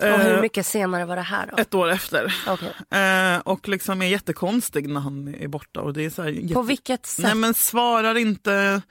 Och 0.02 0.18
hur 0.20 0.34
Eh, 0.34 0.40
mycket 0.40 0.66
senare 0.66 1.04
var 1.04 1.16
det 1.16 1.22
här 1.22 1.46
då? 1.50 1.56
Ett 1.62 1.74
år 1.74 1.90
efter. 1.90 2.34
Okej. 2.48 3.00
Eh, 3.00 3.38
och 3.38 3.68
liksom 3.68 4.02
är 4.02 4.06
jättekonstig 4.06 4.88
när 4.88 5.00
han 5.00 5.34
är 5.34 5.48
borta. 5.48 5.80
Och 5.80 5.92
det 5.92 6.04
är 6.04 6.10
så 6.10 6.28
jätte... 6.28 6.54
På 6.54 6.62
vilket 6.62 7.06
sätt? 7.06 7.24
Nej 7.24 7.34
men 7.34 7.54
svarar 7.54 8.14
inte 8.18 8.82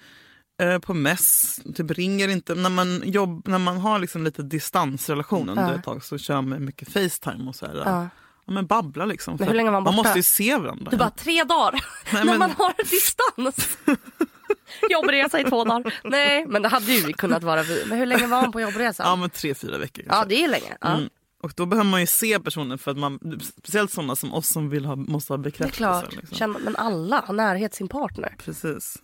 eh, 0.62 0.80
på 0.80 0.94
mess, 0.94 1.60
typ 1.76 1.92
ringer 1.92 2.28
inte. 2.28 2.56
När 2.56 2.70
man, 2.70 3.02
jobb, 3.06 3.48
när 3.48 3.58
man 3.60 3.78
har 3.78 4.00
liksom 4.00 4.24
lite 4.24 4.42
distansrelation 4.44 5.50
under 5.50 5.64
Ja. 5.70 5.76
ett 5.76 5.84
tag 5.84 6.04
så 6.04 6.18
kör 6.18 6.42
man 6.42 6.66
mycket 6.66 6.94
Facetime 6.94 7.50
och 7.50 7.56
så 7.56 7.66
här. 7.66 7.76
Ja. 7.86 8.08
Ja, 8.46 8.54
men 8.54 8.66
babbla 8.68 9.06
liksom. 9.06 9.38
Men 9.40 9.72
man 9.72 9.84
borta? 9.84 9.96
måste 9.96 10.20
ju 10.20 10.24
se 10.24 10.58
varandra. 10.58 10.92
Du 10.92 10.98
bara 10.98 11.10
tre 11.10 11.44
dagar 11.44 11.72
Nej, 11.74 11.84
när 12.14 12.26
men- 12.26 12.40
man 12.40 12.52
har 12.52 12.74
distans. 12.90 13.78
jobbresa 14.90 15.40
i 15.40 15.44
två 15.44 15.64
dagar. 15.64 15.94
Nej 16.04 16.46
men 16.48 16.62
det 16.62 16.68
hade 16.68 16.92
ju 16.92 17.14
kunnat 17.14 17.44
vara 17.44 17.64
vi. 17.64 17.84
Men 17.88 17.98
hur 17.98 18.06
länge 18.06 18.28
var 18.28 18.42
han 18.42 18.52
på 18.52 18.62
jobbresa? 18.62 19.04
Ja 19.04 19.16
men 19.16 19.30
tre, 19.30 19.56
fyra 19.56 19.78
veckor. 19.78 20.06
Ja 20.08 20.26
det 20.30 20.44
är 20.44 20.48
länge. 20.48 20.78
Ja. 20.82 20.96
Mm. 20.96 21.10
Och 21.44 21.54
då 21.56 21.66
behöver 21.66 21.90
man 21.90 22.00
ju 22.02 22.08
se 22.08 22.40
personen 22.40 22.78
för 22.78 22.92
att 22.92 22.98
man, 22.98 23.40
speciellt 23.58 23.92
sådana 23.92 24.16
som 24.16 24.34
oss 24.34 24.48
som 24.48 24.70
vill 24.70 24.86
ha, 24.86 24.96
måste 24.96 25.34
ha 25.34 25.38
bekräftelse. 25.38 26.08
Liksom. 26.12 26.38
Känner, 26.38 26.60
men 26.60 26.76
alla 26.76 27.24
har 27.26 27.34
närhet 27.34 27.74
sin 27.74 27.88
partner. 27.88 28.36
Precis. 28.38 28.98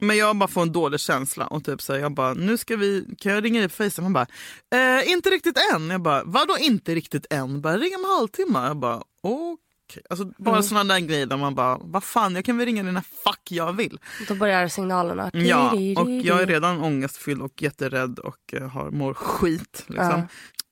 Men 0.00 0.16
jag 0.16 0.36
bara 0.36 0.48
får 0.48 0.62
en 0.62 0.72
dålig 0.72 1.00
känsla 1.00 1.46
och 1.46 1.64
typ 1.64 1.82
så 1.82 1.92
här, 1.92 2.00
jag 2.00 2.14
bara, 2.14 2.34
nu 2.34 2.56
ska 2.56 2.76
vi, 2.76 3.06
kan 3.18 3.32
jag 3.32 3.44
ringa 3.44 3.60
dig 3.60 3.68
på 3.68 3.74
Facetime? 3.74 4.04
Han 4.04 4.12
bara, 4.12 4.26
eh, 4.74 5.10
inte 5.10 5.30
riktigt 5.30 5.58
än. 5.74 5.90
Jag 5.90 6.02
bara, 6.02 6.22
vadå 6.24 6.56
inte 6.60 6.94
riktigt 6.94 7.26
än? 7.30 7.60
Bara, 7.60 7.76
ring 7.76 7.96
om 7.96 8.04
en 8.04 8.10
halvtimme. 8.10 8.66
Jag 8.66 8.76
bara, 8.76 9.02
okej. 9.22 9.63
Alltså 10.10 10.32
bara 10.38 10.54
Mm. 10.54 10.62
sådana 10.62 10.94
där 10.94 11.00
grejer 11.00 11.26
där 11.26 11.36
man 11.36 11.54
bara, 11.54 11.78
vad 11.80 12.04
fan 12.04 12.34
jag 12.34 12.44
kan 12.44 12.58
väl 12.58 12.66
ringa 12.66 12.82
dig 12.82 12.92
när 12.92 13.00
fuck 13.24 13.50
jag 13.50 13.72
vill. 13.72 13.98
Då 14.28 14.34
börjar 14.34 14.68
signalerna. 14.68 15.30
Ja, 15.32 15.72
och 15.96 16.10
jag 16.10 16.42
är 16.42 16.46
redan 16.46 16.80
ångestfylld 16.80 17.42
och 17.42 17.62
jätterädd 17.62 18.18
och 18.18 18.54
eh, 18.54 18.68
har, 18.68 18.90
mår 18.90 19.14
skit. 19.14 19.84
Liksom. 19.86 20.08
Ja. 20.10 20.26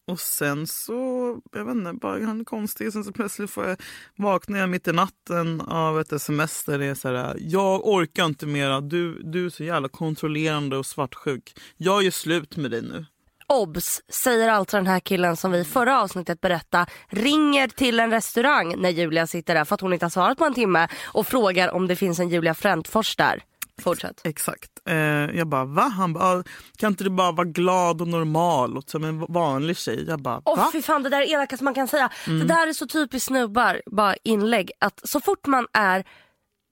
Och 0.07 0.21
sen 0.21 0.67
så, 0.67 0.93
jag 1.53 1.65
vet 1.65 1.75
inte, 1.75 1.93
bara 1.93 2.25
han 2.27 2.41
är 2.41 2.45
konstig. 2.45 2.93
Sen 2.93 3.05
så 3.05 3.13
plötsligt 3.13 3.51
får 3.51 3.69
jag, 3.69 3.77
vaknar 4.17 4.59
jag 4.59 4.69
mitt 4.69 4.89
i 4.89 4.93
natten 4.93 5.61
av 5.61 6.01
ett 6.01 6.13
sms 6.13 6.65
där 6.65 6.79
det 6.79 6.87
är 6.87 6.95
så 6.95 7.09
här, 7.09 7.37
jag 7.41 7.87
orkar 7.89 8.25
inte 8.25 8.47
mera, 8.47 8.81
du, 8.81 9.23
du 9.23 9.47
är 9.47 9.51
så 9.51 9.65
jävla 9.65 9.89
kontrollerande 9.89 10.77
och 10.77 10.87
svartsjuk. 10.87 11.53
Jag 11.77 12.03
gör 12.03 12.11
slut 12.11 12.57
med 12.57 12.71
dig 12.71 12.83
nu. 12.83 13.07
Obs, 13.53 14.01
säger 14.09 14.49
alltså 14.49 14.77
den 14.77 14.87
här 14.87 15.01
killen 15.01 15.37
som 15.37 15.53
vi 15.53 15.59
i 15.59 15.65
förra 15.65 16.01
avsnittet 16.03 16.41
berättade 16.41 16.87
ringer 17.09 17.69
till 17.69 18.01
en 18.01 18.11
restaurang 18.11 18.75
när 18.79 18.91
Julia 18.91 19.27
sitter 19.27 19.55
där 19.55 19.65
för 19.65 19.75
att 19.75 19.81
hon 19.81 19.93
inte 19.93 20.05
har 20.05 20.11
svarat 20.11 20.39
på 20.39 20.45
en 20.45 20.55
timme 20.55 20.89
och 21.05 21.27
frågar 21.27 21.75
om 21.75 21.87
det 21.89 21.97
finns 21.97 22.19
en 22.19 22.29
Julia 22.29 22.55
Frändfors 22.55 23.17
där. 23.17 23.43
Fortsätt. 23.83 24.21
Exakt. 24.25 24.71
Eh, 24.89 24.97
jag 24.97 25.47
bara, 25.47 25.65
va? 25.65 25.83
Han 25.83 26.13
bara, 26.13 26.25
"Ah, 26.39 26.43
kan 26.79 26.93
inte 26.93 27.05
du 27.05 27.11
bara 27.11 27.33
vara 27.33 27.47
glad 27.49 28.01
och 28.01 28.09
normal 28.09 28.77
och 28.77 28.85
som 28.91 29.05
en 29.05 29.27
vanlig 29.29 29.77
tjej? 29.77 30.05
Jag 30.09 30.21
bara, 30.23 30.43
Åh 30.45 30.57
va? 30.57 30.69
fy 30.73 30.83
fan 30.83 31.03
det 31.03 31.09
där 31.09 31.21
är 31.21 31.33
elakaste 31.35 31.65
man 31.65 31.75
kan 31.75 31.89
säga. 31.89 32.11
Mm. 32.27 32.39
Det 32.39 32.45
där 32.55 32.67
är 32.67 32.73
så 32.73 32.87
typiskt 32.87 33.27
snubbar, 33.27 33.83
bara 33.87 34.15
inlägg. 34.25 34.71
Att 34.81 35.09
så 35.09 35.21
fort 35.21 35.47
man 35.47 35.67
är, 35.73 36.05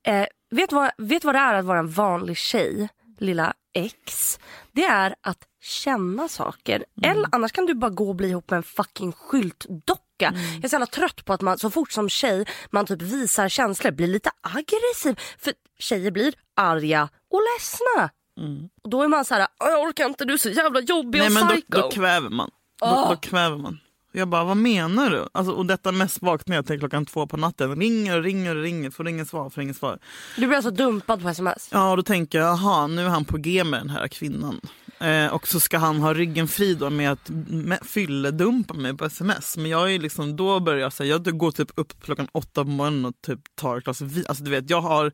eh, 0.07 0.27
vet, 0.51 0.73
vad, 0.73 0.91
vet 0.99 1.25
vad 1.25 1.35
det 1.35 1.39
är 1.39 1.55
att 1.55 1.65
vara 1.65 1.79
en 1.79 1.91
vanlig 1.91 2.37
tjej, 2.37 2.89
lilla 3.21 3.55
ex? 3.75 4.39
Det 4.73 4.85
är 4.85 5.15
att 5.21 5.39
känna 5.63 6.29
saker. 6.29 6.85
Mm. 7.05 7.11
Eller 7.17 7.29
annars 7.33 7.53
kan 7.53 7.67
du 7.67 7.75
bara 7.75 7.91
gå 7.91 8.09
och 8.09 8.17
bli 8.17 8.29
ihop 8.29 8.51
med 8.51 8.57
en 8.57 8.63
fucking 8.63 9.13
skyltdocka. 9.13 10.29
Mm. 10.29 10.55
Jag 10.55 10.65
är 10.65 10.69
så 10.69 10.75
jävla 10.75 10.87
trött 10.87 11.25
på 11.25 11.33
att 11.33 11.41
man 11.41 11.59
så 11.59 11.71
fort 11.71 11.93
som 11.93 12.09
tjej 12.09 12.45
man 12.71 12.87
typ 12.87 13.03
visar 13.03 13.49
känslor 13.49 13.91
blir 13.91 14.07
lite 14.07 14.31
aggressiv. 14.41 15.21
För 15.39 15.53
tjejer 15.79 16.11
blir 16.11 16.35
arga 16.57 17.09
och 17.31 17.41
ledsna. 17.55 18.11
Och 18.83 18.91
då 18.91 19.03
är 19.03 19.09
man 19.09 19.25
så 19.25 19.35
här, 19.35 19.47
"Åh, 19.61 19.71
jag 19.71 19.83
orkar 19.83 20.07
inte, 20.07 20.25
du 20.25 20.33
är 20.35 20.39
så 20.39 20.49
jävla 20.51 20.81
jobbig 20.81 21.19
Nej 21.19 21.27
och 21.29 21.33
men 21.35 21.49
psycho. 21.49 21.65
då, 21.69 21.81
då 21.81 21.91
kväver 21.91 22.29
man. 22.31 22.51
Då, 22.81 22.87
Åh. 22.87 23.11
då 23.11 23.17
kväver 23.17 23.57
man. 23.57 23.79
Jag 24.13 24.29
bara, 24.29 24.45
vad 24.45 24.57
menar 24.57 25.11
du? 25.11 25.29
Alltså, 25.33 25.53
och 25.53 25.67
detta 25.67 25.93
mest 25.93 26.23
vaknar 26.23 26.57
jag 26.57 26.67
till 26.67 26.79
klockan 26.79 27.07
två 27.07 27.27
på 27.27 27.37
natten. 27.37 27.81
Ringer 27.81 28.17
och 28.17 28.23
ringer 28.23 28.57
och 28.57 28.63
ringer, 28.63 28.91
får 28.91 29.09
inget 29.09 29.29
svar, 29.29 29.51
får 29.51 29.63
inget 29.63 29.77
svar. 29.77 29.99
Du 30.37 30.47
blir 30.47 30.57
alltså 30.57 30.71
dumpad 30.71 31.23
på 31.23 31.29
sms? 31.29 31.69
Ja, 31.73 31.97
då 31.97 32.03
tänker 32.03 32.39
jag, 32.39 32.47
jaha, 32.49 32.87
nu 32.87 33.05
är 33.05 33.09
han 33.09 33.25
på 33.25 33.37
G 33.37 33.65
med 33.65 33.81
den 33.81 33.91
här 33.91 34.09
kvinnan. 34.09 34.61
Eh, 35.01 35.27
och 35.27 35.49
så 35.49 35.61
ska 35.61 35.79
han 35.79 36.01
ha 36.01 36.15
ryggen 36.15 36.49
fri 36.49 36.75
då 36.75 36.91
med 36.91 37.13
att 37.13 37.31
fylledumpa 37.83 38.75
mig 38.75 38.97
på 38.97 39.05
sms. 39.05 39.57
Men 39.57 39.71
jag 39.71 39.95
är 39.95 39.99
liksom, 39.99 40.37
då 40.37 40.61
börjar 40.61 40.81
jag 40.81 40.93
säga, 40.93 41.21
jag 41.25 41.39
går 41.39 41.51
typ 41.51 41.71
upp 41.75 42.03
klockan 42.03 42.29
åtta 42.33 42.65
på 42.65 42.71
morgonen 42.71 43.05
och 43.05 43.15
typ 43.27 43.41
tar 43.61 43.79
ett 43.79 43.85
glas 43.85 44.01
vin. 44.01 44.25
Alltså 44.29 44.45
du 44.45 44.51
vet, 44.51 44.71
jag 44.71 44.81
har 44.81 45.13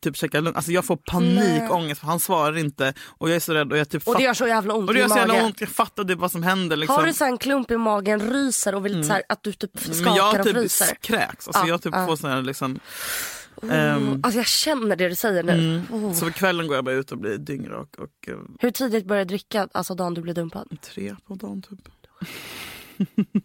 typ 0.00 0.16
käkat 0.16 0.44
lunch. 0.44 0.56
Alltså 0.56 0.72
jag 0.72 0.84
får 0.84 0.96
panikångest 0.96 2.00
för 2.00 2.06
han 2.06 2.20
svarar 2.20 2.58
inte 2.58 2.94
och 3.06 3.28
jag 3.28 3.36
är 3.36 3.40
så 3.40 3.54
rädd 3.54 3.72
och 3.72 3.78
jag 3.78 3.88
typ 3.88 4.08
Och 4.08 4.16
det 4.16 4.22
gör 4.22 4.34
så 4.34 4.46
jävla 4.46 4.74
ont 4.74 4.88
och 4.88 4.94
det 4.94 4.98
i 4.98 5.02
gör 5.02 5.08
så 5.08 5.16
jävla 5.16 5.34
magen. 5.34 5.46
ont, 5.46 5.60
jag 5.60 5.70
fattar 5.70 6.04
typ 6.04 6.18
vad 6.18 6.32
som 6.32 6.42
händer. 6.42 6.76
Liksom. 6.76 6.96
Har 6.96 7.06
du 7.06 7.12
så 7.12 7.24
en 7.24 7.38
klump 7.38 7.70
i 7.70 7.76
magen, 7.76 8.20
ryser 8.32 8.74
och 8.74 8.86
vill 8.86 9.06
så 9.06 9.12
här, 9.12 9.22
att 9.28 9.42
du 9.42 9.52
typ 9.52 9.78
skakar 9.80 10.04
Men 10.04 10.14
jag 10.14 10.38
och 10.40 10.46
typ 10.46 10.56
fryser? 10.56 10.94
kräks. 11.00 11.46
Alltså 11.48 11.62
Ja, 11.62 11.68
jag 11.68 11.82
typ 11.82 11.94
ja. 11.94 12.06
får 12.06 12.16
sån 12.16 12.30
här 12.30 12.42
liksom... 12.42 12.80
Mm. 13.62 13.74
ehm, 13.74 14.20
Alltså 14.22 14.38
jag 14.38 14.46
känner 14.46 14.96
det 14.96 15.08
du 15.08 15.14
säger 15.14 15.42
nu. 15.42 15.82
Oh. 15.92 16.12
Så 16.12 16.26
på 16.26 16.32
kvällen 16.32 16.66
går 16.66 16.76
jag 16.76 16.84
bara 16.84 16.94
ut 16.94 17.12
och 17.12 17.18
blir 17.18 17.38
dyngrak 17.38 17.94
och 17.98 18.28
eh, 18.28 18.36
Hur 18.60 18.70
tidigt 18.70 19.06
började 19.06 19.24
du 19.24 19.28
dricka, 19.28 19.68
alltså 19.72 19.94
dagen 19.94 20.14
du 20.14 20.20
blev 20.20 20.34
dumpad? 20.34 20.76
tre 20.82 21.16
på 21.26 21.34
dagen 21.34 21.62
typ. 21.62 21.88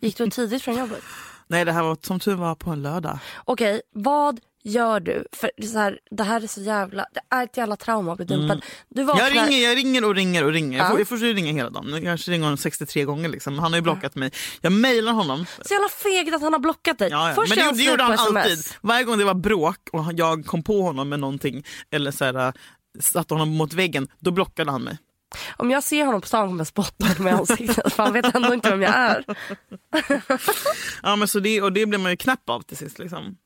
Gick 0.02 0.18
du 0.18 0.30
tidigt 0.30 0.62
från 0.64 0.78
jobbet? 0.78 1.02
Nej 1.48 1.66
det 1.66 1.72
här 1.72 1.84
var 1.84 1.98
som 2.02 2.20
tur 2.20 2.36
var 2.36 2.56
på 2.56 2.70
en 2.70 2.82
lördag. 2.82 3.20
Okej, 3.46 3.82
vad 3.94 4.40
gör 4.64 5.00
du? 5.00 5.26
För 5.34 5.52
det, 5.58 5.64
är 5.64 5.68
så 5.68 5.78
här, 5.78 6.00
det 6.12 6.24
här 6.24 6.42
är 6.44 6.48
så 6.48 6.62
jävla, 6.62 7.06
det 7.14 7.36
är 7.36 7.44
ett 7.44 7.58
jävla 7.58 7.76
trauma 7.76 8.12
att 8.12 8.18
bli 8.18 8.26
dumpad. 8.26 8.66
Du 8.90 9.04
vaknar, 9.04 9.28
Mm. 9.32 9.36
Jag 9.38 9.50
ringer, 9.52 9.68
jag 9.68 9.78
ringer 9.78 10.06
och 10.06 10.16
ringer 10.16 10.44
och 10.44 10.52
ringer. 10.52 10.78
Jag, 10.78 10.86
Ja. 10.86 10.90
får, 10.90 11.00
jag 11.00 11.08
får 11.08 11.18
ringa 11.18 11.52
hela 11.52 11.70
dagen. 11.70 11.90
Jag 11.94 12.04
kanske 12.04 12.32
ringer 12.32 12.44
honom 12.44 12.58
63 12.58 13.04
gånger. 13.04 13.30
Liksom. 13.30 13.60
Han 13.60 13.72
har 13.72 13.78
ju 13.78 13.82
blockat 13.82 14.16
mig. 14.16 14.32
Jag 14.62 14.72
mejlar 14.72 15.12
honom. 15.14 15.46
så 15.62 15.74
jävla 15.74 15.90
fegt 15.90 16.36
att 16.36 16.42
han 16.42 16.54
har 16.54 16.60
blockat 16.60 17.00
dig. 17.00 17.10
Ja, 17.12 17.30
ja. 17.30 17.36
Först 17.36 17.56
Men 17.56 17.68
det, 17.68 17.84
det 17.84 17.84
gjorde 17.90 18.04
han 18.04 18.14
sms. 18.14 18.36
alltid. 18.38 18.60
Varje 18.82 19.04
gång 19.04 19.18
det 19.18 19.26
var 19.26 19.34
bråk 19.34 19.78
och 19.92 20.06
jag 20.16 20.46
kom 20.46 20.64
på 20.64 20.82
honom 20.82 21.10
med 21.10 21.20
någonting 21.20 21.64
eller 21.92 22.12
så 22.12 22.26
här, 22.26 22.54
satte 23.00 23.34
honom 23.34 23.50
mot 23.50 23.74
väggen, 23.74 24.08
då 24.20 24.32
blockade 24.32 24.72
han 24.72 24.82
mig. 24.84 24.98
Om 25.58 25.72
jag 25.72 25.84
ser 25.84 26.06
honom 26.06 26.22
på 26.22 26.28
stan 26.28 26.48
kommer 26.48 26.60
jag 26.60 26.68
spotta 26.68 27.06
honom 27.06 27.28
i 27.28 27.32
ansiktet 27.32 27.94
för 27.94 28.04
han 28.04 28.14
vet 28.14 28.36
ändå 28.36 28.54
inte 28.54 28.70
vem 28.70 28.82
jag 28.82 28.96
är. 28.96 29.24
Ja, 31.04 31.16
men 31.16 31.28
så 31.28 31.40
det, 31.40 31.62
och 31.62 31.74
det 31.74 31.86
blev 31.86 32.00
man 32.02 32.12
ju 32.12 32.18
knäpp 32.18 32.50
av 32.50 32.62
till 32.62 32.78
sist. 32.78 33.00
Liksom. 33.00 33.38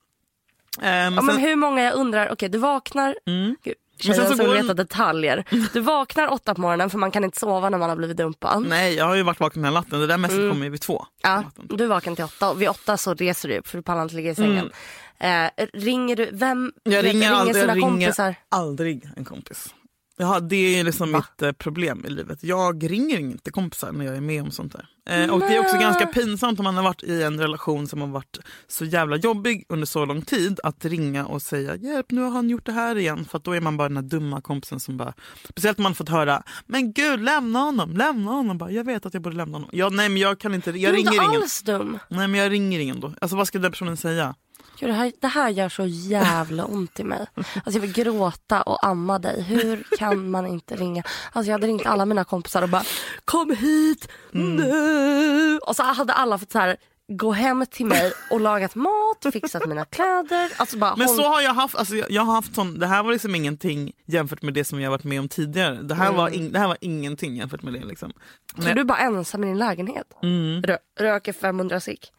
Men 0.82 1.14
Ja, 1.14 1.22
men 1.22 1.38
hur 1.38 1.56
många 1.56 1.84
jag 1.84 1.94
undrar, 1.94 2.32
okej 2.32 2.50
du 2.50 2.58
vaknar, 2.58 3.16
Gud, 3.64 3.76
Men 4.06 4.16
sen 4.16 4.28
så 4.28 4.36
som 4.36 4.46
går 4.46 4.54
veta 4.54 4.74
detaljer. 4.74 5.44
Du 5.74 5.80
vaknar 5.80 6.28
åtta 6.34 6.56
på 6.56 6.62
morgonen 6.62 6.90
för 6.90 6.98
man 6.98 7.12
kan 7.12 7.24
inte 7.24 7.40
sova 7.40 7.70
när 7.70 7.78
man 7.78 7.90
har 7.90 7.96
blivit 7.98 8.18
dumpad. 8.18 8.66
Nej, 8.68 8.94
jag 8.96 9.06
har 9.06 9.16
ju 9.16 9.24
varit 9.24 9.40
vaken 9.40 9.64
hela 9.66 9.80
natten. 9.80 10.00
Det 10.00 10.08
där 10.08 10.18
mest 10.18 10.34
Mm. 10.34 10.50
kommer 10.52 10.64
ju 10.66 10.70
vid 10.70 10.82
två. 10.82 11.06
Ja, 11.24 11.44
du 11.56 11.84
är 11.84 11.88
vaken 11.88 12.16
till 12.16 12.26
åtta 12.26 12.50
och 12.50 12.62
vid 12.62 12.70
åtta 12.70 12.98
så 12.98 13.14
reser 13.14 13.50
du 13.50 13.58
upp 13.58 13.68
för 13.68 13.78
du 13.78 13.82
pallar 13.82 14.02
inte 14.04 14.16
ligga 14.16 14.32
i 14.32 14.36
sängen. 14.36 14.72
Eh, 15.20 15.50
ringer 15.74 16.16
du, 16.16 16.30
vem 16.34 16.74
Jag 16.84 16.92
vet, 17.04 17.14
ringer, 17.14 17.32
aldrig, 17.32 17.56
sina 17.56 17.68
jag 17.68 17.78
ringer 17.78 17.90
kompisar? 17.90 18.36
aldrig 18.50 19.10
en 19.18 19.26
kompis. 19.26 19.74
Ja, 20.20 20.40
det 20.40 20.80
är 20.80 20.84
liksom 20.84 21.12
mitt 21.12 21.42
eh, 21.42 21.52
problem 21.52 22.06
i 22.06 22.10
livet. 22.10 22.44
Jag 22.44 22.92
ringer 22.92 23.20
inte 23.20 23.52
kompisar 23.52 23.92
när 23.92 24.06
jag 24.06 24.16
är 24.18 24.22
med 24.22 24.42
om 24.42 24.52
sånt 24.52 24.74
där. 24.74 24.88
Eh, 25.10 25.30
och 25.34 25.40
det 25.40 25.56
är 25.56 25.60
också 25.60 25.78
ganska 25.78 26.06
pinsamt 26.06 26.60
om 26.60 26.64
man 26.64 26.76
har 26.76 26.84
varit 26.84 27.04
i 27.04 27.24
en 27.24 27.40
relation 27.40 27.88
som 27.88 28.02
har 28.02 28.08
varit 28.08 28.38
så 28.68 28.86
jävla 28.86 29.16
jobbig 29.16 29.66
under 29.70 29.86
så 29.86 30.06
lång 30.06 30.22
tid 30.22 30.60
att 30.64 30.86
ringa 30.86 31.26
och 31.26 31.42
säga 31.42 31.76
hjälp 31.76 32.12
nu 32.12 32.22
har 32.22 32.30
han 32.30 32.50
gjort 32.50 32.66
det 32.66 32.72
här 32.72 32.96
igen. 32.98 33.26
För 33.26 33.38
att 33.38 33.44
då 33.44 33.52
är 33.52 33.62
man 33.62 33.78
bara 33.78 33.88
den 33.88 33.98
här 33.98 34.04
dumma 34.04 34.42
kompisen 34.42 34.80
som 34.80 34.98
bara, 34.98 35.14
speciellt 35.50 35.78
om 35.80 35.84
man 35.84 35.96
fått 35.96 36.10
höra 36.10 36.44
men 36.66 36.94
gud 36.94 37.20
lämna 37.22 37.60
honom, 37.60 37.94
lämna 37.94 38.32
honom. 38.32 38.58
Bara, 38.58 38.72
jag 38.72 38.84
vet 38.84 39.06
att 39.06 39.14
jag 39.14 39.24
borde 39.24 39.36
lämna 39.38 39.56
honom. 39.56 39.70
Ja, 39.74 39.90
nej 39.90 40.10
men 40.10 40.22
jag 40.22 40.40
kan 40.40 40.54
inte, 40.54 40.72
Du 40.72 40.80
jag 40.80 40.94
är 40.94 40.98
inte 40.98 41.12
ringer 41.12 41.24
ingen. 41.30 41.42
alls 41.42 41.62
dum. 41.62 42.00
Nej 42.10 42.28
men 42.28 42.40
jag 42.40 42.52
ringer 42.52 42.80
ingen 42.80 43.00
då. 43.00 43.14
Alltså 43.22 43.38
vad 43.38 43.48
ska 43.48 43.60
den 43.60 43.72
personen 43.72 43.98
säga? 43.98 44.36
Det, 44.80 44.92
här, 44.94 45.12
det 45.22 45.28
här 45.28 45.50
gör 45.50 45.70
så 45.70 45.86
jävla 45.86 46.66
ont 46.66 47.00
i 47.00 47.04
mig. 47.04 47.26
Alltså 47.36 47.72
jag 47.72 47.80
vill 47.80 47.94
gråta 47.94 48.62
och 48.62 48.86
amma 48.86 49.20
dig. 49.20 49.42
Hur 49.42 49.84
kan 49.98 50.30
man 50.32 50.48
inte 50.48 50.76
ringa? 50.76 51.04
Alltså 51.32 51.48
jag 51.50 51.54
hade 51.54 51.68
ringt 51.68 51.86
alla 51.86 52.06
mina 52.06 52.24
kompisar 52.24 52.62
och 52.62 52.70
bara 52.70 52.84
kom 53.26 53.56
hit 53.56 54.08
Mm. 54.34 54.56
nu. 54.56 55.58
Och 55.58 55.76
så 55.76 55.84
hade 55.84 56.14
alla 56.14 56.38
fått 56.38 56.52
så 56.52 56.60
här 56.60 56.78
gå 57.10 57.32
hem 57.32 57.66
till 57.72 57.86
mig 57.86 58.12
och 58.32 58.42
lagat 58.42 58.76
mat, 58.76 59.26
fixat 59.34 59.66
mina 59.68 59.86
kläder. 59.86 60.52
Alltså 60.58 60.78
bara 60.78 60.96
Men 60.96 61.08
håll- 61.08 61.16
så 61.16 61.24
har 61.24 61.42
jag 61.42 61.54
haft, 61.54 61.76
alltså 61.76 61.96
jag, 61.96 62.12
jag 62.12 62.22
har 62.22 62.34
haft 62.34 62.56
sån, 62.56 62.80
det 62.80 62.88
här 62.88 63.04
var 63.04 63.12
liksom 63.12 63.36
ingenting 63.36 63.92
jämfört 64.06 64.42
med 64.42 64.54
det 64.54 64.64
som 64.64 64.82
jag 64.82 64.92
varit 64.92 65.04
med 65.04 65.20
om 65.20 65.30
tidigare. 65.30 65.76
Det 65.82 65.96
här, 65.96 66.12
var, 66.14 66.30
in, 66.30 66.52
det 66.52 66.60
här 66.60 66.68
var 66.68 66.78
ingenting 66.82 67.36
jämfört 67.36 67.64
med 67.64 67.74
det. 67.74 67.86
Liksom. 67.86 68.12
Så 68.56 68.62
du 68.62 68.82
är 68.82 68.84
bara 68.84 68.98
ensam 68.98 69.44
i 69.44 69.48
din 69.48 69.58
lägenhet. 69.58 70.14
Mm. 70.24 70.62
Rö- 70.62 70.78
röker 71.00 71.34
500 71.34 71.80
sick. 71.80 72.12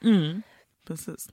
Precis. 0.87 1.29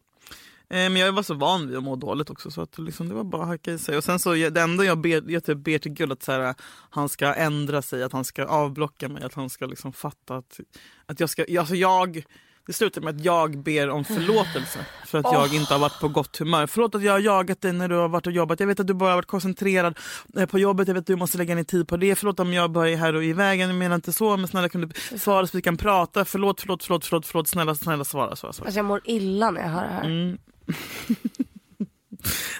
Eh, 0.70 0.90
Men 0.90 0.96
jag 0.96 1.12
var 1.12 1.24
så 1.24 1.34
van 1.34 1.68
vid 1.68 1.78
att 1.78 1.84
må 1.84 1.96
dåligt 1.96 2.30
också 2.30 2.52
så 2.52 2.62
att 2.62 2.78
liksom, 2.78 3.10
det 3.10 3.16
var 3.16 3.24
bara 3.24 3.42
att 3.42 3.48
hacka 3.48 3.72
i 3.72 3.78
sig. 3.78 3.98
Och 3.98 4.04
sen 4.04 4.20
så, 4.20 4.34
det 4.34 4.62
enda 4.62 4.84
jag 4.84 4.98
ber, 4.98 5.32
jag 5.32 5.44
typ 5.44 5.58
ber 5.58 5.78
till 5.78 5.92
Gud 5.92 6.12
att 6.12 6.24
så 6.24 6.32
här, 6.32 6.56
han 6.90 7.10
ska 7.10 7.34
ändra 7.34 7.82
sig, 7.82 8.04
att 8.04 8.14
han 8.14 8.26
ska 8.26 8.46
avblocka 8.46 9.10
mig, 9.10 9.24
att 9.24 9.34
han 9.34 9.50
ska 9.50 9.66
liksom 9.66 9.94
fatta 9.94 10.36
att, 10.36 10.60
att 11.06 11.20
jag 11.20 11.30
ska, 11.30 11.46
alltså 11.60 11.76
jag 11.76 12.26
det 12.68 12.74
slutar 12.74 13.02
med 13.02 13.16
att 13.16 13.26
jag 13.26 13.58
ber 13.58 13.90
om 13.90 14.06
förlåtelse 14.06 14.86
för 15.06 15.18
att 15.18 15.34
jag 15.34 15.54
inte 15.54 15.74
har 15.74 15.80
varit 15.80 16.00
på 16.00 16.08
gott 16.08 16.38
humör. 16.38 16.68
Förlåt 16.68 16.96
att 16.96 17.04
jag 17.04 17.12
har 17.12 17.20
jagat 17.20 17.62
dig 17.62 17.74
när 17.74 17.88
du 17.88 17.96
har 17.96 18.08
varit 18.08 18.28
och 18.28 18.34
jobbat. 18.34 18.60
Jag 18.60 18.68
vet 18.68 18.80
att 18.80 18.88
du 18.88 18.94
bara 18.94 19.10
har 19.10 19.16
varit 19.16 19.26
koncentrerad 19.26 19.98
eh, 20.38 20.46
på 20.46 20.60
jobbet. 20.60 20.88
Jag 20.88 20.96
vet 20.96 21.02
att 21.02 21.08
du 21.08 21.16
måste 21.16 21.38
lägga 21.38 21.56
ner 21.56 21.64
tid 21.64 21.88
på 21.88 21.98
det. 21.98 22.16
Förlåt 22.16 22.40
om 22.40 22.54
jag 22.54 22.72
bara 22.72 22.90
är 22.90 22.96
här 22.96 23.16
och 23.16 23.24
i 23.24 23.34
vägen. 23.34 23.70
Jag 23.70 23.78
menar 23.78 23.96
inte 23.96 24.14
så. 24.14 24.38
Men 24.38 24.48
snälla 24.48 24.70
kan 24.70 24.82
du 24.82 25.18
svara 25.18 25.48
så 25.48 25.58
vi 25.58 25.62
kan 25.62 25.78
prata. 25.78 26.26
Förlåt, 26.26 26.62
förlåt, 26.62 26.84
förlåt, 26.84 27.06
förlåt, 27.06 27.26
förlåt. 27.26 27.48
Snälla, 27.48 27.76
snälla 27.76 28.04
svara. 28.04 28.36
svara, 28.36 28.54
svara. 28.54 28.68
Alltså 28.68 28.80
jag 28.80 28.86
mår 28.86 29.02
illa 29.04 29.52
när 29.52 29.62
jag 29.62 29.70
hör 29.70 29.84
det 29.84 29.94
här. 29.94 30.06
Mm. 30.06 30.38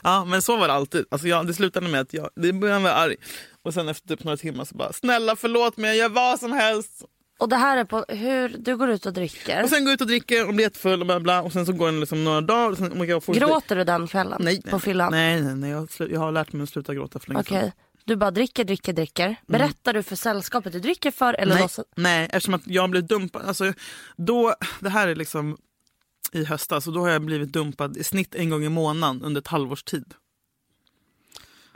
Ja 0.04 0.26
men 0.26 0.42
så 0.42 0.58
var 0.58 0.68
det 0.68 0.74
alltid. 0.74 1.06
Alltså 1.12 1.28
jag, 1.28 1.48
det 1.48 1.54
slutade 1.54 1.88
med 1.88 2.02
att 2.02 2.14
jag 2.14 2.30
det 2.36 2.54
började 2.54 2.80
med 2.80 2.98
arg. 2.98 3.16
Och 3.64 3.74
sen 3.74 3.88
efter 3.90 4.08
typ 4.08 4.24
några 4.24 4.38
timmar 4.38 4.66
så 4.66 4.76
bara 4.76 4.94
snälla 4.94 5.36
förlåt 5.36 5.78
mig 5.78 5.88
jag 5.88 5.98
gör 5.98 6.10
vad 6.10 6.40
som 6.40 6.52
helst. 6.52 7.04
Och 7.40 7.50
det 7.50 7.56
här 7.56 7.78
är 7.78 7.84
på 7.86 8.06
hur 8.08 8.56
du 8.60 8.78
går 8.78 8.90
ut 8.90 9.06
och 9.06 9.14
dricker. 9.14 9.64
Och 9.64 9.70
sen 9.70 9.84
går 9.84 9.90
jag 9.90 9.94
ut 9.94 10.02
och 10.02 10.08
dricker 10.08 10.48
och 10.48 10.54
blir 10.54 10.66
jättefull 10.66 11.00
och 11.02 11.06
bla 11.08 11.20
bla. 11.20 11.42
Och 11.42 11.54
sen 11.54 11.66
så 11.66 11.74
går 11.74 11.92
det 11.92 12.00
liksom 12.00 12.24
några 12.24 12.42
dagar. 12.42 12.70
Och 12.72 12.78
sen, 12.78 12.92
och 13.00 13.06
jag 13.06 13.24
får 13.24 13.34
Gråter 13.34 13.76
du 13.76 13.84
den 13.84 14.08
kvällen 14.08 14.42
Nej, 14.44 14.62
på 14.62 14.80
fyllan? 14.80 15.12
nej, 15.12 15.42
nej, 15.42 15.56
nej 15.56 15.70
jag, 15.72 15.88
jag 16.12 16.20
har 16.20 16.32
lärt 16.32 16.54
mig 16.54 16.64
att 16.64 16.70
sluta 16.70 16.94
gråta 16.94 17.20
för 17.20 17.28
länge 17.30 17.42
Okej. 17.42 17.62
sedan. 17.62 17.72
Du 18.06 18.16
bara 18.16 18.32
dricker, 18.32 18.64
dricker, 18.64 18.94
dricker. 18.94 19.36
Berättar 19.48 19.94
du 19.94 20.04
för 20.04 20.16
sällskapet 20.16 20.74
du 20.74 20.80
dricker 20.80 21.12
för 21.12 21.34
eller 21.34 21.54
Nej, 21.54 21.64
låtsas- 21.64 21.86
nej, 21.96 22.26
eftersom 22.26 22.54
att 22.54 22.68
jag 22.68 22.90
blev 22.90 23.08
dumpad. 23.08 23.42
Alltså, 23.46 23.74
då, 24.18 24.56
det 24.80 24.90
här 24.90 25.08
är 25.08 25.16
liksom 25.16 25.58
i 26.32 26.46
höstas 26.46 26.88
och 26.88 26.94
då 26.94 27.00
har 27.02 27.10
jag 27.10 27.22
blivit 27.22 27.52
dumpad 27.54 27.98
i 27.98 28.04
snitt 28.04 28.36
en 28.36 28.50
gång 28.50 28.64
i 28.64 28.70
månaden 28.70 29.22
under 29.24 29.42
ett 29.42 29.48
halvårs 29.48 29.84
tid. 29.84 30.14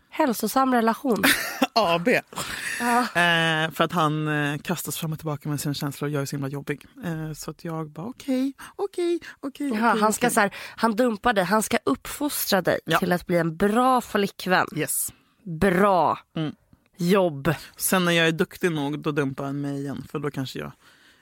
Hälsosam 0.09 0.73
relation. 0.73 1.23
AB. 1.73 2.07
Eh, 2.07 3.71
för 3.71 3.81
att 3.81 3.91
han 3.91 4.27
eh, 4.27 4.57
kastas 4.57 4.97
fram 4.97 5.11
och 5.13 5.19
tillbaka 5.19 5.49
med 5.49 5.61
sina 5.61 5.73
känslor 5.73 6.09
och 6.09 6.13
jag 6.15 6.21
är 6.21 6.25
så 6.25 6.35
himla 6.35 6.47
jobbig. 6.47 6.85
Eh, 7.05 7.33
så 7.33 7.51
att 7.51 7.63
jag 7.63 7.89
bara 7.89 8.07
okej, 8.07 8.53
okej, 8.75 9.19
okej. 9.39 9.73
Han 9.73 10.13
ska 10.13 10.29
så 10.29 10.39
här, 10.39 10.55
han 10.75 10.95
dumpar 10.95 11.33
dig, 11.33 11.43
han 11.43 11.63
ska 11.63 11.77
uppfostra 11.83 12.61
dig 12.61 12.79
Ja. 12.85 12.99
till 12.99 13.11
att 13.11 13.25
bli 13.27 13.37
en 13.37 13.57
bra 13.57 14.01
flickvän. 14.01 14.67
Yes. 14.75 15.13
Bra 15.43 16.19
Mm. 16.35 16.55
jobb. 16.97 17.53
Sen 17.77 18.05
när 18.05 18.11
jag 18.11 18.27
är 18.27 18.31
duktig 18.31 18.71
nog 18.71 18.99
då 18.99 19.11
dumpar 19.11 19.45
han 19.45 19.61
mig 19.61 19.79
igen 19.79 20.05
för 20.11 20.19
då 20.19 20.31
kanske 20.31 20.59
jag 20.59 20.71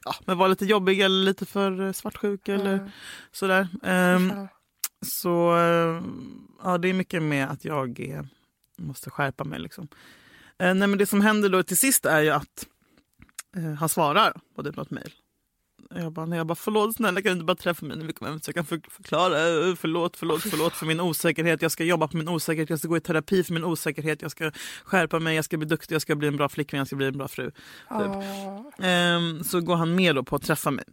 ja, 0.08 0.15
men 0.26 0.38
var 0.38 0.48
lite 0.48 0.65
jobbig 0.65 1.00
eller 1.02 1.26
lite 1.26 1.46
för 1.46 1.82
eh, 1.82 1.91
svartsjuk 1.91 2.48
eller 2.50 2.91
sådär. 3.32 3.67
Ehm, 3.84 4.32
Ja. 4.36 4.48
Så 5.06 5.58
eh, 5.58 6.02
ja, 6.63 6.78
det 6.78 6.88
är 6.89 6.93
mycket 6.93 7.24
med 7.24 7.50
att 7.50 7.65
jag 7.65 8.00
är, 8.00 8.28
måste 8.78 9.10
skärpa 9.10 9.43
mig. 9.43 9.60
Liksom. 9.60 9.88
Eh, 10.60 10.74
nej, 10.74 10.88
men 10.88 10.98
det 10.98 11.06
som 11.06 11.22
händer 11.22 11.50
då 11.50 11.63
till 11.63 11.78
sist 11.78 12.06
är 12.06 12.22
ju 12.22 12.30
att 12.30 12.67
eh, 13.56 13.74
han 13.74 13.89
svarar 13.89 14.34
på 14.56 14.63
typ 14.63 14.76
något 14.76 14.91
mejl. 14.91 15.13
Jag 15.95 16.12
bara, 16.12 16.26
nej, 16.26 16.38
jag 16.38 16.47
bara, 16.47 16.56
förlåt 16.56 16.95
snälla 16.95 17.21
kan 17.21 17.30
du 17.30 17.34
inte 17.34 17.45
bara 17.45 17.56
träffa 17.56 17.86
mig 17.86 17.97
när 17.97 18.06
vi 18.06 18.13
kommer 18.13 18.32
hem 18.32 18.39
så 18.41 18.50
jag 18.50 18.56
kan 18.56 18.65
för, 18.65 18.82
förklara. 18.89 19.39
eh, 19.69 19.76
Förlåt, 19.76 20.17
förlåt, 20.17 20.41
förlåt 20.41 20.73
för 20.73 20.86
min 20.86 21.00
osäkerhet. 21.00 21.62
Jag 21.62 21.71
ska 21.71 21.84
jobba 21.84 22.08
på 22.08 22.17
min 22.17 22.28
osäkerhet, 22.28 22.69
jag 22.69 22.80
ska 22.80 22.88
gå 22.88 22.97
i 22.97 23.02
terapi 23.02 23.43
för 23.43 23.54
min 23.54 23.63
osäkerhet. 23.63 24.21
Jag 24.21 24.32
ska 24.32 24.52
skärpa 24.84 25.19
mig, 25.19 25.36
jag 25.36 25.45
ska 25.45 25.58
bli 25.58 25.67
duktig, 25.67 25.95
jag 25.95 26.02
ska 26.02 26.15
bli 26.15 26.28
en 26.28 26.38
bra 26.38 26.50
flickvän, 26.50 26.78
jag 26.78 26.88
ska 26.88 26.95
bli 26.95 27.06
en 27.08 27.17
bra 27.17 27.28
fru. 27.28 27.52
Typ. 27.52 28.23
Ehm, 28.80 29.43
så 29.43 29.62
går 29.62 29.76
han 29.76 29.95
med 29.95 30.15
då 30.15 30.23
på 30.23 30.36
att 30.36 30.43
träffa 30.43 30.71
mig 30.71 30.86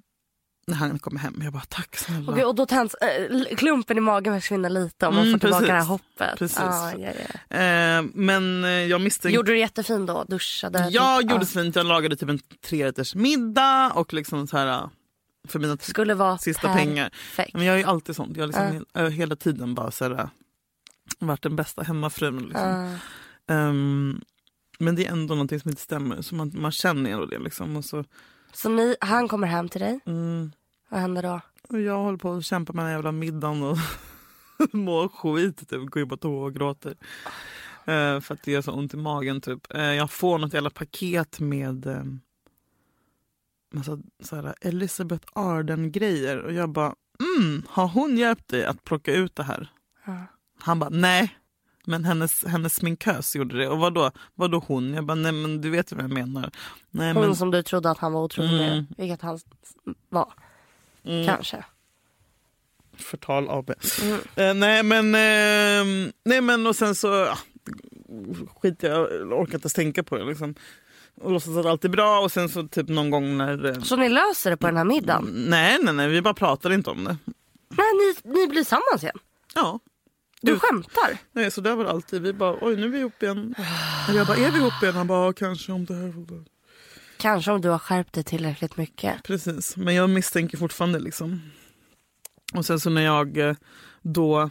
när 0.67 0.75
han 0.77 0.99
kommer 0.99 1.21
hem. 1.21 1.41
Jag 1.45 1.53
bara, 1.53 1.63
tack 1.69 1.97
snälla. 1.97 2.33
Okej, 2.33 2.45
och 2.45 2.55
då 2.55 2.67
tänds 2.67 2.95
äh, 2.95 3.57
klumpen 3.57 3.99
i 3.99 4.01
magen 4.01 4.41
försvinner 4.41 4.71
lite 4.71 5.07
om 5.07 5.15
man 5.15 5.27
Mm, 5.27 5.33
får 5.35 5.39
tillbaka 5.39 5.59
precis. 5.61 5.69
det 5.69 5.75
här 5.79 5.85
hoppet. 5.85 6.39
Precis. 6.39 6.59
Ah, 6.61 6.93
ja, 6.93 7.11
ja. 7.51 7.57
Eh, 7.59 8.05
men 8.15 8.65
eh, 8.65 8.71
jag 8.71 9.01
misstänkte... 9.01 9.37
Gjorde 9.37 9.53
du 9.53 9.59
jättefin 9.59 10.07
då? 10.07 10.25
Duschade? 10.29 10.89
Jag 10.91 11.21
typ? 11.21 11.31
gjorde 11.31 11.47
så 11.47 11.61
fint. 11.61 11.77
Jag 11.77 11.87
lagade 11.87 12.17
typ 12.17 12.29
en 12.29 12.39
trerätters 12.67 13.15
middag 13.15 13.93
och 13.95 14.13
liksom 14.15 14.47
så 14.47 14.57
här 14.59 14.67
eh, 14.67 14.89
för 15.49 15.59
mina 15.59 15.77
Skulle 15.77 16.15
vara 16.15 16.39
sista 16.39 16.75
pengar. 16.75 17.09
perfekt. 17.11 17.55
Men 17.55 17.65
jag 17.65 17.75
är 17.75 17.79
ju 17.79 17.85
alltid 17.85 18.17
sånt. 18.17 18.37
Jag 18.37 18.43
har 18.43 18.47
liksom 18.47 18.85
har 18.95 19.11
hela 19.11 19.37
tiden 19.37 19.75
bara 19.75 19.91
så 19.91 20.05
här, 20.05 20.29
varit 21.19 21.43
den 21.43 21.57
bästa 21.57 21.83
hemmafrun. 21.83 22.39
Liksom. 22.43 22.99
Ah. 23.49 23.55
Ehm, 23.55 24.21
men 24.79 24.97
det 24.97 25.07
är 25.07 25.13
ändå 25.13 25.35
någonting 25.35 25.61
som 25.61 25.69
inte 25.71 25.83
stämmer. 25.83 26.23
Så 26.23 26.35
man, 26.35 26.53
man 26.55 26.73
känner 26.73 27.11
ändå 27.11 27.27
det. 27.27 27.39
Liksom. 27.39 27.77
Och 27.77 27.85
så, 27.85 28.05
Så 28.55 28.69
ni, 28.69 28.97
han 29.01 29.29
kommer 29.29 29.47
hem 29.47 29.69
till 29.69 29.81
dig. 29.81 30.01
mm, 30.07 30.53
Vad 30.89 31.01
händer 31.01 31.23
då? 31.23 31.41
Och 31.69 31.81
jag 31.81 31.99
håller 31.99 32.19
på 32.19 32.33
att 32.33 32.45
kämpa 32.45 32.73
med 32.73 32.83
den 32.85 32.87
här 32.89 32.95
jävla 32.97 33.13
middagen 33.13 33.63
och 33.63 33.79
mår 34.73 35.09
skit. 35.09 35.69
Typ. 35.69 35.91
Går 35.91 36.03
in 36.03 36.09
på 36.09 36.17
toa 36.17 36.45
och 36.45 36.55
gråter. 36.55 36.97
Eh, 37.85 38.21
för 38.21 38.33
att 38.35 38.43
det 38.43 38.53
gör 38.53 38.63
så 38.63 38.73
ont 38.73 38.95
i 38.95 38.97
magen. 38.97 39.41
Typ. 39.41 39.75
Eh, 39.75 39.83
jag 39.83 40.11
får 40.11 40.39
något 40.39 40.55
jävla 40.55 40.71
paket 40.71 41.41
med 41.41 41.87
eh, 41.87 42.03
massa 43.75 43.99
så 44.23 44.37
här, 44.37 44.55
Elizabeth 44.61 45.27
Arden-grejer. 45.33 46.39
Och 46.39 46.53
jag 46.53 46.69
bara, 46.71 46.95
mm, 47.39 47.63
har 47.69 47.89
hon 47.89 48.17
hjälpt 48.19 48.49
dig 48.49 48.65
att 48.65 48.85
plocka 48.85 49.15
ut 49.15 49.37
det 49.37 49.43
här? 49.43 49.69
Ja. 50.07 50.27
Han 50.61 50.79
bara, 50.79 50.91
nej. 50.91 51.37
Men 51.87 52.05
hennes, 52.05 52.45
hennes 52.45 52.75
sminkös 52.75 53.37
gjorde 53.37 53.59
det. 53.59 53.69
Och 53.69 53.79
vadå, 53.79 54.11
vadå 54.35 54.63
hon? 54.67 54.95
Jag 54.95 55.05
bara, 55.05 55.15
nej 55.15 55.33
men 55.33 55.61
du 55.61 55.71
vet 55.71 55.93
vad 55.93 56.05
jag 56.05 56.11
menar. 56.13 56.51
Nej, 56.91 57.13
Hon 57.13 57.23
men, 57.27 57.37
som 57.37 57.51
du 57.51 57.63
trodde 57.63 57.91
att 57.91 57.99
han 57.99 58.13
var 58.13 58.23
otrogen 58.23 58.55
Mm. 58.55 58.67
med. 58.69 58.87
Vilket 58.99 59.23
han 59.23 59.39
var. 60.09 60.33
Mm. 61.05 61.27
Kanske. 61.27 61.65
Förtal 62.97 63.51
AB. 63.51 63.71
Mm. 64.03 64.21
Eh, 64.37 64.55
nej 64.55 64.83
men, 64.83 65.15
eh, 65.15 66.11
nej 66.25 66.41
men 66.41 66.67
och 66.67 66.77
sen 66.77 66.95
så 66.95 67.07
ja, 67.07 67.39
skit 68.61 68.83
jag 68.83 69.13
jag 69.13 69.33
orkar 69.33 69.55
inte 69.55 69.57
ens 69.67 69.73
tänka 69.73 70.03
på 70.03 70.17
det 70.17 70.25
liksom. 70.25 70.55
Och 71.21 71.31
låtsas 71.33 71.57
att 71.57 71.67
allt 71.67 71.85
är 71.85 71.89
bra 71.89 72.21
och 72.21 72.33
sen 72.33 72.49
så 72.49 72.69
typ 72.69 72.89
någon 72.89 73.11
gång 73.11 73.37
när... 73.37 73.65
Eh, 73.67 73.81
Så 73.81 73.97
ni 73.97 74.09
löser 74.09 74.51
det 74.51 74.57
på 74.57 74.67
den 74.67 74.77
här 74.77 74.85
middagen? 74.85 75.29
nej 75.49 75.79
nej 75.83 75.95
nej 75.95 76.09
vi 76.09 76.23
bara 76.23 76.35
pratar 76.35 76.73
inte 76.73 76.91
om 76.91 77.05
det. 77.05 77.17
Nej, 77.69 77.87
ni, 78.25 78.31
ni 78.31 78.47
blir 78.47 78.57
tillsammans 78.63 79.03
igen? 79.03 79.19
Ja. 79.55 79.81
Du 80.45 80.59
skämtar? 80.59 81.19
Nej 81.33 81.51
så 81.51 81.61
där 81.61 81.75
var 81.77 81.85
det 81.85 81.91
alltid. 81.91 82.23
Vi 82.23 82.33
bara 82.33 82.59
oj 82.61 82.77
nu 82.77 82.85
är 82.85 82.89
vi 82.89 82.99
ihop 82.99 83.23
igen. 83.23 83.55
Eller 84.09 84.19
jag 84.19 84.27
bara 84.27 84.37
är 84.37 84.51
vi 84.51 84.59
ihop 84.59 84.83
igen? 84.83 84.95
Han 84.95 85.07
bara 85.07 85.27
"Ja, 85.27 85.33
kanske 85.33 85.73
om 85.73 85.85
det 85.85 85.95
här. 85.95 86.15
Kanske 87.17 87.51
om 87.53 87.61
du 87.61 87.69
har 87.69 87.79
skärpt 87.79 88.13
dig 88.13 88.25
tillräckligt 88.25 88.77
mycket. 88.77 89.23
Precis, 89.23 89.77
men 89.77 89.95
jag 89.95 90.11
misstänker 90.11 90.59
fortfarande 90.59 90.99
liksom. 90.99 91.41
Och 92.55 92.67
sen 92.67 92.81
så 92.81 92.91
när 92.91 93.03
jag 93.03 93.39
eh, 93.39 93.57
då 94.03 94.51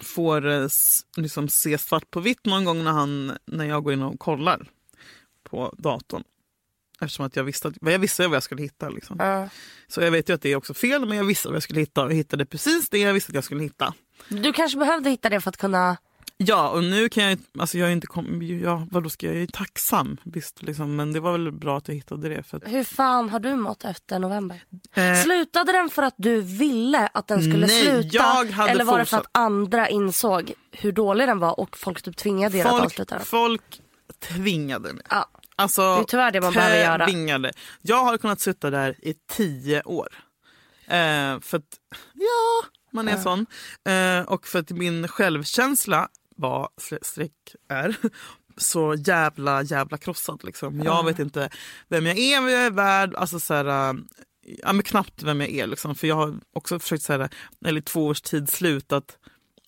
får 0.00 0.46
eh, 0.46 0.68
liksom 1.16 1.48
se 1.48 1.78
svart 1.78 2.10
på 2.10 2.20
vitt 2.20 2.46
någon 2.46 2.64
gång 2.64 2.84
när, 2.84 2.92
han, 2.92 3.32
när 3.46 3.64
jag 3.64 3.84
går 3.84 3.92
in 3.92 4.02
och 4.02 4.20
kollar 4.20 4.66
på 5.50 5.74
datorn. 5.78 6.22
Eftersom 7.00 7.26
att 7.26 7.36
jag 7.36 7.44
visste, 7.44 7.68
att, 7.68 7.74
jag 7.80 7.98
visste 7.98 8.26
vad 8.28 8.36
jag 8.36 8.42
skulle 8.42 8.62
hitta. 8.62 8.88
Liksom. 8.88 9.16
Ja. 9.18 9.48
Så 9.88 10.00
jag 10.00 10.10
vet 10.10 10.28
ju 10.28 10.32
att 10.34 10.42
det 10.42 10.52
är 10.52 10.56
också 10.56 10.74
fel 10.74 11.06
men 11.06 11.18
jag 11.18 11.24
visste 11.24 11.48
vad 11.48 11.54
jag 11.56 11.62
skulle 11.62 11.80
hitta 11.80 12.04
och 12.04 12.12
hittade 12.12 12.46
precis 12.46 12.88
det 12.90 12.98
jag 12.98 13.12
visste 13.14 13.30
att 13.30 13.34
jag 13.34 13.44
skulle 13.44 13.62
hitta. 13.62 13.94
Du 14.28 14.52
kanske 14.52 14.78
behövde 14.78 15.10
hitta 15.10 15.28
det 15.28 15.40
för 15.40 15.48
att 15.48 15.56
kunna... 15.56 15.96
Ja 16.36 16.68
och 16.70 16.84
nu 16.84 17.08
kan 17.08 17.24
jag 17.24 17.38
alltså 17.58 17.78
jag 17.78 17.88
är 17.88 17.92
inte 17.92 18.06
kom, 18.06 18.42
ja, 18.62 18.86
vadå 18.90 19.10
ska 19.10 19.26
jag, 19.26 19.34
jag 19.36 19.42
är 19.42 19.46
tacksam 19.46 20.16
visst 20.22 20.62
liksom, 20.62 20.96
men 20.96 21.12
det 21.12 21.20
var 21.20 21.32
väl 21.32 21.52
bra 21.52 21.78
att 21.78 21.88
jag 21.88 21.94
hittade 21.94 22.28
det. 22.28 22.42
För 22.42 22.56
att, 22.56 22.62
Hur 22.66 22.84
fan 22.84 23.28
har 23.30 23.40
du 23.40 23.54
mått 23.56 23.84
efter 23.84 24.18
november? 24.18 24.64
eh, 24.94 25.22
Slutade 25.22 25.72
den 25.72 25.90
för 25.90 26.02
att 26.02 26.14
du 26.16 26.40
ville 26.40 27.06
att 27.06 27.26
den 27.28 27.42
skulle 27.42 27.66
Nej, 27.66 27.82
sluta? 27.82 28.44
eller 28.68 28.84
var 28.84 28.98
det 28.98 29.04
för 29.04 29.16
att 29.16 29.26
andra 29.32 29.88
insåg 29.88 30.52
hur 30.72 30.92
dålig 30.92 31.28
den 31.28 31.38
var 31.38 31.60
och 31.60 31.76
folk 31.76 32.02
typ 32.02 32.16
tvingade 32.16 32.58
er 32.58 32.64
att 32.64 32.70
folk, 32.70 32.84
avsluta 32.84 33.14
den? 33.16 33.24
folk 33.24 33.80
tvingade 34.18 34.92
mig. 34.92 35.04
Ja. 35.10 35.28
Alltså, 35.56 35.82
Det 35.82 36.00
är 36.00 36.04
tyvärr 36.04 36.30
det 36.30 36.40
man 36.40 36.52
behöver 36.52 36.76
göra. 36.84 37.06
tvingade. 37.06 37.52
Jag 37.82 38.04
har 38.04 38.18
kunnat 38.18 38.40
sitta 38.40 38.70
där 38.70 38.96
i 39.02 39.14
tio 39.30 39.82
år. 39.82 40.08
Eh, 40.86 41.40
för 41.40 41.56
att, 41.56 41.78
ja, 42.14 42.68
man 42.94 43.08
är 43.08 43.16
sån. 43.16 43.46
Eh, 43.84 44.28
och 44.28 44.46
för 44.46 44.58
att 44.58 44.70
min 44.70 45.08
självkänsla 45.08 46.08
var, 46.36 46.68
streck 47.02 47.54
är, 47.68 47.96
så 48.56 48.94
jävla 48.94 49.62
jävla 49.62 49.98
krossad. 49.98 50.44
Liksom. 50.44 50.80
Jag 50.80 51.04
vet 51.04 51.18
inte 51.18 51.48
vem 51.88 52.06
jag 52.06 52.18
är, 52.18 52.40
vad 52.40 52.52
jag 52.52 52.66
är 52.66 52.70
värd. 52.70 53.14
Alltså, 53.14 53.40
så 53.40 53.54
här, 53.54 53.90
eh, 53.90 53.94
ja, 54.62 54.72
men 54.72 54.82
knappt 54.82 55.22
vem 55.22 55.40
jag 55.40 55.50
är. 55.50 55.66
Liksom. 55.66 55.94
För 55.94 56.06
jag 56.06 56.16
har 56.16 56.34
också 56.52 56.78
försökt, 56.78 57.02
så 57.02 57.12
här, 57.12 57.28
eller 57.64 57.80
två 57.80 58.06
års 58.06 58.20
tid 58.20 58.50
slutat 58.50 59.18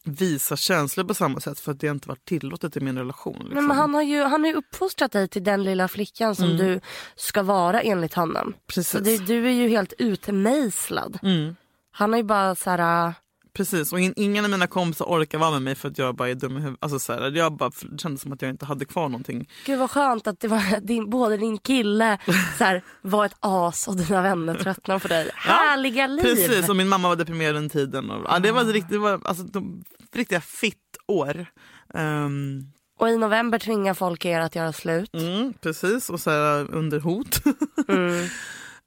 visa 0.07 0.57
känslor 0.57 1.05
på 1.05 1.15
samma 1.15 1.41
sätt 1.41 1.61
för 1.61 1.73
att 1.73 1.81
det 1.81 1.87
inte 1.87 2.09
varit 2.09 2.25
tillåtet 2.25 2.77
i 2.77 2.81
min 2.81 2.99
relation. 2.99 3.35
Liksom. 3.35 3.55
Nej, 3.55 3.63
men 3.63 3.77
han 3.77 3.95
har 3.95 4.03
ju 4.03 4.23
han 4.23 4.41
har 4.41 4.51
ju 4.51 4.55
uppfostrat 4.55 5.13
dig 5.13 5.29
till 5.29 5.45
den 5.45 5.65
lilla 5.65 5.89
flickan 5.89 6.37
som 6.37 6.57
du 6.57 6.81
ska 7.17 7.43
vara 7.43 7.83
enligt 7.83 8.15
honom. 8.15 8.55
Precis. 8.67 8.91
Så 8.91 8.99
det, 8.99 9.27
du 9.27 9.47
är 9.47 9.53
ju 9.53 9.69
helt 9.69 9.93
utmejslad. 9.99 11.19
Mm. 11.23 11.57
Han 11.99 12.13
har 12.13 12.17
ju 12.19 12.25
bara 12.25 12.55
så 12.55 12.71
här... 12.71 13.07
äh, 13.09 13.13
Precis, 13.53 13.93
och 13.93 14.01
in, 14.01 14.13
ingen 14.17 14.45
av 14.45 14.51
mina 14.51 14.67
kompisar 14.67 15.05
orkar 15.05 15.39
vara 15.39 15.51
med 15.51 15.63
mig 15.63 15.75
för 15.75 15.89
att 15.89 15.99
jag 15.99 16.17
bara 16.17 16.29
är 16.29 16.35
dum 16.35 16.57
i 16.57 16.61
huvudet. 16.61 16.79
Alltså, 16.83 16.99
så 16.99 17.13
här, 17.13 17.31
jag 17.31 17.57
bara, 17.57 17.71
det 17.91 17.99
kändes 18.01 18.23
som 18.23 18.33
att 18.33 18.43
jag 18.43 18.51
inte 18.51 18.65
hade 18.67 18.85
kvar 18.85 19.09
någonting. 19.09 19.49
Gud 19.67 19.79
vad 19.79 19.91
skönt 19.91 20.27
att 20.27 20.41
det 20.41 20.49
var 20.49 20.81
din, 20.87 21.11
både 21.11 21.37
din 21.37 21.59
kille 21.59 22.19
så 22.59 22.65
här, 22.65 22.83
var 23.03 23.25
ett 23.27 23.37
as 23.41 23.89
och 23.89 23.97
dina 23.97 24.23
vänner 24.23 24.55
tröttnade 24.55 25.01
på 25.01 25.09
dig. 25.09 25.31
Härliga 25.35 26.07
liv! 26.07 26.23
Precis, 26.23 26.69
och 26.69 26.77
min 26.77 26.89
mamma 26.89 27.09
var 27.09 27.17
deprimerad 27.17 27.55
den 27.55 27.69
tiden. 27.69 28.11
Och, 28.11 28.27
ja, 28.29 28.39
det 28.39 28.53
var, 28.53 28.65
riktigt, 28.65 28.91
det 28.93 28.99
var 28.99 29.21
alltså, 29.25 29.45
de, 29.45 29.85
riktiga 30.15 30.41
fitt-år. 30.41 31.47
Ehm, 31.95 32.61
Och 32.99 33.09
i 33.09 33.17
november 33.17 33.59
tvingar 33.59 33.95
folk 33.95 34.25
er 34.25 34.41
att 34.41 34.55
göra 34.57 34.73
slut. 34.73 35.15
mm, 35.15 35.53
precis, 35.61 36.11
och 36.11 36.21
så 36.21 36.31
här, 36.31 36.75
under 36.75 37.01
hot. 37.01 37.41
Mm. 37.89 38.27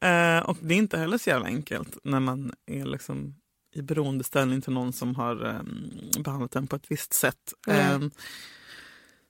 Eh, 0.01 0.39
och 0.39 0.57
det 0.61 0.73
är 0.73 0.77
inte 0.77 0.97
heller 0.97 1.17
så 1.17 1.29
jävla 1.29 1.47
enkelt 1.47 1.97
när 2.03 2.19
man 2.19 2.53
är 2.65 2.85
liksom 2.85 3.35
i 3.75 3.81
beroendeställning 3.81 4.61
till 4.61 4.73
någon 4.73 4.93
som 4.93 5.15
har 5.15 5.45
um, 5.45 5.91
behandlat 6.23 6.55
en 6.55 6.67
på 6.67 6.75
ett 6.75 6.85
visst 6.91 7.13
sätt. 7.13 7.53
Mm. 7.67 8.01
Ehm, 8.01 8.11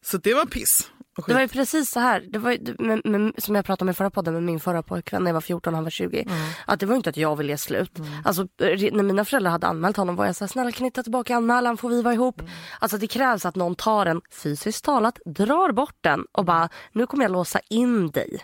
så 0.05 0.17
det 0.17 0.33
var 0.33 0.45
piss. 0.45 0.91
Det 1.27 1.33
var 1.33 1.41
ju 1.41 1.47
precis 1.47 1.89
så 1.91 1.99
här, 1.99 2.25
det 2.29 2.39
var 2.39 2.51
ju, 2.51 2.75
med, 2.79 3.01
med, 3.05 3.33
som 3.37 3.55
jag 3.55 3.65
pratade 3.65 3.85
om 3.85 3.89
i 3.89 3.93
förra 3.93 4.09
podden 4.09 4.33
med 4.33 4.43
min 4.43 4.59
förra 4.59 4.83
pojkvän 4.83 5.23
när 5.23 5.29
jag 5.29 5.33
var 5.33 5.41
14 5.41 5.73
och 5.73 5.77
han 5.77 5.83
var 5.83 5.91
20. 5.91 6.27
Att 6.65 6.79
det 6.79 6.85
var 6.85 6.95
inte 6.95 7.09
att 7.09 7.17
jag 7.17 7.35
ville 7.35 7.51
ge 7.51 7.57
slut. 7.57 7.99
Alltså, 8.23 8.43
re- 8.43 8.95
när 8.95 9.03
mina 9.03 9.25
föräldrar 9.25 9.51
hade 9.51 9.67
anmält 9.67 9.97
honom 9.97 10.15
var 10.15 10.25
jag 10.25 10.35
så 10.35 10.43
här, 10.43 10.49
snälla 10.49 10.71
kan 10.71 10.85
ni 10.85 10.91
ta 10.91 11.03
tillbaka 11.03 11.35
anmälan, 11.35 11.77
får 11.77 11.89
vi 11.89 12.01
vara 12.01 12.13
ihop? 12.13 12.41
Alltså 12.79 12.97
det 12.97 13.07
krävs 13.07 13.45
att 13.45 13.55
någon 13.55 13.75
tar 13.75 14.05
den, 14.05 14.21
fysiskt 14.31 14.85
talat, 14.85 15.19
drar 15.25 15.71
bort 15.71 15.97
den 16.01 16.25
och 16.31 16.45
bara, 16.45 16.69
nu 16.91 17.05
kommer 17.05 17.23
jag 17.23 17.31
låsa 17.31 17.59
in 17.69 18.09
dig. 18.11 18.39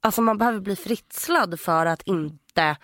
Alltså 0.00 0.22
man 0.22 0.38
behöver 0.38 0.60
bli 0.60 0.76
fritslad 0.76 1.60
för 1.60 1.86
att 1.86 2.02
inte 2.02 2.76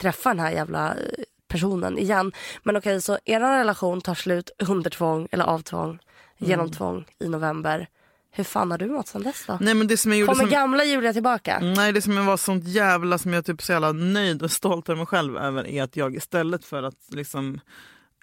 träffa 0.00 0.28
den 0.28 0.40
här 0.40 0.50
jävla 0.50 0.94
eh, 0.94 1.24
personen 1.48 1.98
igen. 1.98 2.32
Men 2.62 2.76
okej, 2.76 3.02
så 3.02 3.18
er 3.24 3.40
relation 3.40 4.00
tar 4.00 4.14
slut 4.14 4.50
under 4.58 4.90
tvång 4.90 5.28
eller 5.30 5.44
av 5.44 5.62
tvång, 5.62 5.98
genom 6.38 6.70
tvång 6.70 7.04
i 7.18 7.28
november. 7.28 7.88
Hur 8.32 8.44
fan 8.44 8.70
har 8.70 8.78
du 8.78 8.86
mått 8.86 9.08
sen 9.08 9.22
dess 9.22 9.44
då? 9.46 9.58
Nej, 9.60 9.74
men 9.74 9.86
det 9.86 9.96
som 9.96 10.12
jag 10.12 10.18
gjorde 10.20 10.32
Kommer 10.32 10.44
som... 10.44 10.50
gamla 10.50 10.84
Julia 10.84 11.12
tillbaka? 11.12 11.58
Nej, 11.62 11.92
det 11.92 12.02
som 12.02 12.16
jag 12.16 12.24
var 12.24 12.36
sånt 12.36 12.64
jävla 12.64 13.18
som 13.18 13.32
jag 13.32 13.46
typ 13.46 13.62
så 13.62 13.72
jävla 13.72 13.92
nöjd 13.92 14.42
och 14.42 14.50
stolt 14.50 14.88
över 14.88 14.96
mig 14.96 15.06
själv 15.06 15.36
över 15.36 15.66
är 15.66 15.82
att 15.82 15.96
jag 15.96 16.16
istället 16.16 16.64
för 16.64 16.82
att 16.82 17.08
liksom 17.08 17.60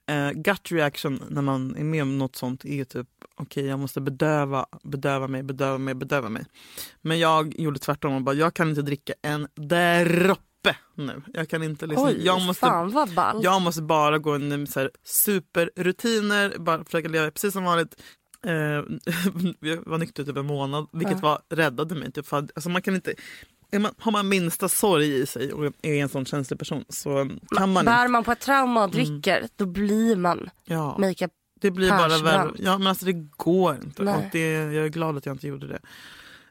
eh, 0.08 0.32
gut 0.32 0.72
reaction 0.72 1.24
när 1.30 1.42
man 1.42 1.76
är 1.76 1.84
med 1.84 2.02
om 2.02 2.18
något 2.18 2.36
sånt 2.36 2.66
är 2.66 2.84
typ 2.84 3.08
okej 3.36 3.66
jag 3.66 3.80
måste 3.80 4.02
bedöva, 4.02 4.66
bedöva 4.84 5.28
mig, 5.28 5.44
bedöva 5.44 5.78
mig, 5.78 5.94
bedöva 5.94 6.30
mig. 6.30 6.46
Men 7.02 7.20
jag 7.20 7.60
gjorde 7.60 7.80
tvärtom 7.80 8.14
och 8.14 8.22
bara 8.22 8.36
jag 8.36 8.54
kan 8.54 8.70
inte 8.70 8.82
dricka 8.82 9.14
en 9.22 9.48
droppe 9.56 10.76
nu. 10.96 11.22
Jag 11.34 11.50
kan 11.50 11.64
inte 11.64 11.88
liksom, 11.88 12.08
Oj, 12.08 12.26
jag 12.26 12.42
måste 12.42 12.60
fan 12.60 12.92
vad 12.92 13.14
ball. 13.14 13.40
jag 13.44 13.62
måste 13.62 13.82
bara 13.82 14.18
gå 14.18 14.36
in 14.36 14.52
i 14.52 14.68
superrutiner, 15.04 16.58
bara 16.60 16.86
försöka 16.86 17.08
leva 17.08 17.32
precis 17.32 17.54
som 17.54 17.64
vanligt. 17.64 18.02
Eh, 18.46 18.54
jag 19.60 19.86
var 19.86 19.98
nykter 19.98 20.24
typ 20.24 20.38
en 20.38 20.46
månad, 20.46 20.88
vilket 20.94 21.22
var, 21.22 21.42
räddade 21.50 21.96
mig. 21.96 22.12
Typ, 22.12 22.28
för, 22.28 22.38
alltså 22.38 22.70
man 22.70 22.82
kan 22.82 22.96
inte, 22.96 23.14
man, 23.72 23.92
har 23.98 24.12
man 24.12 24.30
minsta 24.30 24.70
sorg 24.70 25.16
i 25.22 25.26
sig 25.26 25.54
och 25.54 25.66
är 25.82 25.94
en 25.96 26.10
sån 26.10 26.26
känslig 26.26 26.60
person 26.60 26.86
så 26.90 27.30
kan 27.58 27.74
man 27.74 27.86
Bär 27.86 28.00
inte. 28.02 28.08
man 28.12 28.24
på 28.24 28.32
ett 28.32 28.40
trauma 28.40 28.84
och 28.84 28.92
dricker, 28.92 29.48
då 29.56 29.66
blir 29.66 30.16
man 30.16 30.50
Ja, 30.66 30.98
makeup. 30.98 31.32
det 31.62 31.72
blir 31.72 31.90
bara 31.90 32.18
värre. 32.18 32.52
Ja, 32.58 32.78
men 32.78 32.88
alltså 32.88 33.06
det 33.06 33.14
går 33.38 33.76
inte. 33.84 34.04
Nej. 34.04 34.16
Och 34.16 34.24
det, 34.32 34.50
jag 34.52 34.86
är 34.86 34.90
glad 34.90 35.18
att 35.18 35.26
jag 35.26 35.34
inte 35.36 35.48
gjorde 35.48 35.68
det. 35.68 35.80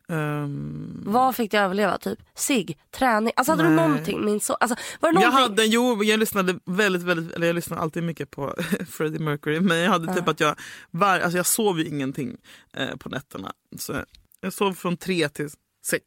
Ehm, 0.09 1.03
Vad 1.07 1.37
fick 1.37 1.51
dig 1.51 1.61
överleva? 1.61 1.99
Typ 1.99 2.19
sig, 2.35 2.79
träning. 2.91 3.33
Alltså 3.37 3.53
hade 3.53 3.63
du 3.63 3.69
Nej. 3.69 3.89
någonting? 3.89 4.25
Min 4.25 4.41
så, 4.41 4.55
alltså, 4.55 4.77
var 5.01 5.13
det 5.13 5.21
Jag 5.21 5.33
någonting? 5.35 5.57
hade, 5.57 5.65
jo, 5.65 6.05
jag 6.05 6.21
lyssnade 6.21 6.59
väldigt, 6.65 7.03
väldigt, 7.03 7.35
eller 7.37 7.47
jag 7.47 7.55
lyssnade 7.55 7.83
alltid 7.83 8.03
mycket 8.03 8.31
på 8.31 8.55
Freddie 8.91 9.19
Mercury. 9.19 9.61
Men 9.61 9.79
jag 9.79 9.91
hade 9.91 10.15
typ 10.15 10.29
att 10.29 10.41
jag, 10.41 10.57
var, 10.91 11.21
alltså 11.21 11.37
jag 11.37 11.47
sov 11.47 11.79
ju 11.79 11.87
ingenting 11.87 12.37
eh, 12.73 12.97
på 12.97 13.09
nätterna. 13.09 13.53
Så 13.79 14.05
jag 14.41 14.53
sov 14.53 14.73
från 14.75 14.97
tre 14.97 15.29
till 15.29 15.49
sex. 15.87 16.05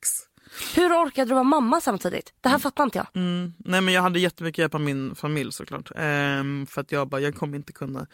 Hur 0.75 0.89
orkade 0.93 1.29
du 1.29 1.33
vara 1.33 1.43
mamma 1.43 1.81
samtidigt? 1.81 2.33
Det 2.41 2.49
här 2.49 2.59
fattar 2.59 2.83
inte 2.83 2.97
jag. 2.97 3.07
Mm. 3.13 3.53
Nej 3.57 3.81
men 3.81 3.93
jag 3.93 4.01
hade 4.01 4.19
jättemycket 4.19 4.57
hjälp 4.57 4.75
av 4.75 4.81
min 4.81 5.15
familj 5.15 5.51
såklart. 5.51 5.91
Ehm, 5.95 6.65
för 6.65 6.81
att 6.81 6.91
jag 6.91 7.07
bara, 7.07 7.21
jag 7.21 7.35
kommer 7.35 7.57
inte 7.57 7.73
kunna 7.73 8.07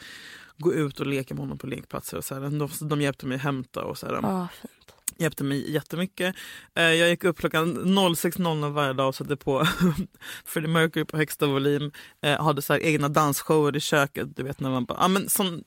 gå 0.58 0.74
ut 0.74 1.00
och 1.00 1.08
leka 1.08 1.34
med 1.34 1.42
honom 1.42 1.58
på 1.58 1.68
lekplatser 1.68 2.18
och 2.18 2.26
så 2.26 2.36
här. 2.36 2.42
De, 2.42 2.70
de 2.90 3.02
hjälpte 3.02 3.26
mig 3.26 3.38
hämta 3.38 3.84
och 3.84 3.98
så 3.98 4.06
här. 4.08 4.20
Ja, 4.22 4.48
fint. 4.62 4.95
Hjälpte 5.18 5.44
mig 5.44 5.72
jättemycket. 5.72 6.36
Eh, 6.76 6.84
jag 6.84 7.10
gick 7.10 7.24
upp 7.24 7.38
klockan 7.40 7.76
06.00 7.78 8.72
varje 8.74 8.94
dag 8.94 9.08
och 9.08 9.16
satte 9.16 9.36
på 9.36 9.66
Freddie 10.46 10.68
Mercury 10.68 11.06
på 11.06 11.18
högsta 11.18 11.46
volym. 11.48 11.92
Eh, 12.22 12.44
hade 12.44 12.62
så 12.62 12.78
egna 12.78 13.10
dansshower 13.10 13.76
i 13.76 13.80
köket. 13.80 14.36
Du 14.36 14.44
vet 14.44 14.60
när 14.60 14.70
man 14.70 14.86
bara, 14.86 14.98
ah, 15.00 15.08
men 15.08 15.30
sån, 15.30 15.64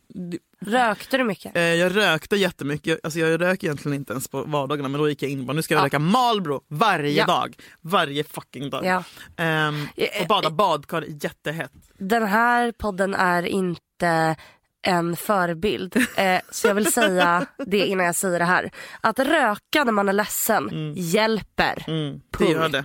Rökte 0.61 1.17
du 1.17 1.25
mycket? 1.25 1.57
eh, 1.57 1.63
jag 1.63 1.97
rökte 1.97 2.37
jättemycket. 2.37 2.99
Alltså 3.03 3.19
jag 3.19 3.41
röker 3.41 3.67
egentligen 3.67 3.97
inte 3.99 4.13
ens 4.13 4.29
på 4.29 4.43
vardagarna 4.43 4.89
men 4.89 5.01
då 5.01 5.09
gick 5.09 5.23
jag 5.23 5.31
in 5.31 5.41
och 5.41 5.47
bara, 5.47 5.53
nu 5.53 5.63
ska 5.63 5.75
jag 5.75 5.81
Ja. 5.81 5.85
röka 5.87 5.99
Marlboro 5.99 6.61
varje 6.69 7.11
Ja. 7.13 7.27
dag. 7.27 7.57
Varje 7.81 8.25
fucking 8.25 8.71
dag. 8.71 8.85
Ja. 8.85 9.05
Ehm, 9.37 9.87
och 10.21 10.27
bada 10.29 10.51
badkar 10.51 11.05
jättehett. 11.23 11.73
Den 11.99 12.27
här 12.27 12.73
podden 12.73 13.15
är 13.15 13.43
inte 13.43 14.37
en 14.83 15.17
förebild. 15.17 15.97
Eh, 16.17 16.41
så 16.51 16.67
jag 16.69 16.75
vill 16.75 16.93
säga 16.93 17.47
det 17.67 17.87
innan 17.87 18.07
jag 18.07 18.15
säger 18.15 18.39
det 18.39 18.45
här. 18.45 18.71
Att 19.01 19.19
röka 19.19 19.85
när 19.85 19.93
man 19.93 20.09
är 20.09 20.13
ledsen 20.13 20.93
hjälper. 20.97 21.85
Mm, 21.89 22.21
Punkt. 22.33 22.51
gör 22.53 22.69
det. 22.69 22.85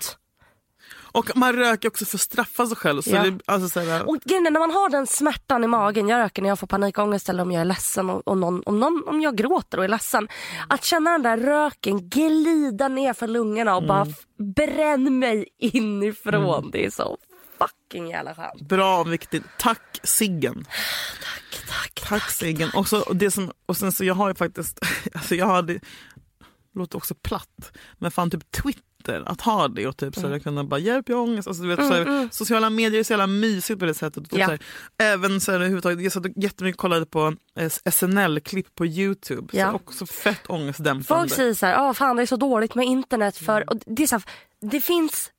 Och 1.16 1.32
man 1.38 1.54
röker 1.54 1.88
också 1.90 2.06
för 2.06 2.18
att 2.18 2.22
straffa 2.22 2.66
sig 2.66 2.78
själv. 2.78 3.02
Så 3.02 3.10
Ja. 3.10 3.24
det, 3.24 3.40
alltså 3.46 3.70
så 3.70 3.80
här, 3.80 4.10
Och 4.10 4.18
grejen 4.26 4.44
när 4.44 4.52
man 4.52 4.72
har 4.72 4.90
den 4.90 5.08
smärtan 5.08 5.64
i 5.64 5.68
magen, 5.68 6.08
jag 6.10 6.20
röker 6.20 6.42
när 6.42 6.50
jag 6.50 6.60
får 6.60 6.68
panikångest 6.68 7.30
eller 7.30 7.44
om 7.44 7.52
jag 7.52 7.62
är 7.62 7.66
ledsen 7.66 8.10
och, 8.10 8.28
och 8.28 8.38
någon, 8.38 8.64
om, 8.66 8.80
någon, 8.80 9.04
om 9.08 9.22
jag 9.22 9.36
gråter 9.38 9.78
och 9.78 9.84
är 9.84 9.88
ledsen. 9.88 10.28
Att 10.70 10.84
känna 10.84 11.12
den 11.12 11.24
där 11.24 11.38
röken 11.38 12.10
glida 12.10 12.88
ner 12.88 13.14
för 13.14 13.28
lungorna 13.28 13.76
och 13.76 13.84
bara 13.88 14.06
f- 14.10 14.24
bränn 14.56 15.20
mig 15.20 15.48
inifrån. 15.60 16.70
Det 16.72 16.86
är 16.86 16.90
så 16.90 17.18
fucking 17.68 18.08
jävla 18.10 18.36
skönt. 18.36 18.62
Bra 18.62 19.04
viktigt. 19.04 19.44
Tack 19.60 20.00
Siggen. 20.04 20.66
Tack, 21.24 21.66
tack. 21.70 22.02
Tack 22.10 22.32
Siggen. 22.32 22.70
Och, 22.76 22.88
så, 22.88 23.02
och, 23.02 23.16
det 23.16 23.32
som, 23.32 23.52
och 23.66 23.78
sen 23.78 23.92
så 23.92 24.04
jag 24.06 24.16
har 24.16 24.30
ju 24.30 24.36
faktiskt, 24.36 24.80
alltså 25.14 25.36
jag 25.36 25.46
hade, 25.48 25.80
låter 26.76 26.98
också 26.98 27.16
platt, 27.16 27.72
men 27.98 28.12
fan 28.12 28.30
typ 28.30 28.52
Twitter, 28.52 29.24
att 29.26 29.42
ha 29.42 29.68
det 29.68 29.88
och 29.88 29.98
typ 29.98 30.14
så 30.16 30.20
Mm. 30.20 30.32
jag 30.32 30.44
kunna 30.44 30.64
bara 30.64 30.80
hjälp 30.80 31.10
jag 31.10 31.16
har 31.18 31.24
ångest. 31.24 31.48
Alltså, 31.48 31.64
du 31.64 31.70
vet, 31.70 31.80
så 31.80 31.94
här, 31.94 32.30
Sociala 32.32 32.70
medier 32.70 33.00
är 33.00 33.04
så 33.04 33.14
jävla 33.14 33.28
mysigt 33.28 33.80
på 33.80 33.86
det 33.86 33.94
sättet. 33.94 34.30
Typ, 34.30 34.40
Ja. 34.40 34.46
så 34.46 34.52
här, 34.52 34.60
även 34.98 35.42
så 35.42 35.52
här, 35.52 35.60
överhuvudtaget, 35.60 36.02
jag 36.04 36.12
satt 36.12 36.26
och 36.26 36.32
jättemycket 36.36 36.78
kollade 36.78 37.06
på 37.06 37.36
eh, 37.56 37.70
SNL-klipp 37.92 38.76
på 38.76 38.86
Youtube. 38.86 39.58
Ja. 39.58 39.70
Så 39.70 39.76
också 39.76 40.06
fett 40.06 40.50
ångestdämpande. 40.50 41.04
Folk 41.04 41.32
säger 41.34 41.54
så 41.54 41.66
här, 41.66 41.90
ah, 41.90 41.94
fan 41.94 42.16
det 42.16 42.22
är 42.22 42.26
så 42.26 42.36
dåligt 42.36 42.76
med 42.76 42.86
internet 42.86 43.38
för... 43.38 43.70
Och 43.70 43.78
det, 43.86 44.04
är 44.04 44.08
så 44.08 44.16
här, 44.16 44.24
det 44.62 44.82
finns 44.82 45.32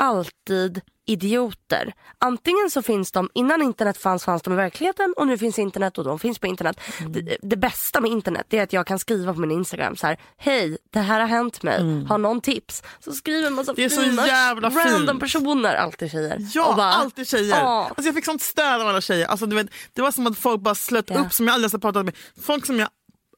alltid 0.00 0.80
idioter. 1.06 1.92
Antingen 2.18 2.70
så 2.70 2.82
finns 2.82 3.12
de, 3.12 3.30
innan 3.34 3.62
internet 3.62 3.96
fanns 3.98 4.24
fanns 4.24 4.42
de 4.42 4.52
i 4.52 4.56
verkligheten 4.56 5.14
och 5.16 5.26
nu 5.26 5.38
finns 5.38 5.58
internet 5.58 5.98
och 5.98 6.04
de 6.04 6.18
finns 6.18 6.38
på 6.38 6.46
internet. 6.46 6.80
Mm. 7.00 7.12
Det, 7.12 7.36
det 7.42 7.56
bästa 7.56 8.00
med 8.00 8.10
internet 8.10 8.46
är 8.54 8.62
att 8.62 8.72
jag 8.72 8.86
kan 8.86 8.98
skriva 8.98 9.34
på 9.34 9.40
min 9.40 9.50
Instagram 9.50 9.96
så 9.96 10.06
här, 10.06 10.18
hej 10.36 10.78
det 10.92 10.98
här 10.98 11.20
har 11.20 11.26
hänt 11.28 11.62
mig, 11.62 12.04
har 12.08 12.18
någon 12.18 12.40
tips? 12.40 12.82
Så 13.04 13.12
skriver 13.12 13.46
en 13.46 13.52
massa 13.54 13.70
Mm. 13.72 13.76
Det 13.76 13.84
är 13.84 13.88
så 13.88 14.02
fina, 14.02 14.26
jävla 14.26 14.68
random 14.68 15.06
fint. 15.08 15.20
personer, 15.20 15.74
alltid 15.74 16.10
tjejer. 16.10 16.38
Ja, 16.54 16.74
bara, 16.76 16.92
alltid 16.92 17.28
tjejer. 17.28 17.56
"Ah." 17.64 17.84
Alltså 17.88 18.02
jag 18.02 18.14
fick 18.14 18.24
sånt 18.24 18.42
stöd 18.42 18.80
av 18.80 18.88
alla 18.88 19.00
tjejer. 19.00 19.26
Alltså 19.26 19.46
du 19.46 19.56
vet, 19.56 19.66
det 19.92 20.02
var 20.02 20.10
som 20.10 20.26
att 20.26 20.38
folk 20.38 20.60
bara 20.60 20.74
slöt 20.74 21.10
Ja. 21.10 21.18
upp 21.20 21.32
som 21.32 21.46
jag 21.46 21.54
aldrig 21.54 21.72
har 21.72 21.78
pratat 21.78 22.04
med. 22.04 22.16
Folk 22.42 22.66
som 22.66 22.78
jag 22.78 22.88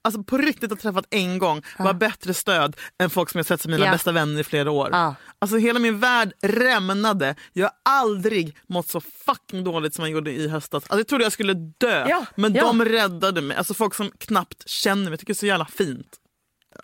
alltså 0.04 0.22
på 0.22 0.38
riktigt 0.38 0.70
har 0.70 0.76
träffat 0.76 1.04
en 1.10 1.38
gång 1.38 1.62
var 1.78 1.94
bättre 1.94 2.34
stöd 2.34 2.76
än 2.98 3.10
folk 3.10 3.30
som 3.30 3.38
jag 3.38 3.46
sett 3.46 3.60
som 3.60 3.70
mina 3.70 3.84
Ja. 3.86 3.92
bästa 3.92 4.12
vänner 4.12 4.40
i 4.40 4.44
flera 4.44 4.70
år. 4.70 4.88
Ja. 4.92 5.14
Alltså 5.38 5.56
hela 5.56 5.78
min 5.78 5.98
värld 5.98 6.32
rämnade. 6.42 7.34
Jag 7.52 7.64
har 7.66 7.72
aldrig 8.00 8.56
mått 8.66 8.88
så 8.88 9.00
fucking 9.00 9.64
dåligt 9.64 9.94
som 9.94 10.04
jag 10.04 10.12
gjorde 10.12 10.32
i 10.32 10.48
höstas. 10.48 10.84
Alltså 10.84 10.96
jag 10.98 11.06
trodde 11.06 11.24
jag 11.24 11.32
skulle 11.32 11.54
dö. 11.54 12.06
Ja, 12.08 12.26
Men 12.34 12.54
ja. 12.54 12.62
de 12.64 12.84
räddade 12.84 13.40
mig. 13.40 13.56
Alltså 13.56 13.74
folk 13.74 13.94
som 13.94 14.10
knappt 14.18 14.68
känner 14.68 15.04
mig. 15.04 15.12
Jag 15.12 15.20
tycker 15.20 15.32
det 15.32 15.36
är 15.36 15.40
så 15.40 15.46
jävla 15.46 15.66
fint. 15.66 16.16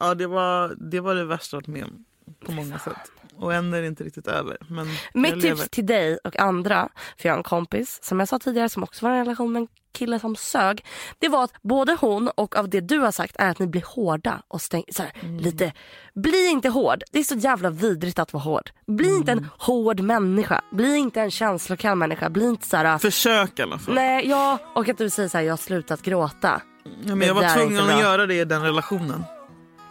Ja, 0.01 0.15
det 0.15 0.27
var 0.27 0.75
det, 0.91 1.01
var 1.01 1.15
det 1.15 1.25
värsta 1.25 1.57
jag 1.57 1.61
varit 1.61 1.67
med 1.67 1.85
om 1.85 2.05
på 2.47 2.53
många 2.53 2.79
sätt. 2.79 2.97
Och 3.41 3.55
än 3.55 3.75
är 3.75 3.81
det 3.81 3.87
inte 3.87 4.05
riktigt 4.05 4.27
över. 4.27 4.57
Men 4.69 4.89
Mitt 5.15 5.41
tips 5.41 5.69
till 5.71 5.87
dig 5.87 6.19
och 6.25 6.37
andra, 6.39 6.89
för 7.19 7.29
jag 7.29 7.33
har 7.35 7.39
en 7.39 7.43
kompis 7.45 7.99
som 8.03 8.19
jag 8.21 8.29
sa 8.29 8.39
tidigare 8.39 8.69
som 8.69 8.83
också 8.83 9.07
var 9.07 9.15
i 9.15 9.19
en 9.19 9.25
relation 9.25 9.53
med 9.53 9.61
en 9.61 9.69
kille 9.93 10.19
som 10.21 10.37
sög. 10.37 10.85
Det 11.19 11.29
var 11.29 11.45
att 11.45 11.53
både 11.63 11.97
hon 12.01 12.29
och 12.29 12.57
av 12.57 12.69
det 12.69 12.81
du 12.81 12.99
har 12.99 13.11
sagt 13.13 13.37
är 13.39 13.49
att 13.51 13.59
ni 13.59 13.67
blir 13.67 13.85
hårda 13.87 14.43
och 14.49 14.61
stäng, 14.63 14.85
så 14.93 15.03
här, 15.03 15.13
Mm. 15.23 15.39
lite. 15.39 15.73
Bli 16.15 16.49
inte 16.51 16.69
hård. 16.69 17.03
Det 17.13 17.19
är 17.19 17.25
så 17.25 17.35
jävla 17.35 17.71
vidrigt 17.71 18.19
att 18.19 18.33
vara 18.33 18.43
hård. 18.43 18.71
Bli 18.87 19.17
inte 19.17 19.33
Mm. 19.33 19.45
en 19.45 19.51
hård 19.59 20.01
människa. 20.01 20.61
Bli 20.73 20.97
inte 20.97 21.21
en 21.21 21.31
känslokall 21.31 21.99
människa. 21.99 22.31
Bli 22.31 22.45
inte 22.45 22.67
så 22.67 22.77
här. 22.77 22.99
Försök 22.99 23.59
i 23.59 23.63
alla 23.63 23.79
fall. 23.79 23.95
Nej, 23.95 24.29
jag, 24.29 24.59
och 24.75 24.89
att 24.89 24.99
du 24.99 25.11
säger 25.11 25.29
så 25.29 25.39
här, 25.39 25.45
jag 25.45 25.53
har 25.53 25.57
slutat 25.57 26.03
gråta. 26.03 26.63
Ja, 26.85 26.91
men 27.05 27.19
Det 27.19 27.27
jag 27.27 27.35
var 27.35 27.43
där 27.43 27.55
tvungen 27.57 27.81
inte 27.83 27.95
att 27.95 28.01
göra 28.01 28.27
det 28.27 28.35
i 28.35 28.45
den 28.45 28.63
relationen. 28.63 29.23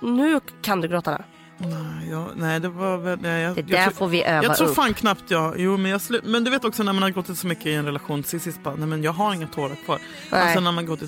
Nu 0.02 0.40
kan 0.62 0.82
du 0.82 0.88
gråta. 0.88 1.12
nu. 1.12 1.24
Nej, 1.58 2.10
jag, 2.12 2.26
nej 2.36 2.60
det 2.60 2.70
var 2.70 2.98
väl... 2.98 3.20
Nej, 3.22 3.42
jag, 3.42 3.56
Det 3.56 3.62
jag 3.62 3.70
där 3.70 3.84
tror- 3.84 3.94
får 3.94 4.08
vi 4.08 4.24
öva 4.24 4.44
Jag 4.44 4.58
tror 4.58 4.68
upp. 4.68 4.76
fan 4.76 4.94
knappt 4.94 5.24
jag... 5.32 5.60
Jo, 5.60 5.78
men, 5.78 5.92
jag 5.92 6.02
slu, 6.02 6.22
men 6.24 6.44
du 6.44 6.52
vet 6.52 6.66
också 6.66 6.84
när 6.84 6.94
man 6.94 7.04
har 7.04 7.10
gått 7.10 7.38
så 7.38 7.48
mycket 7.48 7.66
i 7.66 7.74
en 7.74 7.86
relation 7.86 8.24
till 8.24 8.40
sist 8.40 8.64
bara, 8.64 8.76
nej 8.76 8.88
men 8.88 9.04
jag 9.04 9.12
har 9.12 9.34
inga 9.34 9.48
tårar 9.48 9.76
kvar. 9.86 10.00
Nej. 10.32 10.42
Alltså 10.42 10.60
när 10.60 10.72
man 10.72 10.86
gått 10.86 11.00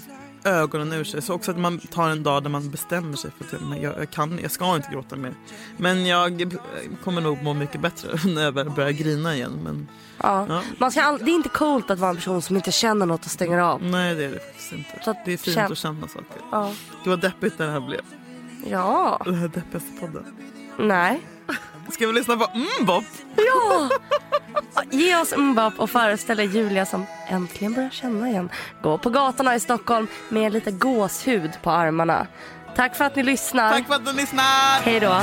ögonen 0.43 0.93
ur 0.93 1.03
sig. 1.03 1.21
Så 1.21 1.33
också 1.33 1.51
att 1.51 1.57
man 1.57 1.79
tar 1.79 2.09
en 2.09 2.23
dag 2.23 2.43
där 2.43 2.49
man 2.49 2.69
bestämmer 2.69 3.17
sig 3.17 3.31
för 3.37 3.55
att 3.57 3.61
nej, 3.69 3.83
jag, 3.83 3.97
jag, 3.99 4.09
kan, 4.11 4.39
jag 4.41 4.51
ska 4.51 4.75
inte 4.75 4.89
gråta 4.91 5.15
mer. 5.15 5.33
Men 5.77 6.05
jag 6.05 6.57
kommer 7.03 7.21
nog 7.21 7.43
må 7.43 7.53
mycket 7.53 7.81
bättre 7.81 8.09
när 8.29 8.41
jag 8.43 8.53
börjar 8.73 8.91
grina 8.91 9.35
igen. 9.35 9.59
Men 9.63 9.87
Ja. 10.23 10.45
Ja. 10.49 10.61
Man 10.77 10.91
ska 10.91 11.01
all, 11.01 11.17
det 11.19 11.31
är 11.31 11.35
inte 11.35 11.49
coolt 11.49 11.89
att 11.89 11.99
vara 11.99 12.09
en 12.09 12.15
person 12.15 12.41
som 12.41 12.55
inte 12.55 12.71
känner 12.71 13.05
något 13.05 13.25
och 13.25 13.31
stänger 13.31 13.57
av. 13.57 13.83
nej 13.83 14.15
det 14.15 14.25
är 14.25 14.29
det 14.29 14.39
faktiskt 14.39 14.71
inte. 14.73 14.89
Så 15.03 15.11
att 15.11 15.25
Det 15.25 15.33
är 15.33 15.37
fint 15.37 15.55
känn- 15.55 15.71
att 15.71 15.77
känna 15.77 16.07
saker. 16.07 16.41
Ja. 16.51 16.73
Det 17.03 17.09
var 17.09 17.17
deppigt 17.17 17.59
när 17.59 17.65
det 17.65 17.71
här 17.71 17.79
blev. 17.79 18.01
Ja. 18.66 19.22
Den 19.26 19.36
här 19.36 19.47
deppigaste 19.47 19.91
podden. 19.99 20.26
Nej. 20.80 21.22
Ska 21.91 22.07
vi 22.07 22.14
lyssna 22.14 22.38
på 22.38 22.47
Mbop? 22.82 23.03
Ja! 23.36 23.89
Ge 24.91 25.16
oss 25.16 25.38
Mbap 25.38 25.80
och 25.80 25.89
föreställ 25.89 26.39
er 26.39 26.43
Julia 26.43 26.86
som 26.86 27.05
äntligen 27.28 27.74
börjar 27.74 27.89
känna 27.89 28.30
igen. 28.30 28.49
Gå 28.82 28.97
på 28.97 29.10
gatorna 29.10 29.55
i 29.55 29.60
Stockholm 29.60 30.07
med 30.30 30.53
lite 30.53 30.72
gåshud 30.72 31.51
på 31.64 31.72
armarna. 31.72 32.28
Tack 32.76 32.95
för 32.95 33.05
att 33.05 33.16
ni 33.16 33.24
lyssnar. 33.24 33.72
Tack 33.72 33.88
för 33.88 33.95
att 33.95 34.05
du 34.05 34.14
lyssnar! 34.14 34.82
Hej 34.82 34.99
då. 34.99 35.22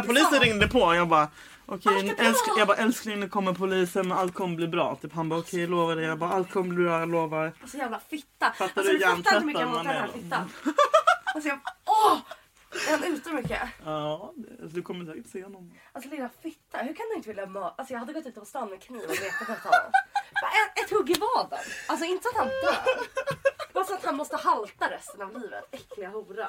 När 0.00 0.06
polisen 0.06 0.40
ringde 0.40 0.68
på, 0.68 0.94
jag 0.94 1.08
bara 1.08 1.28
Okej, 1.66 2.14
älsk, 2.18 2.40
jag 2.58 2.68
bara 2.68 2.76
älskling 2.76 3.20
nu 3.20 3.28
kommer 3.28 3.52
polisen 3.52 4.08
men 4.08 4.18
allt 4.18 4.34
kommer 4.34 4.56
bli 4.56 4.68
bra. 4.68 4.96
Typ, 5.02 5.12
han 5.12 5.28
bara 5.28 5.40
okej 5.40 5.60
jag 5.60 5.70
lovar 5.70 5.96
dig. 5.96 6.04
Jag 6.04 6.18
bara 6.18 6.30
allt 6.30 6.50
kommer 6.50 6.74
bli 6.74 6.84
bra, 6.84 6.98
jag 7.00 7.08
lovar. 7.08 7.52
Alltså 7.62 7.76
jävla 7.76 8.00
fitta. 8.08 8.52
Fattar 8.58 8.64
alltså, 8.80 8.92
du 8.92 8.98
fattar 8.98 9.16
inte 9.16 9.40
mycket 9.46 9.60
jag 9.60 9.68
hatar 9.68 9.84
den 9.84 9.92
här 10.02 10.08
fittan. 10.08 10.50
Alltså 11.34 11.48
jag, 11.48 11.58
åh! 11.86 12.18
Han 12.90 13.04
ute 13.04 13.30
mycket? 13.32 13.60
Ja, 13.84 14.32
det- 14.36 14.66
du 14.74 14.82
kommer 14.82 15.04
säkert 15.04 15.30
se 15.32 15.42
honom. 15.44 15.74
Alltså 15.92 16.10
lilla 16.10 16.30
fitta, 16.42 16.78
hur 16.78 16.94
kan 16.94 17.06
du 17.10 17.14
inte 17.16 17.28
vilja 17.28 17.46
mörda? 17.46 17.74
Alltså 17.78 17.92
jag 17.94 18.00
hade 18.00 18.12
gått 18.12 18.26
ut 18.26 18.34
på 18.34 18.44
stan 18.44 18.70
med 18.70 18.82
kniv 18.82 19.02
och 19.04 19.10
vetat 19.10 19.40
efter 19.48 19.68
honom. 19.68 19.90
Ett, 20.76 20.84
ett 20.84 20.90
hugg 20.90 21.10
i 21.10 21.14
vaden. 21.20 21.58
Alltså 21.88 22.04
inte 22.06 22.22
så 22.22 22.28
att 22.28 22.36
han 22.36 22.48
dör. 22.48 22.76
Bara 23.72 23.84
så 23.84 23.94
att 23.94 24.04
han 24.04 24.16
måste 24.16 24.36
halta 24.36 24.90
resten 24.90 25.22
av 25.22 25.40
livet. 25.40 25.64
Äckliga 25.72 26.08
hora. 26.08 26.48